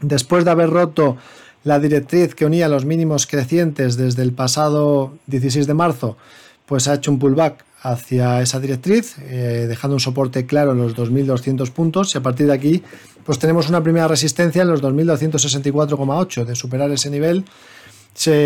Después 0.00 0.44
de 0.44 0.50
haber 0.50 0.70
roto 0.70 1.16
la 1.64 1.80
directriz 1.80 2.34
que 2.34 2.46
unía 2.46 2.68
los 2.68 2.84
mínimos 2.84 3.26
crecientes 3.26 3.96
desde 3.96 4.22
el 4.22 4.32
pasado 4.32 5.18
16 5.26 5.66
de 5.66 5.74
marzo, 5.74 6.16
pues 6.64 6.86
ha 6.88 6.94
hecho 6.94 7.10
un 7.10 7.18
pullback 7.18 7.64
hacia 7.82 8.40
esa 8.40 8.60
directriz, 8.60 9.16
eh, 9.18 9.66
dejando 9.68 9.96
un 9.96 10.00
soporte 10.00 10.46
claro 10.46 10.72
en 10.72 10.78
los 10.78 10.96
2.200 10.96 11.70
puntos 11.70 12.14
y 12.14 12.18
a 12.18 12.22
partir 12.22 12.46
de 12.46 12.52
aquí 12.52 12.82
pues 13.24 13.38
tenemos 13.38 13.68
una 13.68 13.82
primera 13.82 14.06
resistencia 14.06 14.62
en 14.62 14.68
los 14.68 14.82
2.264,8 14.82 16.44
de 16.44 16.54
superar 16.54 16.90
ese 16.92 17.10
nivel. 17.10 17.44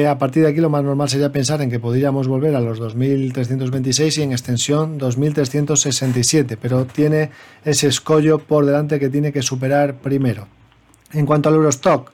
A 0.09 0.19
partir 0.19 0.43
de 0.43 0.51
aquí 0.51 0.61
lo 0.61 0.69
más 0.69 0.83
normal 0.83 1.09
sería 1.09 1.31
pensar 1.31 1.63
en 1.63 1.71
que 1.71 1.79
podríamos 1.79 2.27
volver 2.27 2.57
a 2.57 2.61
los 2.61 2.81
2.326 2.81 4.19
y 4.19 4.23
en 4.23 4.33
extensión 4.33 4.99
2.367, 4.99 6.59
pero 6.61 6.87
tiene 6.87 7.31
ese 7.65 7.87
escollo 7.89 8.39
por 8.39 8.67
delante 8.67 8.99
que 8.99 9.09
tiene 9.09 9.33
que 9.33 9.43
superar 9.43 9.99
primero. 9.99 10.49
En 11.13 11.25
cuanto 11.25 11.49
al 11.49 11.57
Eurostock, 11.57 12.11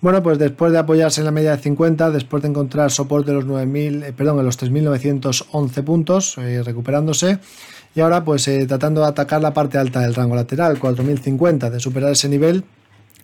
bueno, 0.00 0.22
pues 0.22 0.38
después 0.38 0.72
de 0.72 0.78
apoyarse 0.78 1.20
en 1.22 1.24
la 1.24 1.30
media 1.30 1.56
de 1.56 1.62
50, 1.62 2.10
después 2.10 2.42
de 2.42 2.50
encontrar 2.50 2.90
soporte 2.90 3.30
de 3.30 3.38
los 3.38 3.46
9.000, 3.46 4.04
eh, 4.04 4.12
perdón, 4.12 4.38
en 4.38 4.44
los 4.44 4.58
3.911 4.60 5.82
puntos, 5.84 6.38
eh, 6.38 6.62
recuperándose, 6.62 7.38
y 7.94 8.00
ahora 8.00 8.22
pues 8.22 8.46
eh, 8.46 8.66
tratando 8.66 9.00
de 9.00 9.08
atacar 9.08 9.40
la 9.40 9.54
parte 9.54 9.78
alta 9.78 10.00
del 10.00 10.14
rango 10.14 10.36
lateral, 10.36 10.78
4.050, 10.78 11.70
de 11.70 11.80
superar 11.80 12.12
ese 12.12 12.28
nivel, 12.28 12.64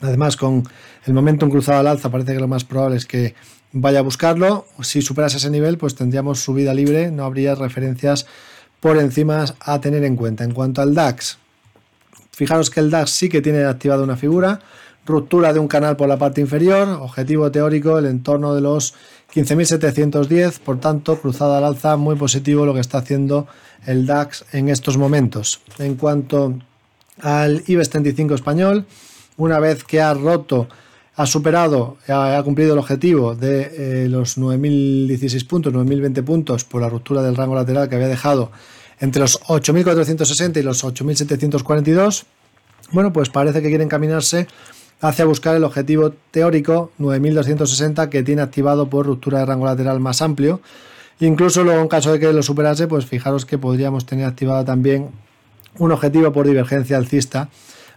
además 0.01 0.35
con 0.35 0.63
el 1.05 1.13
momento 1.13 1.47
cruzado 1.47 1.79
al 1.79 1.87
alza, 1.87 2.09
parece 2.09 2.33
que 2.33 2.39
lo 2.39 2.47
más 2.47 2.63
probable 2.63 2.97
es 2.97 3.05
que 3.05 3.35
vaya 3.73 3.99
a 3.99 4.03
buscarlo, 4.03 4.65
si 4.81 5.01
superas 5.01 5.35
ese 5.35 5.49
nivel, 5.49 5.77
pues 5.77 5.95
tendríamos 5.95 6.39
subida 6.39 6.73
libre, 6.73 7.11
no 7.11 7.25
habría 7.25 7.55
referencias 7.55 8.25
por 8.79 8.97
encima 8.97 9.45
a 9.59 9.81
tener 9.81 10.03
en 10.03 10.15
cuenta. 10.15 10.43
En 10.43 10.51
cuanto 10.51 10.81
al 10.81 10.93
DAX, 10.93 11.37
fijaros 12.31 12.69
que 12.69 12.79
el 12.79 12.91
DAX 12.91 13.09
sí 13.11 13.29
que 13.29 13.41
tiene 13.41 13.63
activada 13.65 14.03
una 14.03 14.15
figura, 14.15 14.59
ruptura 15.05 15.51
de 15.51 15.59
un 15.59 15.67
canal 15.67 15.97
por 15.97 16.07
la 16.07 16.17
parte 16.17 16.39
inferior, 16.39 16.87
objetivo 17.01 17.51
teórico 17.51 17.97
el 17.97 18.05
entorno 18.05 18.53
de 18.53 18.61
los 18.61 18.93
15.710, 19.33 20.59
por 20.59 20.79
tanto, 20.79 21.19
cruzada 21.19 21.57
al 21.57 21.65
alza, 21.65 21.97
muy 21.97 22.15
positivo 22.15 22.65
lo 22.65 22.73
que 22.73 22.79
está 22.79 22.99
haciendo 22.99 23.47
el 23.85 24.05
DAX 24.05 24.45
en 24.53 24.69
estos 24.69 24.97
momentos. 24.97 25.61
En 25.79 25.95
cuanto 25.95 26.59
al 27.21 27.63
IBEX 27.65 27.89
35 27.89 28.35
español, 28.35 28.85
una 29.37 29.59
vez 29.59 29.83
que 29.83 29.99
ha 29.99 30.13
roto, 30.13 30.67
ha 31.15 31.25
superado, 31.25 31.97
ha, 32.07 32.41
cumplido 32.43 32.73
el 32.73 32.79
objetivo 32.79 33.35
de 33.35 34.05
eh, 34.05 34.09
los 34.09 34.37
9.016 34.37 35.47
puntos, 35.47 35.73
9.020 35.73 36.23
puntos 36.23 36.63
por 36.63 36.81
la 36.81 36.89
ruptura 36.89 37.21
del 37.21 37.35
rango 37.35 37.55
lateral 37.55 37.87
que 37.87 37.95
había 37.95 38.07
dejado 38.07 38.51
entre 38.99 39.21
los 39.21 39.41
8.460 39.41 40.57
y 40.57 40.63
los 40.63 40.83
8.742, 40.83 42.23
bueno, 42.91 43.11
pues 43.11 43.29
parece 43.29 43.61
que 43.61 43.69
quiere 43.69 43.83
encaminarse 43.83 44.47
hacia 45.01 45.25
buscar 45.25 45.55
el 45.55 45.63
objetivo 45.65 46.13
teórico 46.31 46.91
9260 46.97 48.09
que 48.09 48.23
tiene 48.23 48.41
activado 48.41 48.89
por 48.89 49.05
ruptura 49.05 49.39
de 49.39 49.45
rango 49.45 49.65
lateral 49.65 49.99
más 49.99 50.21
amplio. 50.21 50.61
Incluso 51.19 51.63
luego 51.63 51.81
en 51.81 51.87
caso 51.89 52.13
de 52.13 52.19
que 52.19 52.31
lo 52.31 52.41
superase, 52.43 52.87
pues 52.87 53.05
fijaros 53.05 53.45
que 53.45 53.57
podríamos 53.57 54.05
tener 54.05 54.25
activado 54.25 54.63
también 54.63 55.09
un 55.77 55.91
objetivo 55.91 56.31
por 56.31 56.47
divergencia 56.47 56.97
alcista 56.97 57.49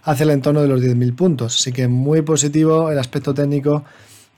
hacia 0.07 0.23
el 0.23 0.31
entorno 0.31 0.61
de 0.61 0.67
los 0.67 0.81
10.000 0.81 1.15
puntos. 1.15 1.57
Así 1.57 1.71
que 1.71 1.87
muy 1.87 2.23
positivo 2.23 2.89
el 2.89 2.97
aspecto 2.97 3.33
técnico 3.35 3.83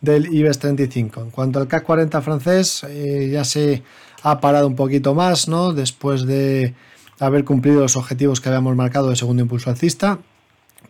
del 0.02 0.34
IBEX 0.34 0.60
35. 0.60 1.22
En 1.22 1.30
cuanto 1.32 1.60
al 1.60 1.68
CAC 1.68 1.84
40 1.84 2.22
francés, 2.22 2.84
eh, 2.90 3.30
ya 3.32 3.46
se 3.46 3.84
ha 4.24 4.42
parado 4.42 4.68
un 4.68 4.76
poquito 4.76 5.14
más, 5.14 5.48
¿no? 5.48 5.74
Después 5.74 6.26
de 6.26 6.74
haber 7.20 7.46
cumplido 7.46 7.82
los 7.82 7.96
objetivos 7.96 8.42
que 8.42 8.50
habíamos 8.50 8.76
marcado 8.76 9.10
de 9.10 9.16
segundo 9.16 9.42
impulso 9.44 9.70
alcista 9.70 10.20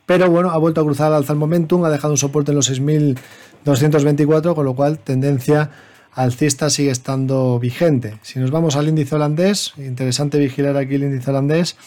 pero 0.09 0.27
bueno, 0.27 0.49
ha 0.49 0.57
vuelto 0.57 0.81
a 0.81 0.83
cruzar 0.83 1.09
al 1.09 1.17
alza 1.17 1.33
el 1.33 1.37
momentum, 1.37 1.83
ha 1.85 1.89
dejado 1.91 2.13
un 2.13 2.17
soporte 2.17 2.49
en 2.49 2.55
los 2.55 2.71
6.224, 2.71 4.55
con 4.55 4.65
lo 4.65 4.73
cual 4.73 4.97
tendencia 4.97 5.69
alcista 6.13 6.71
sigue 6.71 6.89
estando 6.89 7.59
vigente. 7.59 8.17
Si 8.23 8.39
nos 8.39 8.49
vamos 8.49 8.75
al 8.75 8.87
índice 8.87 9.13
holandés, 9.13 9.73
interesante 9.77 10.39
vigilar 10.39 10.77
aquí 10.77 10.95
el 10.95 11.03
índice 11.03 11.29
holandés, 11.29 11.77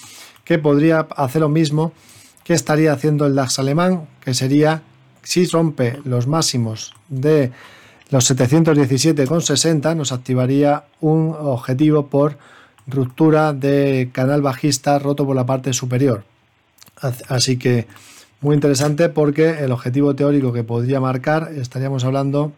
que 0.45 0.61
podría 0.61 1.01
hacer 1.01 1.41
lo 1.41 1.49
mismo 1.49 1.95
que 2.45 2.55
estaría 2.55 2.93
haciendo 2.93 3.27
el 3.27 3.35
DAX 3.35 3.59
alemán, 3.59 4.09
que 4.25 4.35
sería 4.35 4.83
si 5.23 5.47
rompe 5.47 5.99
los 6.05 6.27
máximos 6.27 6.95
de 7.09 7.53
los 8.11 8.31
717,60, 8.31 9.97
nos 9.97 10.13
activaría 10.13 10.85
un 11.01 11.35
objetivo 11.39 12.07
por 12.07 12.37
ruptura 12.87 13.53
de 13.53 14.11
canal 14.13 14.43
bajista 14.43 14.99
roto 14.99 15.25
por 15.25 15.37
la 15.37 15.47
parte 15.47 15.73
superior. 15.73 16.25
Así 17.29 17.57
que 17.57 17.87
muy 18.41 18.55
interesante 18.55 19.09
porque 19.09 19.65
el 19.65 19.73
objetivo 19.73 20.15
teórico 20.15 20.53
que 20.53 20.65
podría 20.65 21.01
marcar 21.01 21.53
estaríamos 21.55 22.05
hablando 22.05 22.53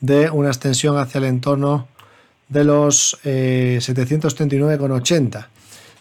de 0.00 0.28
una 0.30 0.48
extensión 0.48 0.98
hacia 0.98 1.18
el 1.18 1.24
entorno 1.24 1.88
de 2.48 2.64
los 2.64 3.18
739,80. 3.24 5.46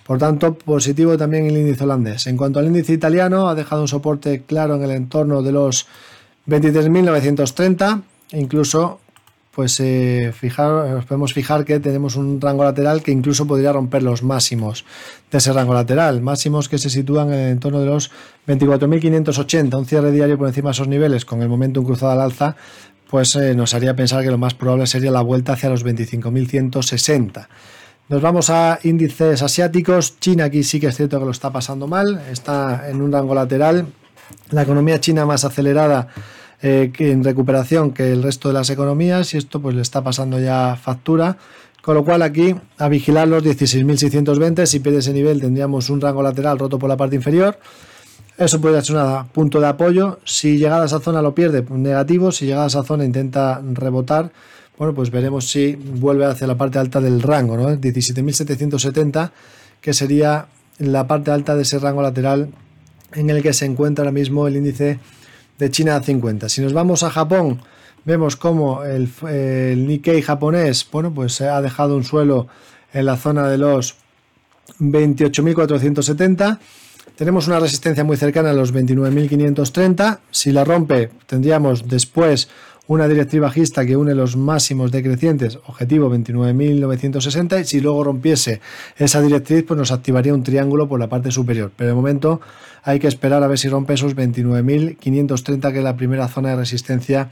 Por 0.05 0.19
tanto, 0.19 0.53
positivo 0.53 1.17
también 1.17 1.47
el 1.47 1.57
índice 1.57 1.83
holandés. 1.83 2.27
En 2.27 2.37
cuanto 2.37 2.59
al 2.59 2.67
índice 2.67 2.93
italiano, 2.93 3.49
ha 3.49 3.55
dejado 3.55 3.81
un 3.81 3.87
soporte 3.87 4.43
claro 4.43 4.75
en 4.75 4.83
el 4.83 4.91
entorno 4.91 5.41
de 5.41 5.51
los 5.51 5.87
23.930, 6.47 8.03
incluso 8.33 8.99
pues 9.55 9.79
eh, 9.79 10.33
podemos 11.07 11.33
fijar 11.33 11.63
que 11.63 11.79
tenemos 11.79 12.17
un 12.17 12.41
rango 12.41 12.65
lateral 12.65 13.01
que 13.01 13.11
incluso 13.11 13.47
podría 13.47 13.71
romper 13.71 14.03
los 14.03 14.21
máximos 14.21 14.83
de 15.31 15.37
ese 15.37 15.53
rango 15.53 15.73
lateral, 15.73 16.21
máximos 16.21 16.67
que 16.67 16.77
se 16.77 16.89
sitúan 16.89 17.31
en 17.31 17.39
el 17.39 17.49
entorno 17.53 17.79
de 17.79 17.85
los 17.85 18.11
24.580, 18.47 19.77
un 19.77 19.85
cierre 19.85 20.11
diario 20.11 20.37
por 20.37 20.49
encima 20.49 20.69
de 20.69 20.73
esos 20.73 20.89
niveles 20.89 21.23
con 21.23 21.41
el 21.41 21.47
momento 21.47 21.81
cruzado 21.83 22.11
al 22.11 22.21
alza, 22.21 22.57
pues 23.09 23.35
eh, 23.37 23.55
nos 23.55 23.73
haría 23.73 23.95
pensar 23.95 24.23
que 24.23 24.29
lo 24.29 24.37
más 24.37 24.53
probable 24.53 24.87
sería 24.87 25.09
la 25.09 25.21
vuelta 25.21 25.53
hacia 25.53 25.69
los 25.69 25.85
25.160. 25.85 27.47
Nos 28.07 28.21
vamos 28.21 28.51
a 28.51 28.77
índices 28.83 29.41
asiáticos. 29.41 30.19
China 30.19 30.45
aquí 30.45 30.63
sí 30.63 30.79
que 30.79 30.87
es 30.87 30.95
cierto 30.95 31.17
que 31.17 31.25
lo 31.25 31.31
está 31.31 31.51
pasando 31.51 31.87
mal, 31.87 32.21
está 32.31 32.87
en 32.87 33.01
un 33.01 33.11
rango 33.11 33.33
lateral. 33.33 33.87
La 34.51 34.61
economía 34.61 34.99
china 34.99 35.25
más 35.25 35.43
acelerada 35.43 36.09
eh, 36.61 36.91
en 36.99 37.23
recuperación 37.23 37.91
que 37.91 38.11
el 38.11 38.21
resto 38.21 38.49
de 38.49 38.53
las 38.53 38.69
economías 38.69 39.33
y 39.33 39.37
esto 39.37 39.59
pues 39.59 39.73
le 39.73 39.81
está 39.81 40.03
pasando 40.03 40.39
ya 40.39 40.75
factura. 40.75 41.37
Con 41.81 41.95
lo 41.95 42.05
cual 42.05 42.21
aquí 42.21 42.55
a 42.77 42.89
vigilar 42.89 43.27
los 43.27 43.43
16.620, 43.43 44.67
si 44.67 44.81
pierde 44.81 44.99
ese 44.99 45.11
nivel 45.11 45.41
tendríamos 45.41 45.89
un 45.89 45.99
rango 45.99 46.21
lateral 46.21 46.59
roto 46.59 46.77
por 46.77 46.89
la 46.89 46.97
parte 46.97 47.15
inferior. 47.15 47.57
Eso 48.37 48.61
podría 48.61 48.83
ser 48.83 48.97
un 48.97 49.27
punto 49.29 49.59
de 49.59 49.67
apoyo. 49.67 50.19
Si 50.25 50.59
llegada 50.59 50.83
a 50.83 50.85
esa 50.85 50.99
zona 50.99 51.23
lo 51.23 51.33
pierde, 51.33 51.63
pues 51.63 51.79
negativo. 51.79 52.31
Si 52.31 52.45
llegada 52.45 52.65
a 52.65 52.67
esa 52.67 52.83
zona 52.83 53.03
intenta 53.03 53.61
rebotar, 53.63 54.31
bueno, 54.78 54.93
pues 54.93 55.11
veremos 55.11 55.49
si 55.49 55.76
vuelve 55.76 56.26
hacia 56.26 56.47
la 56.47 56.55
parte 56.55 56.80
alta 56.80 56.99
del 56.99 57.21
rango, 57.21 57.57
¿no? 57.57 57.69
17.770, 57.69 59.32
que 59.82 59.93
sería 59.93 60.47
la 60.80 61.07
parte 61.07 61.32
alta 61.32 61.55
de 61.55 61.61
ese 61.61 61.80
rango 61.80 62.01
lateral 62.01 62.49
en 63.13 63.30
el 63.30 63.41
que 63.41 63.53
se 63.53 63.65
encuentra 63.65 64.03
ahora 64.03 64.11
mismo 64.11 64.47
el 64.47 64.57
índice 64.57 64.99
de 65.57 65.71
China 65.71 65.99
50. 66.01 66.49
Si 66.49 66.61
nos 66.61 66.73
vamos 66.73 67.03
a 67.03 67.09
Japón, 67.09 67.61
vemos 68.03 68.36
como 68.36 68.84
el, 68.84 69.09
el 69.30 69.88
Nikkei 69.88 70.21
japonés, 70.21 70.88
bueno, 70.91 71.13
pues 71.13 71.39
ha 71.41 71.61
dejado 71.61 71.95
un 71.95 72.03
suelo 72.03 72.47
en 72.93 73.05
la 73.05 73.15
zona 73.15 73.47
de 73.47 73.57
los 73.57 73.95
28.470. 74.80 76.59
Tenemos 77.15 77.47
una 77.47 77.59
resistencia 77.59 78.03
muy 78.03 78.17
cercana 78.17 78.49
a 78.49 78.53
los 78.53 78.73
29.530. 78.73 80.19
Si 80.32 80.51
la 80.51 80.65
rompe, 80.65 81.11
tendríamos 81.28 81.88
después 81.88 82.49
una 82.88 83.07
directriz 83.07 83.41
bajista 83.41 83.86
que 83.86 83.97
une 83.97 84.13
los 84.13 84.38
máximos 84.38 84.91
decrecientes, 84.91 85.57
objetivo 85.65 86.09
29.960, 86.09 87.61
y 87.61 87.65
si 87.65 87.81
luego 87.81 88.03
rompiese 88.03 88.61
esa 88.97 89.21
directriz, 89.21 89.63
pues 89.63 89.77
nos 89.77 89.91
activaría 89.91 90.33
un 90.33 90.43
triángulo 90.43 90.88
por 90.88 90.99
la 90.99 91.07
parte 91.07 91.31
superior. 91.31 91.71
Pero 91.75 91.89
de 91.89 91.95
momento 91.95 92.41
hay 92.83 92.99
que 92.99 93.07
esperar 93.07 93.41
a 93.43 93.47
ver 93.47 93.57
si 93.57 93.69
rompe 93.69 93.93
esos 93.93 94.15
29.530, 94.15 95.71
que 95.71 95.77
es 95.79 95.83
la 95.83 95.97
primera 95.97 96.27
zona 96.27 96.49
de 96.49 96.57
resistencia 96.57 97.31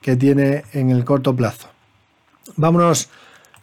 que 0.00 0.16
tiene 0.16 0.64
en 0.72 0.90
el 0.90 1.04
corto 1.04 1.36
plazo. 1.36 1.68
Vámonos 2.56 3.08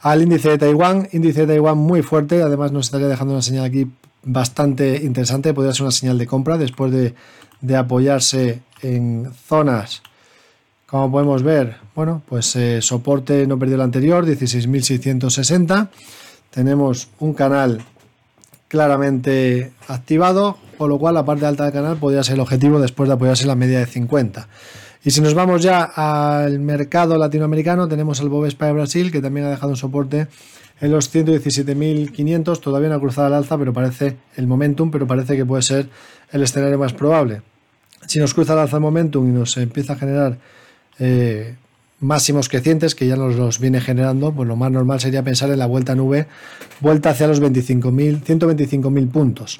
al 0.02 0.22
índice 0.22 0.50
de 0.50 0.58
Taiwán, 0.58 1.08
índice 1.12 1.42
de 1.42 1.48
Taiwán 1.48 1.78
muy 1.78 2.02
fuerte, 2.02 2.42
además 2.42 2.72
nos 2.72 2.88
estaría 2.88 3.08
dejando 3.08 3.34
una 3.34 3.42
señal 3.42 3.66
aquí 3.66 3.88
bastante 4.24 4.98
interesante, 4.98 5.54
podría 5.54 5.74
ser 5.74 5.84
una 5.84 5.92
señal 5.92 6.18
de 6.18 6.28
compra 6.28 6.58
después 6.58 6.92
de, 6.92 7.16
de 7.62 7.76
apoyarse 7.76 8.62
en 8.82 9.32
zonas 9.48 10.04
como 10.92 11.10
podemos 11.10 11.42
ver, 11.42 11.78
bueno, 11.96 12.22
pues 12.28 12.54
eh, 12.58 12.82
soporte 12.82 13.48
no 13.48 13.58
perdió 13.58 13.76
el 13.76 13.82
anterior, 13.82 14.26
16.660. 14.26 15.88
Tenemos 16.50 17.08
un 17.20 17.34
canal 17.34 17.82
claramente 18.68 19.72
activado, 19.88 20.58
con 20.78 20.90
lo 20.90 21.00
cual 21.00 21.14
la 21.14 21.24
parte 21.24 21.46
alta 21.46 21.64
del 21.64 21.72
canal 21.72 21.96
podría 21.96 22.24
ser 22.24 22.36
el 22.36 22.42
objetivo 22.42 22.82
después 22.82 23.08
de 23.08 23.16
apoyarse 23.16 23.44
en 23.44 23.48
la 23.48 23.56
media 23.56 23.80
de 23.80 23.86
50. 23.86 24.50
Y 25.06 25.12
si 25.12 25.22
nos 25.22 25.34
vamos 25.34 25.64
ya 25.64 25.84
al 25.84 26.60
mercado 26.60 27.18
latinoamericano, 27.18 27.88
tenemos 27.88 28.20
el 28.20 28.28
Bovespa 28.28 28.66
de 28.66 28.74
Brasil, 28.74 29.14
que 29.14 29.22
también 29.22 29.46
ha 29.46 29.50
dejado 29.50 29.70
un 29.70 29.78
soporte 29.78 30.28
en 30.82 30.92
los 30.92 31.14
117.500, 31.16 32.60
todavía 32.60 32.90
no 32.90 32.96
ha 32.96 33.00
cruzado 33.00 33.28
al 33.28 33.36
alza, 33.36 33.58
pero 33.58 33.72
parece 33.72 34.18
el 34.36 34.46
momentum, 34.46 34.92
pero 34.92 35.08
parece 35.08 35.38
que 35.38 35.46
puede 35.46 35.64
ser 35.64 35.88
el 36.34 36.44
escenario 36.44 36.78
más 36.78 36.92
probable. 36.92 37.44
Si 38.08 38.20
nos 38.20 38.34
cruza 38.34 38.52
al 38.52 38.60
alza 38.60 38.76
el 38.76 38.82
momentum 38.82 39.30
y 39.30 39.32
nos 39.32 39.56
empieza 39.56 39.94
a 39.94 39.96
generar 39.96 40.38
eh, 41.02 41.56
máximos 42.00 42.48
crecientes 42.48 42.94
que 42.94 43.08
ya 43.08 43.16
nos 43.16 43.36
los 43.36 43.60
viene 43.60 43.82
generando, 43.82 44.32
pues 44.32 44.48
lo 44.48 44.56
más 44.56 44.72
normal 44.72 45.00
sería 45.00 45.24
pensar 45.24 45.50
en 45.50 45.58
la 45.58 45.66
vuelta 45.66 45.96
nube, 45.96 46.28
vuelta 46.80 47.10
hacia 47.10 47.28
los 47.28 47.42
25.000, 47.42 48.22
125.000 48.24 49.12
puntos. 49.12 49.60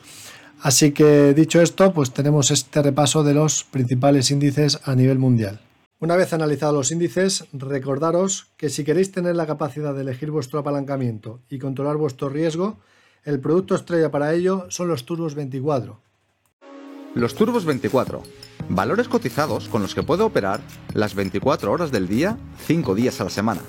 Así 0.62 0.92
que 0.92 1.34
dicho 1.34 1.60
esto, 1.60 1.94
pues 1.94 2.12
tenemos 2.12 2.52
este 2.52 2.84
repaso 2.84 3.24
de 3.24 3.34
los 3.34 3.64
principales 3.64 4.30
índices 4.30 4.80
a 4.84 4.96
nivel 4.96 5.18
mundial. 5.18 5.60
Una 6.00 6.16
vez 6.16 6.32
analizados 6.34 6.76
los 6.76 6.92
índices, 6.92 7.46
recordaros 7.54 8.48
que 8.58 8.70
si 8.70 8.84
queréis 8.84 9.12
tener 9.12 9.36
la 9.36 9.48
capacidad 9.48 9.96
de 9.96 10.02
elegir 10.02 10.30
vuestro 10.30 10.60
apalancamiento 10.60 11.40
y 11.50 11.58
controlar 11.58 11.98
vuestro 11.98 12.30
riesgo, 12.30 12.78
el 13.24 13.40
producto 13.40 13.74
estrella 13.74 14.12
para 14.12 14.34
ello 14.34 14.68
son 14.70 14.88
los 14.88 15.06
Turbos 15.06 15.34
24. 15.34 16.00
Los 17.16 17.34
Turbos 17.34 17.66
24 17.66 18.24
Valores 18.70 19.08
cotizados 19.08 19.68
con 19.68 19.82
los 19.82 19.96
que 19.96 20.04
puede 20.04 20.24
operar 20.24 20.62
las 20.94 21.16
24 21.16 21.72
horas 21.72 21.92
del 21.92 22.08
día, 22.08 22.38
5 22.68 22.96
días 22.96 23.20
a 23.20 23.26
la 23.26 23.30
semana. 23.30 23.62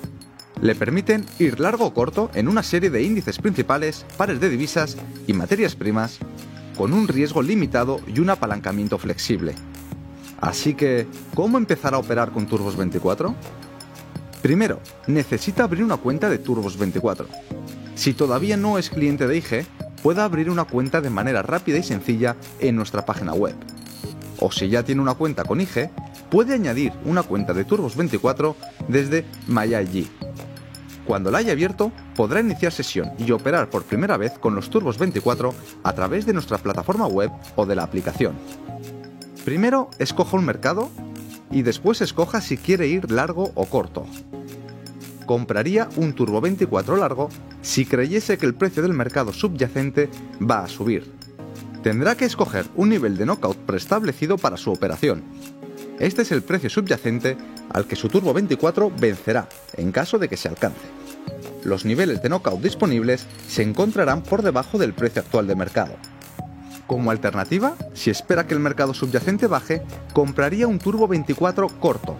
Le 0.61 0.75
permiten 0.75 1.25
ir 1.39 1.59
largo 1.59 1.85
o 1.85 1.93
corto 1.93 2.29
en 2.33 2.47
una 2.47 2.63
serie 2.63 2.89
de 2.89 3.03
índices 3.03 3.39
principales, 3.39 4.05
pares 4.17 4.39
de 4.39 4.49
divisas 4.49 4.97
y 5.27 5.33
materias 5.33 5.75
primas, 5.75 6.19
con 6.77 6.93
un 6.93 7.07
riesgo 7.07 7.41
limitado 7.41 7.99
y 8.07 8.19
un 8.19 8.29
apalancamiento 8.29 8.97
flexible. 8.97 9.55
Así 10.39 10.73
que, 10.73 11.07
¿cómo 11.35 11.57
empezar 11.57 11.93
a 11.93 11.99
operar 11.99 12.31
con 12.31 12.47
Turbos 12.47 12.75
24? 12.75 13.35
Primero, 14.41 14.79
necesita 15.07 15.63
abrir 15.63 15.83
una 15.83 15.97
cuenta 15.97 16.29
de 16.29 16.37
Turbos 16.37 16.77
24. 16.77 17.27
Si 17.95 18.13
todavía 18.13 18.57
no 18.57 18.77
es 18.77 18.89
cliente 18.89 19.27
de 19.27 19.37
IG, 19.37 19.65
puede 20.01 20.21
abrir 20.21 20.49
una 20.49 20.65
cuenta 20.65 21.01
de 21.01 21.09
manera 21.09 21.41
rápida 21.41 21.77
y 21.77 21.83
sencilla 21.83 22.35
en 22.59 22.75
nuestra 22.75 23.05
página 23.05 23.33
web 23.33 23.55
o 24.43 24.51
si 24.51 24.67
ya 24.67 24.83
tiene 24.83 25.01
una 25.01 25.13
cuenta 25.13 25.45
con 25.45 25.61
IG, 25.61 25.89
puede 26.29 26.53
añadir 26.53 26.91
una 27.05 27.23
cuenta 27.23 27.53
de 27.53 27.63
Turbos 27.63 27.95
24 27.95 28.57
desde 28.89 29.25
MyIG. 29.47 30.09
Cuando 31.05 31.31
la 31.31 31.37
haya 31.37 31.53
abierto, 31.53 31.93
podrá 32.13 32.41
iniciar 32.41 32.73
sesión 32.73 33.11
y 33.17 33.31
operar 33.31 33.69
por 33.69 33.83
primera 33.83 34.17
vez 34.17 34.37
con 34.37 34.53
los 34.53 34.69
Turbos 34.69 34.97
24 34.97 35.53
a 35.83 35.93
través 35.93 36.25
de 36.25 36.33
nuestra 36.33 36.57
plataforma 36.57 37.07
web 37.07 37.31
o 37.55 37.65
de 37.65 37.75
la 37.75 37.83
aplicación. 37.83 38.35
Primero 39.45 39.89
escoja 39.97 40.35
un 40.35 40.45
mercado 40.45 40.89
y 41.49 41.61
después 41.61 42.01
escoja 42.01 42.41
si 42.41 42.57
quiere 42.57 42.87
ir 42.87 43.11
largo 43.11 43.51
o 43.55 43.65
corto. 43.65 44.05
Compraría 45.25 45.87
un 45.95 46.11
Turbo 46.13 46.41
24 46.41 46.97
largo 46.97 47.29
si 47.61 47.85
creyese 47.85 48.37
que 48.37 48.45
el 48.45 48.55
precio 48.55 48.81
del 48.83 48.91
mercado 48.91 49.31
subyacente 49.31 50.09
va 50.41 50.65
a 50.65 50.67
subir 50.67 51.23
tendrá 51.83 52.15
que 52.15 52.25
escoger 52.25 52.65
un 52.75 52.89
nivel 52.89 53.17
de 53.17 53.25
knockout 53.25 53.57
preestablecido 53.57 54.37
para 54.37 54.57
su 54.57 54.71
operación. 54.71 55.21
Este 55.99 56.23
es 56.23 56.31
el 56.31 56.41
precio 56.41 56.69
subyacente 56.69 57.37
al 57.69 57.85
que 57.85 57.95
su 57.95 58.07
Turbo 58.07 58.33
24 58.33 58.91
vencerá 58.97 59.47
en 59.75 59.91
caso 59.91 60.17
de 60.17 60.29
que 60.29 60.37
se 60.37 60.47
alcance. 60.47 60.81
Los 61.63 61.85
niveles 61.85 62.21
de 62.23 62.29
knockout 62.29 62.61
disponibles 62.61 63.27
se 63.47 63.63
encontrarán 63.63 64.23
por 64.23 64.41
debajo 64.41 64.77
del 64.77 64.93
precio 64.93 65.21
actual 65.21 65.45
de 65.45 65.55
mercado. 65.55 65.95
Como 66.87 67.11
alternativa, 67.11 67.75
si 67.93 68.09
espera 68.09 68.47
que 68.47 68.53
el 68.53 68.59
mercado 68.59 68.93
subyacente 68.93 69.47
baje, 69.47 69.83
compraría 70.13 70.67
un 70.67 70.79
Turbo 70.79 71.07
24 71.07 71.67
corto. 71.79 72.17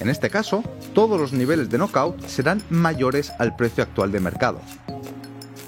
En 0.00 0.08
este 0.08 0.30
caso, 0.30 0.62
todos 0.94 1.20
los 1.20 1.32
niveles 1.32 1.70
de 1.70 1.78
knockout 1.78 2.26
serán 2.26 2.62
mayores 2.70 3.32
al 3.38 3.54
precio 3.56 3.82
actual 3.82 4.12
de 4.12 4.20
mercado, 4.20 4.60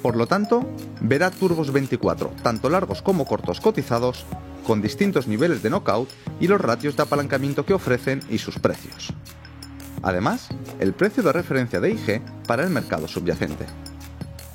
por 0.02 0.16
lo 0.16 0.26
tanto, 0.26 0.68
verá 1.00 1.30
turbos 1.30 1.72
24, 1.72 2.32
tanto 2.42 2.68
largos 2.68 3.02
como 3.02 3.24
cortos 3.24 3.60
cotizados, 3.60 4.26
con 4.66 4.82
distintos 4.82 5.28
niveles 5.28 5.62
de 5.62 5.70
knockout 5.70 6.08
y 6.40 6.48
los 6.48 6.60
ratios 6.60 6.96
de 6.96 7.04
apalancamiento 7.04 7.64
que 7.64 7.74
ofrecen 7.74 8.20
y 8.28 8.38
sus 8.38 8.58
precios. 8.58 9.12
Además, 10.02 10.48
el 10.80 10.92
precio 10.92 11.22
de 11.22 11.32
referencia 11.32 11.80
de 11.80 11.90
IG 11.90 12.20
para 12.46 12.64
el 12.64 12.70
mercado 12.70 13.06
subyacente. 13.06 13.66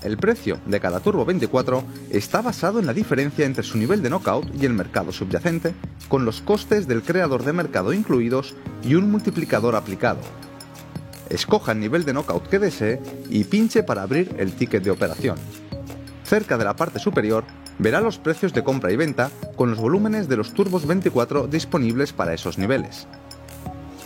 El 0.03 0.17
precio 0.17 0.59
de 0.65 0.79
cada 0.79 0.99
turbo 0.99 1.25
24 1.25 1.83
está 2.11 2.41
basado 2.41 2.79
en 2.79 2.85
la 2.85 2.93
diferencia 2.93 3.45
entre 3.45 3.63
su 3.63 3.77
nivel 3.77 4.03
de 4.03 4.09
knockout 4.09 4.53
y 4.55 4.65
el 4.65 4.73
mercado 4.73 5.11
subyacente, 5.11 5.73
con 6.07 6.23
los 6.23 6.41
costes 6.41 6.87
del 6.87 7.01
creador 7.01 7.43
de 7.43 7.53
mercado 7.53 7.93
incluidos 7.93 8.55
y 8.83 8.95
un 8.95 9.09
multiplicador 9.09 9.75
aplicado, 9.75 10.19
escoja 11.29 11.71
el 11.71 11.79
nivel 11.79 12.05
de 12.05 12.13
knockout 12.13 12.47
que 12.47 12.59
desee 12.59 13.01
y 13.29 13.43
pinche 13.43 13.83
para 13.83 14.03
abrir 14.03 14.35
el 14.37 14.53
ticket 14.53 14.83
de 14.83 14.91
operación. 14.91 15.37
Cerca 16.23 16.57
de 16.57 16.65
la 16.65 16.75
parte 16.75 16.99
superior 16.99 17.43
verá 17.79 18.01
los 18.01 18.17
precios 18.17 18.53
de 18.53 18.63
compra 18.63 18.91
y 18.91 18.95
venta 18.95 19.31
con 19.55 19.69
los 19.69 19.79
volúmenes 19.79 20.27
de 20.27 20.37
los 20.37 20.53
turbos 20.53 20.85
24 20.85 21.47
disponibles 21.47 22.13
para 22.13 22.33
esos 22.33 22.57
niveles. 22.57 23.07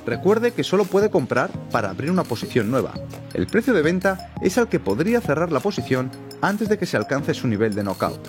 Recuerde 0.05 0.51
que 0.51 0.63
solo 0.63 0.85
puede 0.85 1.11
comprar 1.11 1.51
para 1.71 1.89
abrir 1.89 2.09
una 2.09 2.23
posición 2.23 2.71
nueva. 2.71 2.93
El 3.33 3.47
precio 3.47 3.73
de 3.73 3.83
venta 3.83 4.33
es 4.41 4.57
al 4.57 4.67
que 4.67 4.79
podría 4.79 5.21
cerrar 5.21 5.51
la 5.51 5.59
posición 5.59 6.09
antes 6.41 6.69
de 6.69 6.77
que 6.77 6.87
se 6.87 6.97
alcance 6.97 7.33
su 7.33 7.47
nivel 7.47 7.75
de 7.75 7.83
knockout. 7.83 8.27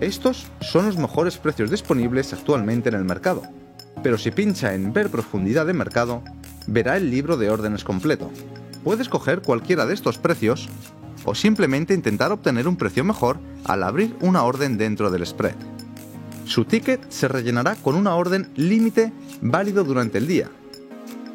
Estos 0.00 0.46
son 0.60 0.86
los 0.86 0.98
mejores 0.98 1.38
precios 1.38 1.70
disponibles 1.70 2.32
actualmente 2.32 2.88
en 2.88 2.96
el 2.96 3.04
mercado, 3.04 3.42
pero 4.02 4.18
si 4.18 4.32
pincha 4.32 4.74
en 4.74 4.92
ver 4.92 5.08
profundidad 5.08 5.66
de 5.66 5.72
mercado, 5.72 6.22
verá 6.66 6.96
el 6.96 7.10
libro 7.10 7.36
de 7.36 7.50
órdenes 7.50 7.84
completo. 7.84 8.30
Puede 8.82 9.02
escoger 9.02 9.42
cualquiera 9.42 9.86
de 9.86 9.94
estos 9.94 10.18
precios 10.18 10.68
o 11.24 11.34
simplemente 11.34 11.94
intentar 11.94 12.32
obtener 12.32 12.68
un 12.68 12.76
precio 12.76 13.04
mejor 13.04 13.38
al 13.64 13.82
abrir 13.82 14.16
una 14.20 14.42
orden 14.42 14.76
dentro 14.76 15.10
del 15.10 15.26
spread. 15.26 15.56
Su 16.44 16.64
ticket 16.64 17.10
se 17.10 17.28
rellenará 17.28 17.74
con 17.76 17.94
una 17.94 18.14
orden 18.14 18.50
límite 18.54 19.12
válido 19.40 19.84
durante 19.84 20.18
el 20.18 20.26
día. 20.26 20.50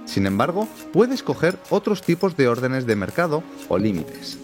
Sin 0.05 0.25
embargo, 0.25 0.67
puede 0.93 1.15
escoger 1.15 1.57
otros 1.69 2.01
tipos 2.01 2.37
de 2.37 2.47
órdenes 2.47 2.85
de 2.85 2.95
mercado 2.95 3.43
o 3.67 3.77
límites. 3.77 4.37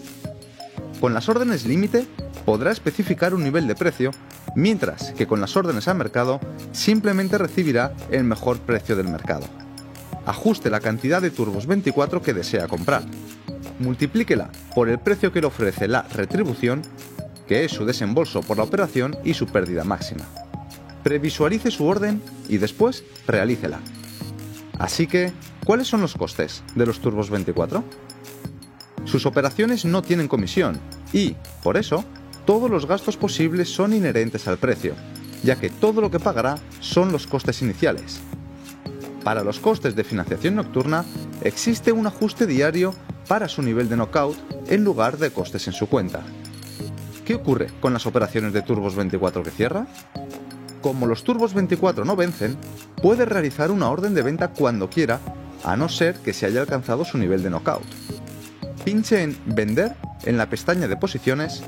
Con 1.00 1.14
las 1.14 1.28
órdenes 1.28 1.66
límite 1.66 2.06
podrá 2.44 2.72
especificar 2.72 3.34
un 3.34 3.44
nivel 3.44 3.66
de 3.66 3.74
precio, 3.74 4.10
mientras 4.54 5.12
que 5.12 5.26
con 5.26 5.40
las 5.40 5.56
órdenes 5.56 5.88
a 5.88 5.94
mercado 5.94 6.40
simplemente 6.72 7.38
recibirá 7.38 7.92
el 8.10 8.24
mejor 8.24 8.58
precio 8.58 8.96
del 8.96 9.08
mercado. 9.08 9.46
Ajuste 10.26 10.70
la 10.70 10.80
cantidad 10.80 11.22
de 11.22 11.30
turbos 11.30 11.66
24 11.66 12.20
que 12.20 12.34
desea 12.34 12.66
comprar. 12.66 13.04
Multiplíquela 13.78 14.50
por 14.74 14.88
el 14.88 14.98
precio 14.98 15.32
que 15.32 15.40
le 15.40 15.46
ofrece 15.46 15.86
la 15.86 16.02
retribución, 16.02 16.82
que 17.46 17.64
es 17.64 17.70
su 17.70 17.86
desembolso 17.86 18.40
por 18.40 18.56
la 18.56 18.64
operación 18.64 19.16
y 19.24 19.34
su 19.34 19.46
pérdida 19.46 19.84
máxima. 19.84 20.24
Previsualice 21.04 21.70
su 21.70 21.86
orden 21.86 22.20
y 22.48 22.58
después 22.58 23.04
realícela. 23.28 23.78
Así 24.80 25.06
que, 25.06 25.32
¿cuáles 25.64 25.86
son 25.86 26.00
los 26.00 26.14
costes 26.14 26.64
de 26.74 26.86
los 26.86 26.98
turbos 26.98 27.30
24? 27.30 27.84
Sus 29.04 29.26
operaciones 29.26 29.84
no 29.84 30.02
tienen 30.02 30.26
comisión 30.26 30.80
y, 31.12 31.36
por 31.62 31.76
eso, 31.76 32.04
todos 32.44 32.68
los 32.68 32.86
gastos 32.86 33.16
posibles 33.16 33.68
son 33.68 33.92
inherentes 33.92 34.48
al 34.48 34.58
precio, 34.58 34.94
ya 35.44 35.54
que 35.54 35.70
todo 35.70 36.00
lo 36.00 36.10
que 36.10 36.18
pagará 36.18 36.58
son 36.80 37.12
los 37.12 37.28
costes 37.28 37.62
iniciales. 37.62 38.20
Para 39.26 39.42
los 39.42 39.58
costes 39.58 39.96
de 39.96 40.04
financiación 40.04 40.54
nocturna 40.54 41.04
existe 41.42 41.90
un 41.90 42.06
ajuste 42.06 42.46
diario 42.46 42.94
para 43.26 43.48
su 43.48 43.60
nivel 43.60 43.88
de 43.88 43.96
knockout 43.96 44.36
en 44.70 44.84
lugar 44.84 45.18
de 45.18 45.32
costes 45.32 45.66
en 45.66 45.72
su 45.72 45.88
cuenta. 45.88 46.22
¿Qué 47.24 47.34
ocurre 47.34 47.66
con 47.80 47.92
las 47.92 48.06
operaciones 48.06 48.52
de 48.52 48.62
Turbos 48.62 48.94
24 48.94 49.42
que 49.42 49.50
cierra? 49.50 49.88
Como 50.80 51.08
los 51.08 51.24
Turbos 51.24 51.54
24 51.54 52.04
no 52.04 52.14
vencen, 52.14 52.56
puede 53.02 53.24
realizar 53.24 53.72
una 53.72 53.90
orden 53.90 54.14
de 54.14 54.22
venta 54.22 54.52
cuando 54.52 54.88
quiera, 54.88 55.18
a 55.64 55.76
no 55.76 55.88
ser 55.88 56.14
que 56.20 56.32
se 56.32 56.46
haya 56.46 56.60
alcanzado 56.60 57.04
su 57.04 57.18
nivel 57.18 57.42
de 57.42 57.50
knockout 57.50 57.82
pinche 58.86 59.20
en 59.20 59.36
Vender 59.46 59.96
en 60.26 60.38
la 60.38 60.48
pestaña 60.48 60.86
de 60.86 60.96
posiciones, 60.96 61.64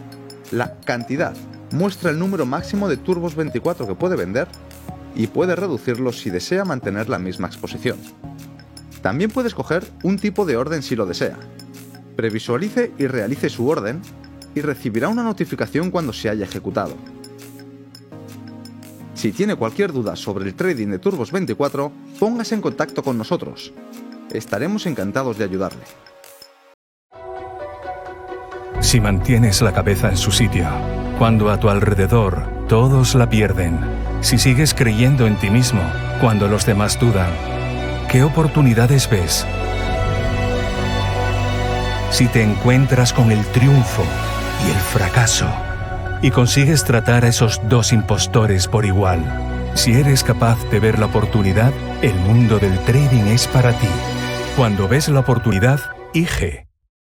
la 0.53 0.77
cantidad 0.85 1.35
muestra 1.73 2.11
el 2.11 2.19
número 2.21 2.47
máximo 2.47 2.89
de 2.89 2.97
turbos 2.97 3.35
24 3.35 3.89
que 3.89 3.97
puede 3.97 4.15
vender 4.15 4.47
y 5.15 5.27
puede 5.27 5.57
reducirlo 5.57 6.13
si 6.13 6.31
desea 6.31 6.65
mantener 6.65 7.09
la 7.09 7.19
misma 7.19 7.49
exposición. 7.49 7.99
También 9.03 9.31
puede 9.31 9.49
escoger 9.49 9.85
un 10.03 10.19
tipo 10.19 10.45
de 10.45 10.57
orden 10.57 10.83
si 10.83 10.97
lo 10.97 11.07
desea. 11.07 11.37
Previsualice 12.17 12.93
y 12.99 13.07
realice 13.07 13.49
su 13.49 13.69
orden 13.69 14.03
y 14.55 14.61
recibirá 14.61 15.09
una 15.09 15.23
notificación 15.23 15.91
cuando 15.91 16.13
se 16.13 16.29
haya 16.29 16.45
ejecutado. 16.45 16.97
Si 19.15 19.33
tiene 19.33 19.57
cualquier 19.57 19.93
duda 19.93 20.15
sobre 20.15 20.45
el 20.47 20.55
trading 20.55 20.89
de 20.89 20.99
Turbos 20.99 21.33
24, 21.33 21.91
póngase 22.21 22.55
en 22.55 22.61
contacto 22.61 23.03
con 23.03 23.19
nosotros. 23.19 23.73
Estaremos 24.33 24.87
encantados 24.87 25.39
de 25.39 25.45
ayudarle. 25.45 25.83
Si 28.81 29.01
mantienes 29.01 29.61
la 29.61 29.73
cabeza 29.73 30.09
en 30.09 30.17
su 30.17 30.31
sitio, 30.31 30.69
cuando 31.19 31.51
a 31.51 31.59
tu 31.59 31.69
alrededor 31.69 32.47
todos 32.69 33.17
la 33.17 33.29
pierden, 33.29 33.81
si 34.21 34.39
sigues 34.39 34.75
creyendo 34.75 35.27
en 35.27 35.37
ti 35.37 35.51
mismo 35.51 35.83
cuando 36.21 36.49
los 36.49 36.67
demás 36.67 36.99
dudan, 36.99 37.31
¿qué 38.11 38.23
oportunidades 38.23 39.09
ves? 39.09 39.47
Si 42.11 42.27
te 42.27 42.43
encuentras 42.43 43.13
con 43.13 43.31
el 43.31 43.45
triunfo 43.47 44.05
y 44.67 44.71
el 44.71 44.77
fracaso, 44.77 45.47
y 46.21 46.31
consigues 46.31 46.85
tratar 46.85 47.25
a 47.25 47.29
esos 47.29 47.61
dos 47.69 47.93
impostores 47.93 48.67
por 48.67 48.85
igual, 48.85 49.23
si 49.75 49.93
eres 49.93 50.25
capaz 50.25 50.59
de 50.71 50.81
ver 50.81 50.99
la 50.99 51.07
oportunidad, 51.07 51.73
el 52.03 52.15
mundo 52.15 52.59
del 52.59 52.79
trading 52.81 53.27
es 53.29 53.47
para 53.47 53.73
ti. 53.73 53.89
Cuando 54.57 54.89
ves 54.89 55.09
la 55.09 55.21
oportunidad, 55.21 55.81
IG. 56.15 56.68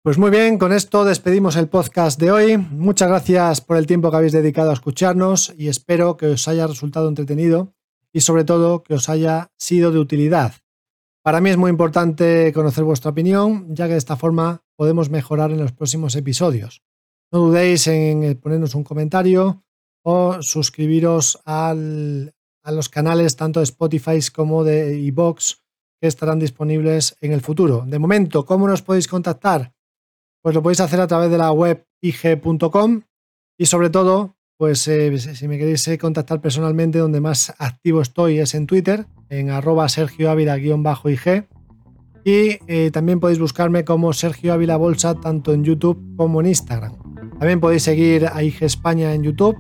Pues 0.02 0.18
muy 0.18 0.32
bien, 0.32 0.58
con 0.58 0.72
esto 0.72 1.04
despedimos 1.04 1.58
el 1.58 1.68
podcast 1.68 2.18
de 2.22 2.32
hoy. 2.32 2.56
Muchas 2.56 3.10
gracias 3.10 3.60
por 3.60 3.76
el 3.76 3.86
tiempo 3.86 4.10
que 4.10 4.16
habéis 4.16 4.32
dedicado 4.32 4.70
a 4.70 4.74
escucharnos 4.74 5.54
y 5.58 5.68
espero 5.68 6.16
que 6.16 6.28
os 6.28 6.48
haya 6.48 6.68
resultado 6.68 7.10
entretenido 7.10 7.74
y 8.14 8.22
sobre 8.22 8.46
todo 8.46 8.82
que 8.82 8.94
os 8.94 9.10
haya 9.10 9.52
sido 9.58 9.92
de 9.92 10.00
utilidad. 10.00 10.54
Para 11.22 11.42
mí 11.42 11.50
es 11.50 11.58
muy 11.58 11.70
importante 11.70 12.54
conocer 12.54 12.86
vuestra 12.86 13.12
opinión, 13.12 13.76
ya 13.76 13.88
que 13.88 13.92
de 13.92 13.98
esta 13.98 14.16
forma 14.16 14.64
podemos 14.78 15.10
mejorar 15.10 15.52
en 15.52 15.60
los 15.60 15.74
próximos 15.74 16.16
episodios. 16.16 16.82
No 17.30 17.40
dudéis 17.40 17.86
en 17.88 18.40
ponernos 18.40 18.76
un 18.76 18.86
comentario 18.86 19.66
o 20.02 20.42
suscribiros 20.42 21.42
a 21.46 21.76
los 21.76 22.88
canales 22.88 23.36
tanto 23.36 23.60
de 23.60 23.66
Spotify 23.66 24.20
como 24.34 24.64
de 24.64 24.98
iVoox 24.98 25.56
que 26.00 26.08
estarán 26.08 26.40
disponibles 26.40 27.18
en 27.20 27.34
el 27.34 27.42
futuro. 27.42 27.84
De 27.86 28.00
momento, 28.00 28.46
¿cómo 28.46 28.66
nos 28.66 28.82
podéis 28.82 29.10
contactar? 29.10 29.74
Pues 30.42 30.56
lo 30.56 30.64
podéis 30.64 30.80
hacer 30.80 31.00
a 31.00 31.08
través 31.08 31.30
de 31.30 31.38
la 31.38 31.52
web 31.52 31.86
ig.com 32.02 33.02
y 33.58 33.66
sobre 33.66 33.90
todo, 33.90 34.38
pues 34.58 34.88
eh, 34.88 35.18
si 35.18 35.48
me 35.48 35.58
queréis 35.58 35.86
eh, 35.90 35.98
contactar 35.98 36.40
personalmente, 36.40 37.00
donde 37.00 37.20
más 37.20 37.54
activo 37.58 38.02
estoy 38.02 38.40
es 38.40 38.56
en 38.56 38.68
Twitter, 38.68 39.06
en 39.30 39.50
arroba 39.50 39.90
Sergio 39.90 40.32
Ávila-ig. 40.32 41.48
Y 42.24 42.60
eh, 42.68 42.90
también 42.92 43.20
podéis 43.20 43.40
buscarme 43.40 43.84
como 43.84 44.14
Sergio 44.14 44.54
Ávila 44.54 44.78
Bolsa 44.78 45.16
tanto 45.16 45.54
en 45.54 45.64
YouTube 45.64 46.16
como 46.16 46.40
en 46.40 46.48
Instagram. 46.48 46.96
También 47.40 47.60
podéis 47.60 47.84
seguir 47.84 48.28
a 48.32 48.44
IG 48.44 48.64
España 48.64 49.14
en 49.14 49.24
YouTube 49.24 49.58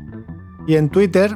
y 0.67 0.75
en 0.75 0.89
Twitter 0.89 1.35